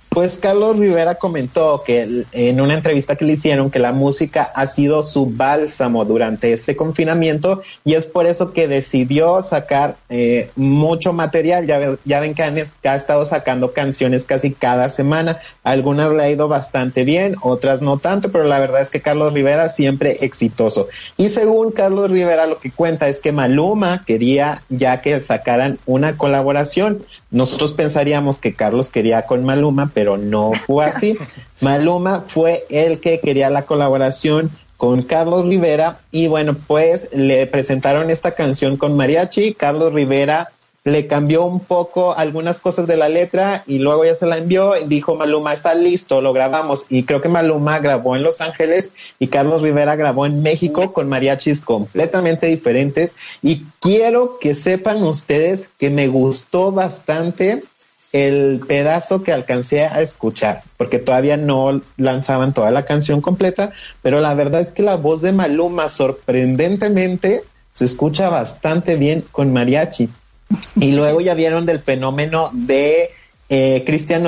pues 0.10 0.38
Carlos 0.38 0.78
Rivera 0.78 1.16
comentó 1.16 1.84
que 1.86 2.26
en 2.32 2.62
una 2.62 2.74
entrevista 2.74 3.16
que 3.16 3.26
le 3.26 3.34
hicieron 3.34 3.70
que 3.70 3.80
la 3.80 3.92
música 3.92 4.44
ha 4.56 4.66
sido 4.68 5.04
su 5.04 5.28
bálsamo 5.28 6.06
durante 6.06 6.54
este 6.54 6.76
confinamiento 6.76 7.62
y 7.84 7.94
es 7.94 8.08
por 8.08 8.26
eso 8.26 8.52
que 8.54 8.68
decidió 8.68 9.42
sacar 9.42 9.98
eh, 10.10 10.50
mucho 10.56 11.14
material. 11.14 11.68
Ya, 11.68 11.98
ya 12.06 12.20
ven 12.20 12.34
que, 12.34 12.44
han 12.44 12.56
que 12.56 12.90
ha 12.90 12.96
estado 12.96 13.26
sacando 13.26 13.74
canciones 13.74 14.26
casi 14.26 14.52
cada 14.52 14.90
semana. 14.90 15.38
Algunas 15.64 16.12
le 16.12 16.24
ha 16.24 16.30
ido 16.30 16.48
bastante 16.48 17.04
bien, 17.04 17.36
otras 17.42 17.82
no 17.82 17.98
tanto, 17.98 18.32
pero 18.32 18.46
la 18.46 18.60
verdad 18.60 18.82
es 18.82 18.90
que 18.90 19.02
Carlos 19.02 19.34
Rivera 19.34 19.70
siempre 19.70 20.18
exitoso. 20.22 20.88
Y 21.18 21.30
según 21.30 21.72
Carlos 21.72 22.10
Rivera 22.10 22.48
lo 22.48 22.60
que 22.60 22.72
cuenta 22.72 23.10
es 23.10 23.20
que 23.20 23.32
Maluma 23.32 24.04
quería 24.06 24.64
ya 24.70 25.02
que 25.02 25.22
sacaran 25.22 25.80
una 25.86 26.18
colaboración. 26.18 27.04
Nosotros 27.30 27.74
pensaríamos 27.74 28.40
que 28.40 28.54
Carlos 28.54 28.90
quería 28.90 29.24
con 29.24 29.44
Maluma, 29.46 29.92
pero 29.98 30.16
no 30.16 30.52
fue 30.54 30.86
así. 30.86 31.18
Maluma 31.60 32.24
fue 32.28 32.68
el 32.70 33.00
que 33.00 33.20
quería 33.20 33.50
la 33.50 33.66
colaboración 33.66 34.52
con 34.78 35.02
Carlos 35.02 35.48
Rivera 35.48 36.02
y 36.12 36.28
bueno, 36.28 36.56
pues 36.68 37.10
le 37.14 37.48
presentaron 37.48 38.12
esta 38.12 38.36
canción 38.36 38.78
con 38.78 38.96
mariachi. 38.96 39.56
Carlos 39.56 39.94
Rivera 39.94 40.52
le 40.84 41.08
cambió 41.08 41.46
un 41.46 41.62
poco 41.62 42.16
algunas 42.16 42.60
cosas 42.60 42.86
de 42.86 42.96
la 42.96 43.10
letra 43.10 43.64
y 43.66 43.80
luego 43.80 44.06
ya 44.06 44.14
se 44.14 44.28
la 44.28 44.38
envió 44.38 44.78
y 44.78 44.86
dijo 44.86 45.16
Maluma 45.16 45.52
está 45.52 45.74
listo, 45.74 46.22
lo 46.22 46.32
grabamos 46.32 46.86
y 46.90 47.02
creo 47.02 47.20
que 47.20 47.28
Maluma 47.28 47.80
grabó 47.80 48.16
en 48.16 48.22
Los 48.22 48.40
Ángeles 48.40 48.92
y 49.18 49.30
Carlos 49.30 49.64
Rivera 49.64 49.96
grabó 49.96 50.28
en 50.28 50.44
México 50.44 50.94
con 50.94 51.10
mariachis 51.10 51.62
completamente 51.62 52.46
diferentes 52.46 53.16
y 53.42 53.64
quiero 53.80 54.38
que 54.38 54.54
sepan 54.54 55.02
ustedes 55.02 55.72
que 55.80 55.90
me 55.90 56.08
gustó 56.08 56.72
bastante 56.72 57.64
el 58.26 58.62
pedazo 58.68 59.22
que 59.24 59.32
alcancé 59.32 59.86
a 59.86 60.02
escuchar, 60.02 60.64
porque 60.78 61.00
todavía 61.00 61.38
no 61.38 61.82
lanzaban 61.98 62.54
toda 62.54 62.72
la 62.72 62.86
canción 62.86 63.22
completa, 63.22 63.72
pero 64.02 64.22
la 64.22 64.34
verdad 64.34 64.62
es 64.62 64.72
que 64.72 64.84
la 64.84 64.96
voz 64.96 65.22
de 65.22 65.34
Maluma 65.34 65.90
sorprendentemente 65.90 67.44
se 67.72 67.86
escucha 67.86 68.30
bastante 68.30 68.96
bien 68.96 69.24
con 69.32 69.54
mariachi. 69.54 70.10
Y 70.80 70.94
luego 70.94 71.22
ya 71.22 71.34
vieron 71.34 71.66
del 71.66 71.80
fenómeno 71.80 72.50
de 72.54 73.12
eh, 73.50 73.84
Cristian 73.86 74.26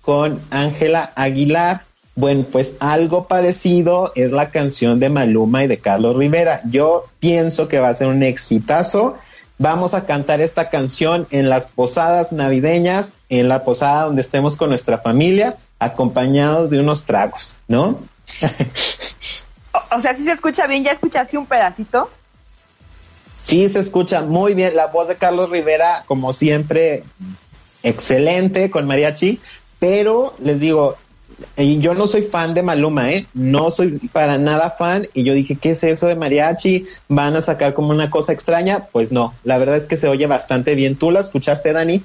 con 0.00 0.40
Ángela 0.50 1.12
Aguilar. 1.16 1.82
Bueno, 2.14 2.44
pues 2.50 2.76
algo 2.80 3.26
parecido 3.26 4.12
es 4.14 4.32
la 4.32 4.50
canción 4.50 5.00
de 5.00 5.08
Maluma 5.08 5.64
y 5.64 5.66
de 5.66 5.78
Carlos 5.78 6.16
Rivera. 6.16 6.60
Yo 6.68 7.06
pienso 7.20 7.68
que 7.68 7.80
va 7.80 7.88
a 7.88 7.94
ser 7.94 8.08
un 8.08 8.22
exitazo. 8.22 9.16
Vamos 9.58 9.92
a 9.92 10.06
cantar 10.06 10.40
esta 10.40 10.70
canción 10.70 11.26
en 11.30 11.48
las 11.48 11.66
posadas 11.66 12.32
navideñas, 12.32 13.12
en 13.28 13.48
la 13.48 13.64
posada 13.64 14.04
donde 14.04 14.22
estemos 14.22 14.56
con 14.56 14.68
nuestra 14.68 14.98
familia, 14.98 15.56
acompañados 15.80 16.70
de 16.70 16.80
unos 16.80 17.04
tragos, 17.04 17.56
¿no? 17.66 17.98
O, 19.72 19.96
o 19.96 20.00
sea, 20.00 20.14
si 20.14 20.24
se 20.24 20.32
escucha 20.32 20.66
bien, 20.66 20.84
¿ya 20.84 20.92
escuchaste 20.92 21.36
un 21.36 21.46
pedacito? 21.46 22.08
Sí, 23.42 23.68
se 23.68 23.80
escucha 23.80 24.22
muy 24.22 24.54
bien 24.54 24.76
la 24.76 24.86
voz 24.86 25.08
de 25.08 25.16
Carlos 25.16 25.50
Rivera, 25.50 26.04
como 26.06 26.32
siempre, 26.32 27.02
excelente 27.82 28.70
con 28.70 28.86
mariachi, 28.86 29.40
pero 29.78 30.34
les 30.38 30.60
digo, 30.60 30.96
yo 31.56 31.94
no 31.94 32.06
soy 32.06 32.22
fan 32.22 32.54
de 32.54 32.62
Maluma, 32.62 33.12
¿eh? 33.12 33.26
No 33.34 33.70
soy 33.70 33.98
para 34.12 34.38
nada 34.38 34.70
fan 34.70 35.06
y 35.14 35.24
yo 35.24 35.34
dije, 35.34 35.56
¿qué 35.56 35.70
es 35.70 35.84
eso 35.84 36.06
de 36.08 36.14
mariachi? 36.14 36.86
¿Van 37.08 37.36
a 37.36 37.42
sacar 37.42 37.74
como 37.74 37.90
una 37.90 38.10
cosa 38.10 38.32
extraña? 38.32 38.86
Pues 38.92 39.12
no, 39.12 39.34
la 39.44 39.58
verdad 39.58 39.76
es 39.76 39.86
que 39.86 39.96
se 39.96 40.08
oye 40.08 40.26
bastante 40.26 40.74
bien. 40.74 40.96
¿Tú 40.96 41.10
la 41.10 41.20
escuchaste, 41.20 41.72
Dani? 41.72 42.02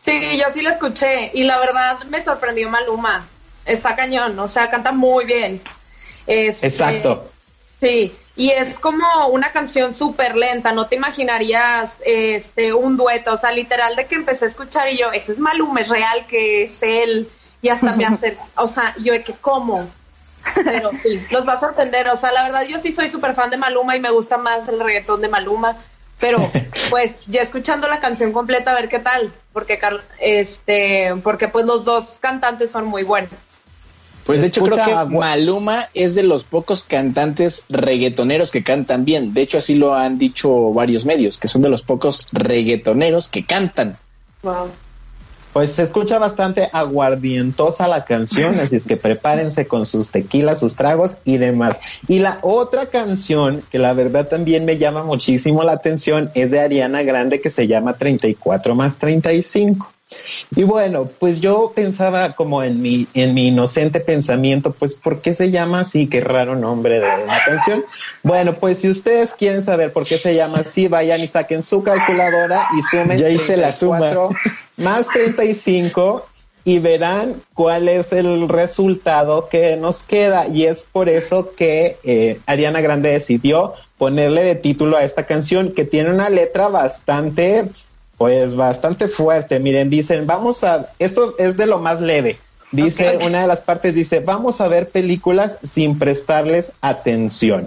Sí, 0.00 0.20
yo 0.36 0.50
sí 0.52 0.62
lo 0.62 0.70
escuché 0.70 1.30
y 1.32 1.44
la 1.44 1.58
verdad 1.58 2.00
me 2.10 2.22
sorprendió 2.22 2.68
Maluma. 2.68 3.26
Está 3.64 3.94
cañón, 3.94 4.38
o 4.38 4.48
sea, 4.48 4.68
canta 4.68 4.90
muy 4.90 5.24
bien. 5.24 5.60
Este, 6.26 6.66
Exacto. 6.66 7.30
Sí, 7.80 8.12
y 8.36 8.50
es 8.50 8.78
como 8.78 9.26
una 9.28 9.52
canción 9.52 9.94
súper 9.94 10.36
lenta, 10.36 10.72
no 10.72 10.86
te 10.86 10.96
imaginarías 10.96 11.98
este 12.04 12.72
un 12.72 12.96
dueto, 12.96 13.34
o 13.34 13.36
sea, 13.36 13.52
literal 13.52 13.94
de 13.94 14.06
que 14.06 14.14
empecé 14.14 14.46
a 14.46 14.48
escuchar 14.48 14.88
y 14.88 14.96
yo, 14.96 15.12
ese 15.12 15.32
es 15.32 15.38
Maluma, 15.38 15.80
es 15.80 15.88
real 15.88 16.26
que 16.26 16.64
es 16.64 16.82
él, 16.82 17.28
y 17.62 17.68
hasta 17.68 17.92
me 17.92 18.04
hace, 18.04 18.36
o 18.56 18.66
sea, 18.66 18.94
yo 18.98 19.12
de 19.12 19.22
que 19.22 19.32
cómo, 19.40 19.88
pero 20.64 20.90
sí, 21.00 21.22
los 21.30 21.48
va 21.48 21.54
a 21.54 21.60
sorprender, 21.60 22.08
o 22.08 22.16
sea, 22.16 22.32
la 22.32 22.42
verdad 22.42 22.66
yo 22.66 22.78
sí 22.78 22.92
soy 22.92 23.08
súper 23.08 23.34
fan 23.34 23.50
de 23.50 23.56
Maluma 23.56 23.96
y 23.96 24.00
me 24.00 24.10
gusta 24.10 24.36
más 24.36 24.68
el 24.68 24.80
reggaetón 24.80 25.20
de 25.20 25.28
Maluma, 25.28 25.76
pero 26.18 26.50
pues 26.90 27.14
ya 27.26 27.40
escuchando 27.40 27.88
la 27.88 28.00
canción 28.00 28.32
completa 28.32 28.72
a 28.72 28.74
ver 28.74 28.88
qué 28.88 28.98
tal, 28.98 29.32
porque 29.52 29.78
este, 30.20 31.14
porque 31.22 31.48
pues 31.48 31.64
los 31.64 31.84
dos 31.84 32.18
cantantes 32.20 32.70
son 32.70 32.86
muy 32.86 33.04
buenos. 33.04 33.30
Pues 34.24 34.40
de 34.40 34.46
hecho 34.46 34.62
creo 34.62 34.84
que 34.84 35.16
Maluma 35.16 35.88
es 35.94 36.14
de 36.14 36.22
los 36.22 36.44
pocos 36.44 36.84
cantantes 36.84 37.64
reggaetoneros 37.68 38.52
que 38.52 38.62
cantan 38.62 39.04
bien. 39.04 39.34
De 39.34 39.42
hecho 39.42 39.58
así 39.58 39.74
lo 39.74 39.94
han 39.94 40.16
dicho 40.16 40.72
varios 40.72 41.04
medios, 41.04 41.38
que 41.38 41.48
son 41.48 41.62
de 41.62 41.68
los 41.68 41.82
pocos 41.82 42.28
reggaetoneros 42.30 43.28
que 43.28 43.44
cantan. 43.44 43.98
Wow. 44.42 44.70
Pues 45.52 45.72
se 45.72 45.82
escucha 45.82 46.18
bastante 46.18 46.70
aguardientosa 46.72 47.86
la 47.86 48.04
canción, 48.04 48.58
así 48.58 48.76
es 48.76 48.86
que 48.86 48.96
prepárense 48.96 49.66
con 49.66 49.84
sus 49.84 50.10
tequilas, 50.10 50.60
sus 50.60 50.76
tragos 50.76 51.18
y 51.24 51.36
demás. 51.36 51.78
Y 52.08 52.20
la 52.20 52.38
otra 52.40 52.86
canción 52.86 53.62
que 53.70 53.78
la 53.78 53.92
verdad 53.92 54.28
también 54.28 54.64
me 54.64 54.78
llama 54.78 55.04
muchísimo 55.04 55.62
la 55.62 55.72
atención 55.72 56.30
es 56.34 56.50
de 56.50 56.60
Ariana 56.60 57.02
Grande 57.02 57.40
que 57.40 57.50
se 57.50 57.66
llama 57.66 57.94
34 57.94 58.74
más 58.74 58.96
35. 58.96 59.91
Y 60.54 60.64
bueno, 60.64 61.08
pues 61.18 61.40
yo 61.40 61.72
pensaba 61.74 62.32
como 62.32 62.62
en 62.62 62.82
mi, 62.82 63.06
en 63.14 63.34
mi 63.34 63.48
inocente 63.48 64.00
pensamiento, 64.00 64.72
pues 64.72 64.94
¿por 64.94 65.20
qué 65.20 65.34
se 65.34 65.50
llama 65.50 65.80
así? 65.80 66.08
Qué 66.08 66.20
raro 66.20 66.56
nombre 66.56 67.00
de 67.00 67.24
una 67.24 67.44
canción. 67.44 67.84
Bueno, 68.22 68.54
pues 68.54 68.78
si 68.78 68.90
ustedes 68.90 69.34
quieren 69.34 69.62
saber 69.62 69.92
por 69.92 70.04
qué 70.04 70.18
se 70.18 70.34
llama 70.34 70.58
así, 70.58 70.88
vayan 70.88 71.20
y 71.20 71.26
saquen 71.26 71.62
su 71.62 71.82
calculadora 71.82 72.66
y 72.78 72.82
sumen 72.82 73.18
Ya 73.18 73.28
hice 73.28 73.56
la 73.56 73.70
34 73.70 74.30
más 74.76 75.08
35 75.08 76.26
y 76.64 76.78
verán 76.78 77.42
cuál 77.54 77.88
es 77.88 78.12
el 78.12 78.48
resultado 78.48 79.48
que 79.48 79.76
nos 79.76 80.02
queda. 80.02 80.46
Y 80.46 80.64
es 80.64 80.84
por 80.84 81.08
eso 81.08 81.54
que 81.54 81.98
eh, 82.04 82.40
Ariana 82.46 82.80
Grande 82.80 83.10
decidió 83.10 83.74
ponerle 83.98 84.42
de 84.42 84.54
título 84.54 84.96
a 84.96 85.04
esta 85.04 85.26
canción 85.26 85.72
que 85.72 85.84
tiene 85.84 86.10
una 86.10 86.30
letra 86.30 86.68
bastante, 86.68 87.68
pues 88.22 88.54
bastante 88.54 89.08
fuerte. 89.08 89.58
Miren, 89.58 89.90
dicen, 89.90 90.28
vamos 90.28 90.62
a, 90.62 90.90
esto 91.00 91.34
es 91.38 91.56
de 91.56 91.66
lo 91.66 91.80
más 91.80 92.00
leve. 92.00 92.38
Dice, 92.70 93.18
una 93.26 93.40
de 93.40 93.48
las 93.48 93.60
partes 93.60 93.96
dice, 93.96 94.20
vamos 94.20 94.60
a 94.60 94.68
ver 94.68 94.90
películas 94.90 95.58
sin 95.64 95.98
prestarles 95.98 96.72
atención. 96.80 97.66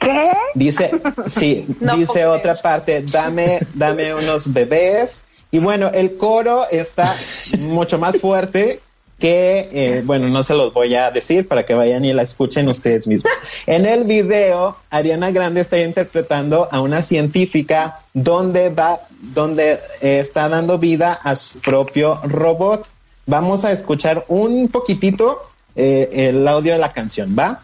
¿Qué? 0.00 0.32
Dice, 0.56 0.90
sí, 1.28 1.68
No 1.80 1.96
dice 1.96 2.26
otra 2.26 2.60
parte, 2.60 3.02
dame, 3.02 3.60
dame 3.72 4.14
unos 4.14 4.52
bebés. 4.52 5.22
Y 5.52 5.60
bueno, 5.60 5.92
el 5.94 6.16
coro 6.16 6.66
está 6.72 7.14
mucho 7.56 7.98
más 7.98 8.20
fuerte 8.20 8.80
que, 9.18 9.68
eh, 9.72 10.02
bueno, 10.04 10.28
no 10.28 10.42
se 10.44 10.54
los 10.54 10.72
voy 10.72 10.94
a 10.94 11.10
decir 11.10 11.48
para 11.48 11.66
que 11.66 11.74
vayan 11.74 12.04
y 12.04 12.12
la 12.12 12.22
escuchen 12.22 12.68
ustedes 12.68 13.06
mismos. 13.06 13.32
En 13.66 13.84
el 13.84 14.04
video, 14.04 14.76
Ariana 14.90 15.30
Grande 15.30 15.60
está 15.60 15.78
interpretando 15.80 16.68
a 16.70 16.80
una 16.80 17.02
científica 17.02 18.00
donde 18.14 18.70
va, 18.70 19.00
donde 19.20 19.80
eh, 20.00 20.20
está 20.20 20.48
dando 20.48 20.78
vida 20.78 21.12
a 21.12 21.34
su 21.34 21.58
propio 21.58 22.20
robot. 22.24 22.88
Vamos 23.26 23.64
a 23.64 23.72
escuchar 23.72 24.24
un 24.28 24.68
poquitito 24.68 25.50
eh, 25.74 26.08
el 26.12 26.46
audio 26.46 26.72
de 26.72 26.78
la 26.78 26.92
canción, 26.92 27.36
¿va? 27.38 27.62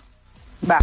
Va. 0.68 0.78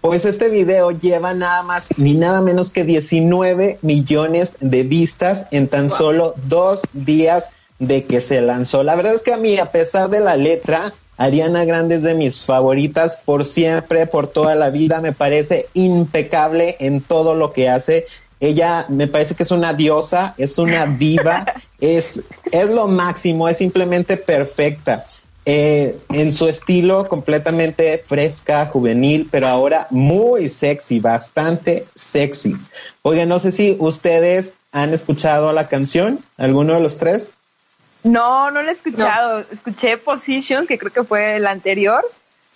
Pues 0.00 0.24
este 0.24 0.48
video 0.48 0.92
lleva 0.92 1.34
nada 1.34 1.62
más 1.62 1.88
ni 1.98 2.14
nada 2.14 2.40
menos 2.40 2.70
que 2.70 2.84
19 2.84 3.78
millones 3.82 4.56
de 4.60 4.82
vistas 4.82 5.46
en 5.50 5.68
tan 5.68 5.90
solo 5.90 6.34
dos 6.48 6.80
días 6.94 7.50
de 7.78 8.04
que 8.04 8.22
se 8.22 8.40
lanzó. 8.40 8.82
La 8.82 8.96
verdad 8.96 9.14
es 9.14 9.22
que 9.22 9.34
a 9.34 9.36
mí, 9.36 9.58
a 9.58 9.72
pesar 9.72 10.08
de 10.08 10.20
la 10.20 10.36
letra, 10.36 10.94
Ariana 11.18 11.66
Grande 11.66 11.96
es 11.96 12.02
de 12.02 12.14
mis 12.14 12.40
favoritas 12.40 13.20
por 13.22 13.44
siempre, 13.44 14.06
por 14.06 14.26
toda 14.26 14.54
la 14.54 14.70
vida. 14.70 15.02
Me 15.02 15.12
parece 15.12 15.68
impecable 15.74 16.76
en 16.80 17.02
todo 17.02 17.34
lo 17.34 17.52
que 17.52 17.68
hace. 17.68 18.06
Ella 18.40 18.86
me 18.88 19.06
parece 19.06 19.34
que 19.34 19.42
es 19.42 19.50
una 19.50 19.74
diosa, 19.74 20.34
es 20.38 20.56
una 20.56 20.86
diva, 20.86 21.44
es, 21.80 22.22
es 22.50 22.70
lo 22.70 22.86
máximo, 22.86 23.50
es 23.50 23.58
simplemente 23.58 24.16
perfecta. 24.16 25.04
Eh, 25.52 25.98
en 26.10 26.30
su 26.30 26.46
estilo 26.48 27.08
completamente 27.08 27.98
fresca, 28.06 28.66
juvenil, 28.66 29.26
pero 29.32 29.48
ahora 29.48 29.88
muy 29.90 30.48
sexy, 30.48 31.00
bastante 31.00 31.86
sexy. 31.96 32.54
Oigan, 33.02 33.28
no 33.28 33.40
sé 33.40 33.50
si 33.50 33.74
ustedes 33.80 34.54
han 34.70 34.94
escuchado 34.94 35.52
la 35.52 35.66
canción, 35.66 36.20
alguno 36.38 36.74
de 36.74 36.80
los 36.80 36.98
tres. 36.98 37.32
No, 38.04 38.52
no 38.52 38.62
lo 38.62 38.68
he 38.68 38.72
escuchado. 38.72 39.44
Escuché 39.50 39.96
Positions, 39.96 40.68
que 40.68 40.78
creo 40.78 40.92
que 40.92 41.02
fue 41.02 41.34
el 41.34 41.48
anterior, 41.48 42.04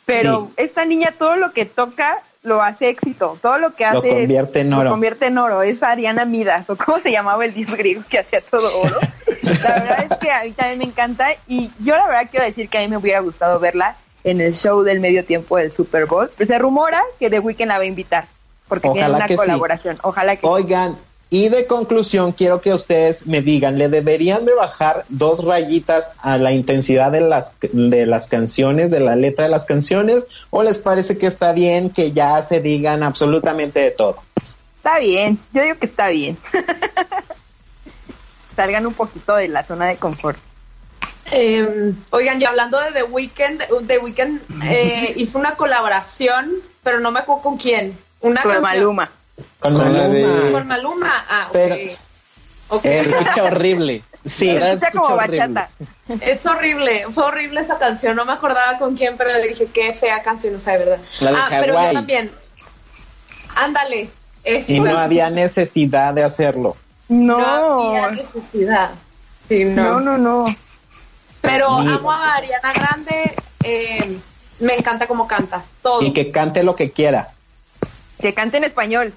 pero 0.07 0.53
esta 0.57 0.85
niña 0.85 1.13
todo 1.19 1.35
lo 1.35 1.51
que 1.53 1.65
toca 1.67 2.19
lo 2.45 2.63
hace 2.63 2.91
éxito. 2.91 3.37
Todo 3.43 3.59
lo 3.59 3.75
que 3.75 3.83
Lo 3.91 3.99
hace 3.99 4.09
es- 4.11 4.15
convierte 4.15 4.61
en 4.61 4.71
lo 4.71 4.79
oro. 4.79 4.91
convierte 4.91 5.27
en 5.27 5.39
oro. 5.39 5.63
Es 5.63 5.83
Ariana 5.83 6.27
Midas, 6.27 6.71
o 6.71 6.77
cómo 6.77 7.01
se 7.01 7.11
llamaba 7.11 7.45
el 7.45 7.55
dios 7.55 7.75
griego 7.77 8.05
que 8.09 8.21
hacía 8.21 8.41
todo 8.41 8.69
oro. 8.83 9.01
La 9.45 9.73
verdad 9.75 10.07
es 10.11 10.19
que 10.19 10.31
a 10.31 10.45
mí 10.45 10.53
también 10.53 10.79
me 10.79 10.85
encanta 10.85 11.29
y 11.47 11.71
yo 11.81 11.95
la 11.97 12.07
verdad 12.07 12.29
quiero 12.31 12.47
decir 12.47 12.69
que 12.69 12.79
a 12.79 12.81
mí 12.81 12.89
me 12.89 12.97
hubiera 12.97 13.21
gustado 13.21 13.59
verla 13.59 13.97
en 14.25 14.41
el 14.41 14.55
show 14.55 14.83
del 14.83 15.01
medio 15.01 15.25
tiempo 15.25 15.57
del 15.57 15.73
Super 15.73 16.07
Bowl. 16.07 16.31
Pues 16.37 16.49
se 16.49 16.59
rumora 16.59 17.03
que 17.19 17.31
The 17.31 17.41
Weeknd 17.41 17.67
la 17.69 17.79
va 17.79 17.85
a 17.85 17.87
invitar 17.87 18.27
porque 18.69 18.89
tiene 18.89 19.03
Ojalá 19.03 19.17
una 19.19 19.27
que 19.27 19.35
sí. 19.35 19.39
colaboración. 19.39 19.99
Ojalá 20.03 20.37
que 20.37 20.47
Oigan, 20.47 20.97
y 21.31 21.49
de 21.49 21.67
conclusión 21.67 22.33
quiero 22.33 22.61
que 22.61 22.73
ustedes 22.73 23.27
me 23.27 23.43
digan, 23.43 23.79
¿le 23.79 23.89
deberían 23.89 24.45
de 24.45 24.55
bajar 24.55 25.05
dos 25.09 25.45
rayitas 25.45 26.13
a 26.19 26.39
la 26.39 26.53
intensidad 26.53 27.13
de 27.13 27.23
las, 27.23 27.53
de 27.61 28.07
las 28.07 28.29
canciones, 28.29 28.91
de 28.91 29.01
la 29.01 29.17
letra 29.17 29.45
de 29.45 29.51
las 29.51 29.65
canciones? 29.65 30.27
¿O 30.51 30.63
les 30.63 30.79
parece 30.79 31.19
que 31.19 31.27
está 31.27 31.53
bien 31.53 31.91
que 31.91 32.13
ya 32.13 32.43
se 32.43 32.61
digan 32.61 33.03
absolutamente 33.03 33.81
de 33.81 33.91
todo? 33.91 34.19
Está 34.77 34.99
bien, 34.99 35.39
yo 35.53 35.63
digo 35.63 35.79
que 35.79 35.87
está 35.87 36.09
bien. 36.09 36.37
Salgan 38.57 38.87
un 38.87 38.95
poquito 38.95 39.37
de 39.37 39.49
la 39.49 39.65
zona 39.65 39.87
de 39.87 39.97
confort. 39.97 40.39
Eh, 41.33 41.93
oigan, 42.11 42.41
y 42.41 42.45
hablando 42.45 42.79
de 42.81 42.93
The 42.93 43.03
Weeknd, 43.05 43.63
The 43.87 43.99
Weeknd 43.99 44.41
eh, 44.65 45.13
hizo 45.17 45.39
una 45.39 45.55
colaboración, 45.57 46.53
pero 46.83 47.01
no 47.01 47.11
me 47.11 47.21
acuerdo 47.21 47.43
con 47.43 47.57
quién. 47.57 47.99
Una 48.21 48.43
Con 48.43 48.53
canción- 48.53 48.63
Maluma. 48.79 49.11
Con 49.59 49.75
Maluma. 49.77 50.09
de- 50.09 50.53
Con 50.53 50.67
Maluma. 50.67 51.25
Ah, 51.29 51.45
ok. 51.49 51.53
Pero- 51.53 51.77
Ok. 52.69 52.85
Eh, 52.87 53.01
Escucha 53.01 53.45
horrible. 53.45 54.03
Sí, 54.25 54.49
Escucha 54.49 54.73
escucha 54.73 54.91
como 54.93 55.15
horrible. 55.17 55.39
bachata. 55.49 55.69
Es 56.23 56.47
horrible, 56.47 57.07
fue 57.11 57.25
horrible 57.25 57.61
esa 57.61 57.77
canción, 57.77 58.17
no 58.17 58.25
me 58.25 58.33
acordaba 58.33 58.79
con 58.79 58.97
quién, 58.97 59.19
pero 59.19 59.31
le 59.33 59.49
dije, 59.49 59.67
qué 59.73 59.93
fea 59.93 60.23
canción, 60.23 60.55
o 60.55 60.59
sea, 60.59 60.73
de 60.75 60.79
verdad. 60.79 60.99
La 61.21 61.31
de 61.31 61.37
ah, 61.37 61.47
pero 61.61 61.75
yo 61.75 61.93
también. 61.93 62.31
Ándale. 63.55 64.09
Eso. 64.45 64.73
Y 64.73 64.81
no 64.81 64.97
había 64.99 65.29
necesidad 65.31 66.15
de 66.15 66.23
hacerlo. 66.25 66.77
No 67.15 67.39
No, 67.39 67.97
había 67.97 68.11
necesidad. 68.11 68.91
Sí, 69.49 69.65
no, 69.65 70.01
no, 70.01 70.19
no. 70.19 70.45
Pero 71.41 71.69
amo 71.69 72.11
a 72.11 72.37
Ariana 72.37 72.73
Grande, 72.73 73.35
eh, 73.63 74.19
me 74.61 74.75
encanta 74.75 75.07
cómo 75.07 75.27
canta, 75.27 75.65
todo. 75.83 76.03
Y 76.03 76.13
que 76.13 76.31
cante 76.31 76.63
lo 76.63 76.75
que 76.75 76.91
quiera. 76.91 77.33
Que 78.19 78.33
cante 78.33 78.57
en 78.57 78.65
español. 78.65 79.13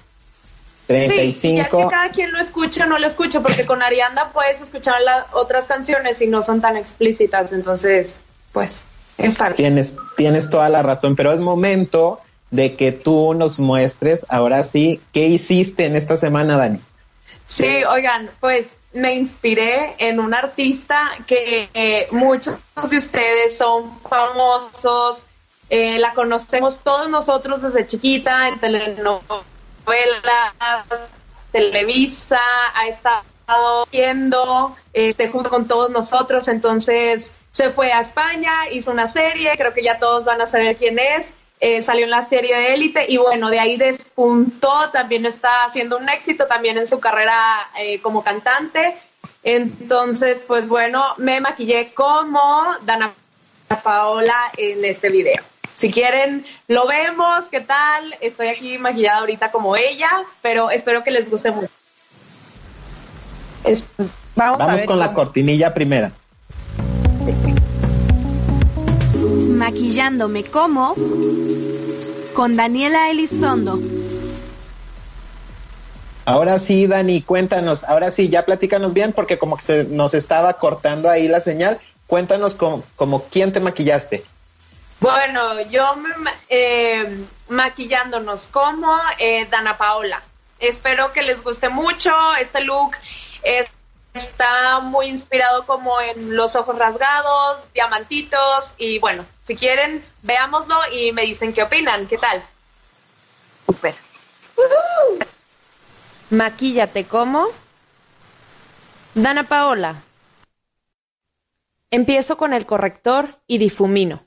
Sí, 0.86 0.94
y 0.94 1.56
ya 1.56 1.64
que 1.64 1.70
35. 1.70 1.88
cada 1.90 2.08
quien 2.10 2.32
lo 2.32 2.38
escucha 2.38 2.84
o 2.84 2.86
no 2.86 2.98
lo 2.98 3.06
escucha, 3.06 3.40
porque 3.40 3.66
con 3.66 3.82
Ariana 3.82 4.30
puedes 4.32 4.60
escuchar 4.62 5.02
las 5.02 5.26
otras 5.32 5.66
canciones 5.66 6.20
y 6.22 6.26
no 6.26 6.42
son 6.42 6.62
tan 6.62 6.76
explícitas, 6.78 7.52
entonces, 7.52 8.20
pues, 8.52 8.80
está 9.18 9.48
bien. 9.48 9.56
Tienes, 9.56 9.98
tienes 10.16 10.48
toda 10.48 10.70
la 10.70 10.82
razón, 10.82 11.14
pero 11.14 11.32
es 11.32 11.40
momento 11.40 12.20
de 12.50 12.74
que 12.74 12.92
tú 12.92 13.34
nos 13.34 13.58
muestres 13.58 14.24
ahora 14.30 14.64
sí 14.64 15.00
qué 15.12 15.26
hiciste 15.26 15.84
en 15.84 15.94
esta 15.94 16.16
semana, 16.16 16.56
Dani. 16.56 16.80
Sí, 17.48 17.82
oigan, 17.84 18.30
pues 18.40 18.68
me 18.92 19.14
inspiré 19.14 19.96
en 19.98 20.20
un 20.20 20.34
artista 20.34 21.10
que 21.26 21.68
eh, 21.72 22.06
muchos 22.10 22.58
de 22.90 22.98
ustedes 22.98 23.56
son 23.56 23.98
famosos, 24.02 25.22
eh, 25.70 25.98
la 25.98 26.12
conocemos 26.12 26.78
todos 26.84 27.08
nosotros 27.08 27.62
desde 27.62 27.86
chiquita 27.86 28.48
en 28.48 28.60
telenovelas, 28.60 29.32
Televisa, 31.50 32.40
ha 32.74 32.86
estado 32.86 33.86
viendo 33.90 34.76
este, 34.92 35.30
junto 35.30 35.48
con 35.48 35.66
todos 35.66 35.90
nosotros, 35.90 36.48
entonces 36.48 37.32
se 37.50 37.70
fue 37.70 37.92
a 37.92 38.00
España, 38.00 38.68
hizo 38.70 38.90
una 38.90 39.08
serie, 39.08 39.52
creo 39.56 39.72
que 39.72 39.82
ya 39.82 39.98
todos 39.98 40.26
van 40.26 40.42
a 40.42 40.46
saber 40.46 40.76
quién 40.76 40.98
es, 40.98 41.32
eh, 41.60 41.82
salió 41.82 42.04
en 42.04 42.10
la 42.10 42.22
serie 42.22 42.56
de 42.56 42.74
Élite 42.74 43.06
y 43.08 43.16
bueno, 43.16 43.50
de 43.50 43.58
ahí 43.60 43.76
despuntó, 43.76 44.90
también 44.92 45.26
está 45.26 45.64
haciendo 45.64 45.96
un 45.96 46.08
éxito 46.08 46.46
también 46.46 46.78
en 46.78 46.86
su 46.86 47.00
carrera 47.00 47.68
eh, 47.78 48.00
como 48.00 48.22
cantante. 48.22 48.96
Entonces, 49.42 50.44
pues 50.46 50.68
bueno, 50.68 51.04
me 51.16 51.40
maquillé 51.40 51.92
como 51.94 52.62
Dana 52.82 53.12
Paola 53.82 54.36
en 54.56 54.84
este 54.84 55.08
video. 55.10 55.42
Si 55.74 55.90
quieren, 55.90 56.44
lo 56.66 56.86
vemos, 56.86 57.46
¿qué 57.50 57.60
tal? 57.60 58.16
Estoy 58.20 58.48
aquí 58.48 58.78
maquillada 58.78 59.18
ahorita 59.20 59.50
como 59.52 59.76
ella, 59.76 60.10
pero 60.42 60.70
espero 60.70 61.04
que 61.04 61.10
les 61.12 61.30
guste 61.30 61.50
mucho. 61.52 61.68
Es- 63.64 63.84
Vamos, 64.34 64.60
a 64.60 64.64
Vamos 64.66 64.76
ver 64.80 64.86
con 64.86 64.98
la 65.00 65.12
cortinilla 65.12 65.74
primera. 65.74 66.12
Maquillándome 69.72 70.44
como 70.44 70.94
con 72.32 72.56
Daniela 72.56 73.10
Elizondo. 73.10 73.78
Ahora 76.24 76.58
sí, 76.58 76.86
Dani, 76.86 77.20
cuéntanos, 77.20 77.84
ahora 77.84 78.10
sí, 78.10 78.30
ya 78.30 78.46
platícanos 78.46 78.94
bien 78.94 79.12
porque 79.12 79.38
como 79.38 79.58
que 79.58 79.64
se 79.64 79.84
nos 79.84 80.14
estaba 80.14 80.54
cortando 80.54 81.10
ahí 81.10 81.28
la 81.28 81.40
señal. 81.40 81.78
Cuéntanos 82.06 82.54
como, 82.54 82.82
como 82.96 83.24
quién 83.24 83.52
te 83.52 83.60
maquillaste. 83.60 84.24
Bueno, 85.00 85.60
yo 85.68 85.96
me, 85.96 86.30
eh, 86.48 87.18
maquillándonos 87.50 88.48
como 88.48 88.96
eh, 89.18 89.46
Dana 89.50 89.76
Paola. 89.76 90.22
Espero 90.60 91.12
que 91.12 91.20
les 91.22 91.42
guste 91.44 91.68
mucho. 91.68 92.10
Este 92.40 92.62
look 92.64 92.92
es- 93.42 93.66
está 94.24 94.80
muy 94.80 95.06
inspirado 95.06 95.64
como 95.66 96.00
en 96.00 96.36
los 96.36 96.56
ojos 96.56 96.76
rasgados, 96.76 97.64
diamantitos 97.72 98.74
y 98.76 98.98
bueno, 98.98 99.24
si 99.42 99.56
quieren, 99.56 100.04
veámoslo 100.22 100.76
y 100.92 101.12
me 101.12 101.22
dicen 101.22 101.52
qué 101.52 101.62
opinan. 101.62 102.06
¿Qué 102.06 102.18
tal? 102.18 102.42
Súper. 103.66 103.94
Maquíllate 106.30 107.04
como 107.04 107.46
Dana 109.14 109.48
Paola. 109.48 110.02
Empiezo 111.90 112.36
con 112.36 112.52
el 112.52 112.66
corrector 112.66 113.40
y 113.46 113.58
difumino. 113.58 114.24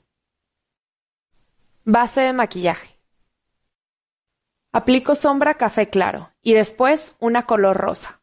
Base 1.84 2.22
de 2.22 2.32
maquillaje. 2.32 2.98
Aplico 4.72 5.14
sombra 5.14 5.54
café 5.54 5.90
claro 5.90 6.32
y 6.42 6.54
después 6.54 7.14
una 7.18 7.44
color 7.44 7.76
rosa. 7.76 8.21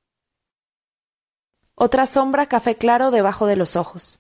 Otra 1.82 2.06
sombra 2.06 2.46
café 2.46 2.76
claro 2.76 3.10
debajo 3.10 3.48
de 3.48 3.56
los 3.56 3.78
ojos. 3.78 4.20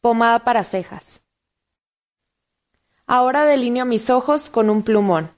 Pomada 0.00 0.40
para 0.40 0.64
cejas. 0.64 1.22
Ahora 3.06 3.44
delineo 3.44 3.84
mis 3.84 4.10
ojos 4.10 4.50
con 4.50 4.68
un 4.68 4.82
plumón. 4.82 5.30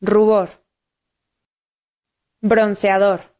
Rubor. 0.00 0.64
Bronceador. 2.40 3.38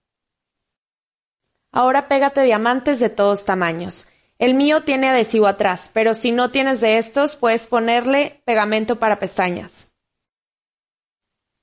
Ahora 1.72 2.06
pégate 2.06 2.42
diamantes 2.42 3.00
de 3.00 3.10
todos 3.10 3.44
tamaños. 3.44 4.06
El 4.38 4.54
mío 4.54 4.84
tiene 4.84 5.08
adhesivo 5.08 5.48
atrás, 5.48 5.90
pero 5.92 6.14
si 6.14 6.30
no 6.30 6.52
tienes 6.52 6.80
de 6.80 6.98
estos, 6.98 7.34
puedes 7.34 7.66
ponerle 7.66 8.40
pegamento 8.44 9.00
para 9.00 9.18
pestañas. 9.18 9.88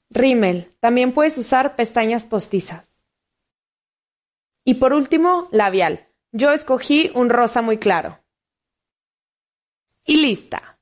Rímel. 0.09 0.76
También 0.82 1.13
puedes 1.13 1.38
usar 1.38 1.78
pestañas 1.78 2.26
postizas. 2.26 2.97
Y 4.68 4.74
por 4.74 4.93
último, 4.93 5.47
labial. 5.53 6.09
Yo 6.34 6.51
escogí 6.51 7.09
un 7.13 7.30
rosa 7.30 7.61
muy 7.61 7.78
claro. 7.78 8.20
Y 10.03 10.18
lista. 10.18 10.78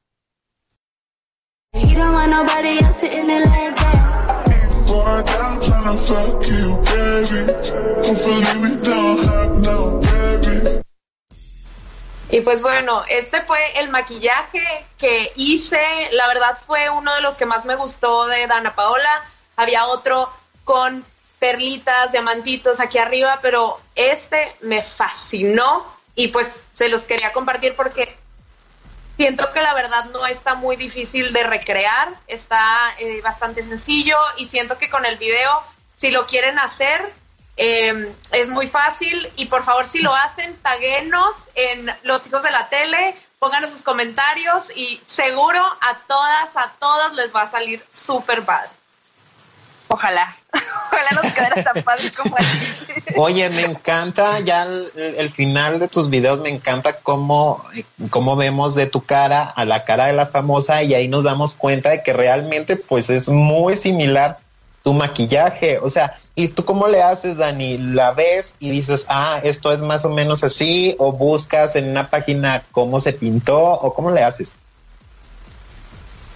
Y 12.31 12.41
pues 12.41 12.63
bueno, 12.63 13.03
este 13.07 13.43
fue 13.43 13.59
el 13.79 13.89
maquillaje 13.91 14.87
que 14.97 15.31
hice. 15.35 16.09
La 16.13 16.27
verdad 16.27 16.57
fue 16.57 16.89
uno 16.89 17.13
de 17.13 17.21
los 17.21 17.37
que 17.37 17.45
más 17.45 17.65
me 17.65 17.75
gustó 17.75 18.25
de 18.25 18.47
Dana 18.47 18.73
Paola. 18.73 19.25
Había 19.55 19.85
otro 19.85 20.31
con 20.63 21.05
perlitas, 21.45 22.11
diamantitos 22.11 22.79
aquí 22.79 22.97
arriba, 22.97 23.37
pero 23.39 23.79
este 23.93 24.55
me 24.61 24.81
fascinó 24.81 25.85
y 26.15 26.29
pues 26.29 26.63
se 26.73 26.89
los 26.89 27.03
quería 27.03 27.31
compartir 27.33 27.75
porque 27.75 28.17
siento 29.15 29.53
que 29.53 29.61
la 29.61 29.75
verdad 29.75 30.05
no 30.05 30.25
está 30.25 30.55
muy 30.55 30.75
difícil 30.75 31.33
de 31.33 31.43
recrear, 31.43 32.15
está 32.25 32.95
eh, 32.97 33.21
bastante 33.21 33.61
sencillo 33.61 34.17
y 34.37 34.45
siento 34.45 34.79
que 34.79 34.89
con 34.89 35.05
el 35.05 35.17
video, 35.17 35.61
si 35.97 36.09
lo 36.09 36.25
quieren 36.25 36.57
hacer, 36.57 37.13
eh, 37.57 38.11
es 38.31 38.49
muy 38.49 38.65
fácil 38.65 39.31
y 39.35 39.45
por 39.45 39.63
favor 39.63 39.85
si 39.85 39.99
lo 39.99 40.15
hacen, 40.15 40.57
taguenos 40.63 41.35
en 41.53 41.93
los 42.01 42.25
hijos 42.25 42.41
de 42.41 42.49
la 42.49 42.69
tele, 42.69 43.15
pónganos 43.37 43.69
sus 43.69 43.83
comentarios 43.83 44.75
y 44.75 44.99
seguro 45.05 45.63
a 45.79 45.99
todas, 46.07 46.57
a 46.57 46.73
todos 46.79 47.13
les 47.13 47.35
va 47.35 47.43
a 47.43 47.47
salir 47.47 47.85
súper 47.91 48.43
padre. 48.43 48.71
Ojalá, 49.95 50.35
ojalá 50.91 51.23
nos 51.23 51.31
quedara 51.31 51.63
tan 51.63 51.81
padre 51.81 52.11
como 52.11 52.35
así. 52.35 52.83
Oye, 53.15 53.49
me 53.49 53.61
encanta 53.61 54.41
ya 54.41 54.63
el, 54.63 54.91
el 54.93 55.29
final 55.29 55.79
de 55.79 55.87
tus 55.87 56.09
videos, 56.09 56.41
me 56.41 56.49
encanta 56.49 56.97
cómo, 56.97 57.63
cómo 58.09 58.35
vemos 58.35 58.75
de 58.75 58.87
tu 58.87 59.05
cara 59.05 59.43
a 59.43 59.63
la 59.63 59.85
cara 59.85 60.07
de 60.07 60.13
la 60.13 60.25
famosa 60.25 60.83
y 60.83 60.93
ahí 60.93 61.07
nos 61.07 61.23
damos 61.23 61.53
cuenta 61.53 61.91
de 61.91 62.03
que 62.03 62.11
realmente 62.11 62.75
pues 62.75 63.09
es 63.09 63.29
muy 63.29 63.77
similar 63.77 64.39
tu 64.83 64.93
maquillaje. 64.93 65.77
O 65.79 65.89
sea, 65.89 66.19
¿y 66.35 66.49
tú 66.49 66.65
cómo 66.65 66.89
le 66.89 67.01
haces, 67.01 67.37
Dani? 67.37 67.77
¿La 67.77 68.11
ves 68.11 68.55
y 68.59 68.69
dices, 68.69 69.05
ah, 69.07 69.39
esto 69.43 69.71
es 69.71 69.79
más 69.79 70.03
o 70.03 70.09
menos 70.09 70.43
así? 70.43 70.93
¿O 70.99 71.13
buscas 71.13 71.77
en 71.77 71.89
una 71.89 72.09
página 72.09 72.63
cómo 72.73 72.99
se 72.99 73.13
pintó? 73.13 73.57
¿O 73.61 73.93
cómo 73.93 74.11
le 74.11 74.23
haces? 74.23 74.57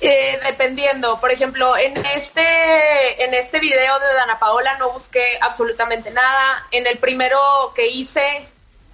Eh, 0.01 0.39
dependiendo, 0.45 1.19
por 1.19 1.31
ejemplo, 1.31 1.75
en 1.75 1.97
este, 2.05 3.23
en 3.23 3.33
este 3.33 3.59
video 3.59 3.99
de 3.99 4.13
Dana 4.13 4.39
Paola 4.39 4.77
no 4.77 4.91
busqué 4.91 5.37
absolutamente 5.41 6.11
nada. 6.11 6.65
En 6.71 6.87
el 6.87 6.97
primero 6.97 7.73
que 7.75 7.87
hice, 7.87 8.47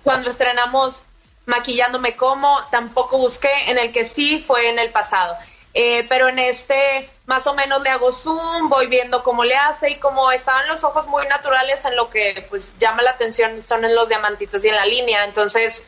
cuando 0.04 0.30
estrenamos 0.30 1.04
Maquillándome 1.46 2.16
como, 2.16 2.60
tampoco 2.72 3.20
busqué. 3.20 3.52
En 3.68 3.78
el 3.78 3.92
que 3.92 4.04
sí 4.04 4.42
fue 4.42 4.70
en 4.70 4.80
el 4.80 4.90
pasado. 4.90 5.38
Eh, 5.78 6.06
pero 6.08 6.30
en 6.30 6.40
este, 6.40 7.10
más 7.26 7.46
o 7.48 7.54
menos 7.54 7.84
le 7.84 7.90
hago 7.90 8.14
zoom, 8.14 8.70
voy 8.70 8.88
viendo 8.88 9.24
cómo 9.24 9.44
le 9.44 9.58
hace 9.58 9.90
y 9.90 9.96
como 9.96 10.32
estaban 10.32 10.70
los 10.70 10.86
ojos 10.86 11.06
muy 11.08 11.28
naturales 11.28 11.84
en 11.84 11.98
lo 11.98 12.10
que 12.10 12.48
pues 12.50 12.74
llama 12.80 13.02
la 13.02 13.12
atención 13.12 13.62
son 13.68 13.84
en 13.84 13.94
los 13.94 14.08
diamantitos 14.08 14.64
y 14.64 14.70
en 14.70 14.76
la 14.76 14.86
línea. 14.86 15.26
Entonces, 15.26 15.84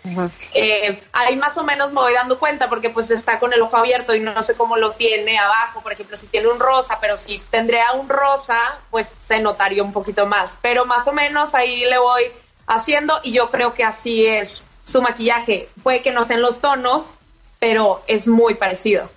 eh, 0.54 1.02
ahí 1.14 1.38
más 1.38 1.58
o 1.58 1.64
menos 1.64 1.94
me 1.94 2.02
voy 2.02 2.14
dando 2.14 2.38
cuenta 2.38 2.68
porque 2.68 2.90
pues 2.90 3.10
está 3.12 3.40
con 3.40 3.54
el 3.54 3.62
ojo 3.62 3.78
abierto 3.78 4.14
y 4.14 4.20
no 4.20 4.44
sé 4.44 4.56
cómo 4.56 4.76
lo 4.76 4.92
tiene 4.92 5.40
abajo, 5.40 5.80
por 5.80 5.94
ejemplo, 5.94 6.18
si 6.18 6.28
tiene 6.28 6.50
un 6.50 6.60
rosa, 6.60 6.98
pero 7.00 7.16
si 7.16 7.40
tendría 7.50 7.94
un 7.94 8.10
rosa, 8.10 8.60
pues 8.92 9.08
se 9.08 9.40
notaría 9.40 9.84
un 9.84 9.94
poquito 9.94 10.26
más, 10.26 10.58
pero 10.62 10.86
más 10.86 11.08
o 11.08 11.14
menos 11.14 11.56
ahí 11.56 11.86
le 11.86 11.98
voy 11.98 12.24
haciendo 12.66 13.22
y 13.24 13.32
yo 13.32 13.50
creo 13.50 13.74
que 13.74 13.86
así 13.86 14.26
es 14.28 14.66
su 14.84 15.02
maquillaje. 15.02 15.70
Puede 15.82 16.02
que 16.02 16.12
no 16.12 16.26
sean 16.26 16.42
los 16.42 16.60
tonos, 16.60 17.16
pero 17.60 18.04
es 18.08 18.28
muy 18.28 18.56
parecido. 18.56 19.10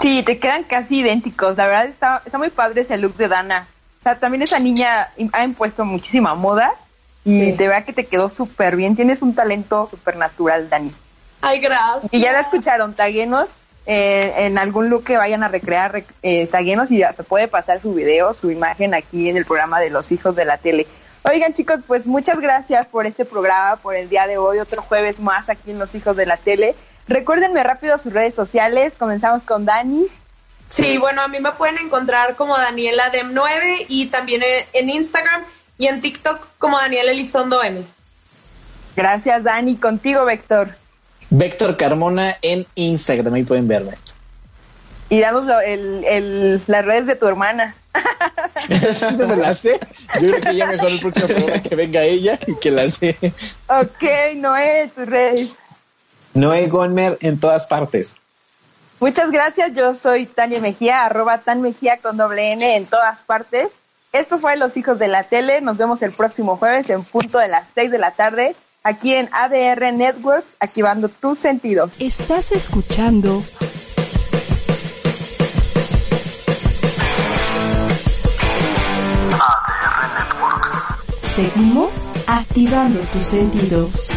Sí, 0.00 0.22
te 0.22 0.38
quedan 0.38 0.64
casi 0.64 1.00
idénticos. 1.00 1.56
La 1.56 1.66
verdad 1.66 1.86
está, 1.86 2.22
está 2.24 2.38
muy 2.38 2.50
padre 2.50 2.82
ese 2.82 2.96
look 2.98 3.16
de 3.16 3.28
Dana. 3.28 3.66
O 4.00 4.02
sea, 4.02 4.18
también 4.18 4.42
esa 4.42 4.58
niña 4.58 5.08
ha 5.32 5.44
impuesto 5.44 5.84
muchísima 5.84 6.34
moda 6.34 6.72
y 7.24 7.50
de 7.52 7.66
verdad 7.66 7.84
que 7.84 7.92
te 7.92 8.06
quedó 8.06 8.28
súper 8.28 8.76
bien. 8.76 8.94
Tienes 8.94 9.20
un 9.22 9.34
talento 9.34 9.86
súper 9.86 10.16
natural, 10.16 10.68
Dani. 10.68 10.92
Ay, 11.40 11.58
gracias. 11.60 12.12
Y 12.12 12.20
ya 12.20 12.32
la 12.32 12.40
escucharon, 12.40 12.94
taguenos 12.94 13.48
eh, 13.86 14.32
en 14.38 14.58
algún 14.58 14.90
look 14.90 15.04
que 15.04 15.16
vayan 15.16 15.42
a 15.42 15.48
recrear, 15.48 15.92
rec- 15.92 16.12
eh, 16.22 16.46
taguenos 16.46 16.90
y 16.90 17.02
hasta 17.02 17.22
puede 17.22 17.48
pasar 17.48 17.80
su 17.80 17.94
video, 17.94 18.32
su 18.34 18.50
imagen 18.50 18.94
aquí 18.94 19.28
en 19.28 19.36
el 19.36 19.44
programa 19.44 19.80
de 19.80 19.90
los 19.90 20.12
hijos 20.12 20.36
de 20.36 20.44
la 20.44 20.58
tele. 20.58 20.86
Oigan 21.24 21.54
chicos, 21.54 21.80
pues 21.86 22.06
muchas 22.06 22.38
gracias 22.38 22.86
por 22.86 23.06
este 23.06 23.24
programa, 23.24 23.76
por 23.76 23.96
el 23.96 24.08
día 24.08 24.28
de 24.28 24.38
hoy, 24.38 24.60
otro 24.60 24.82
jueves 24.82 25.18
más 25.18 25.48
aquí 25.48 25.72
en 25.72 25.78
Los 25.80 25.96
Hijos 25.96 26.16
de 26.16 26.24
la 26.26 26.36
Tele. 26.36 26.76
Recuérdenme 27.08 27.62
rápido 27.62 27.96
sus 27.98 28.12
redes 28.12 28.34
sociales, 28.34 28.94
comenzamos 28.98 29.42
con 29.42 29.64
Dani. 29.64 30.06
Sí, 30.70 30.98
bueno, 30.98 31.22
a 31.22 31.28
mí 31.28 31.38
me 31.40 31.52
pueden 31.52 31.78
encontrar 31.78 32.34
como 32.34 32.56
Daniela 32.58 33.12
Dem9 33.12 33.86
y 33.88 34.06
también 34.06 34.42
en- 34.72 34.90
Instagram 34.90 35.42
y 35.78 35.86
en 35.86 36.00
TikTok 36.00 36.40
como 36.58 36.78
Daniela 36.78 37.12
Elizondo 37.12 37.62
M. 37.62 37.82
Gracias 38.96 39.44
Dani, 39.44 39.76
contigo 39.76 40.24
Véctor. 40.24 40.70
Vector 41.30 41.76
Carmona 41.76 42.36
en 42.42 42.66
Instagram, 42.74 43.34
ahí 43.34 43.44
pueden 43.44 43.68
verme. 43.68 43.94
Y 45.08 45.20
danos 45.20 45.44
lo- 45.46 45.60
el, 45.60 46.04
el- 46.04 46.60
las 46.66 46.84
redes 46.84 47.06
de 47.06 47.14
tu 47.14 47.28
hermana. 47.28 47.76
no 49.18 49.26
me 49.28 49.36
la 49.36 49.54
sé. 49.54 49.78
Yo 50.20 50.30
creo 50.30 50.40
que 50.40 50.56
ya 50.56 50.66
mejor 50.66 50.88
el 50.90 50.98
próximo 51.00 51.26
programa 51.28 51.62
que 51.62 51.76
venga 51.76 52.02
ella 52.02 52.38
y 52.46 52.56
que 52.56 52.70
la 52.72 52.88
sé. 52.88 53.16
Ok, 53.68 54.02
Noé, 54.36 54.90
tus 54.94 55.06
redes. 55.06 55.54
Noé 56.36 56.68
Gonmer 56.68 57.16
en 57.20 57.40
todas 57.40 57.66
partes. 57.66 58.14
Muchas 59.00 59.30
gracias, 59.30 59.72
yo 59.74 59.94
soy 59.94 60.26
Tania 60.26 60.60
Mejía, 60.60 61.04
arroba 61.04 61.38
Tan 61.38 61.60
Mejía 61.60 61.98
con 61.98 62.16
doble 62.16 62.52
N 62.52 62.76
en 62.76 62.86
todas 62.86 63.22
partes. 63.22 63.68
Esto 64.12 64.38
fue 64.38 64.56
Los 64.56 64.76
Hijos 64.76 64.98
de 64.98 65.08
la 65.08 65.24
Tele, 65.24 65.60
nos 65.60 65.76
vemos 65.78 66.02
el 66.02 66.12
próximo 66.12 66.56
jueves 66.56 66.88
en 66.90 67.04
punto 67.04 67.38
de 67.38 67.48
las 67.48 67.68
6 67.74 67.90
de 67.90 67.98
la 67.98 68.12
tarde, 68.12 68.54
aquí 68.82 69.12
en 69.12 69.28
ADR 69.32 69.92
Networks, 69.92 70.46
activando 70.60 71.08
tus 71.08 71.38
sentidos. 71.38 71.92
Estás 71.98 72.52
escuchando 72.52 73.42
Seguimos 81.36 81.92
activando 82.26 83.00
tus 83.12 83.26
sentidos. 83.26 84.08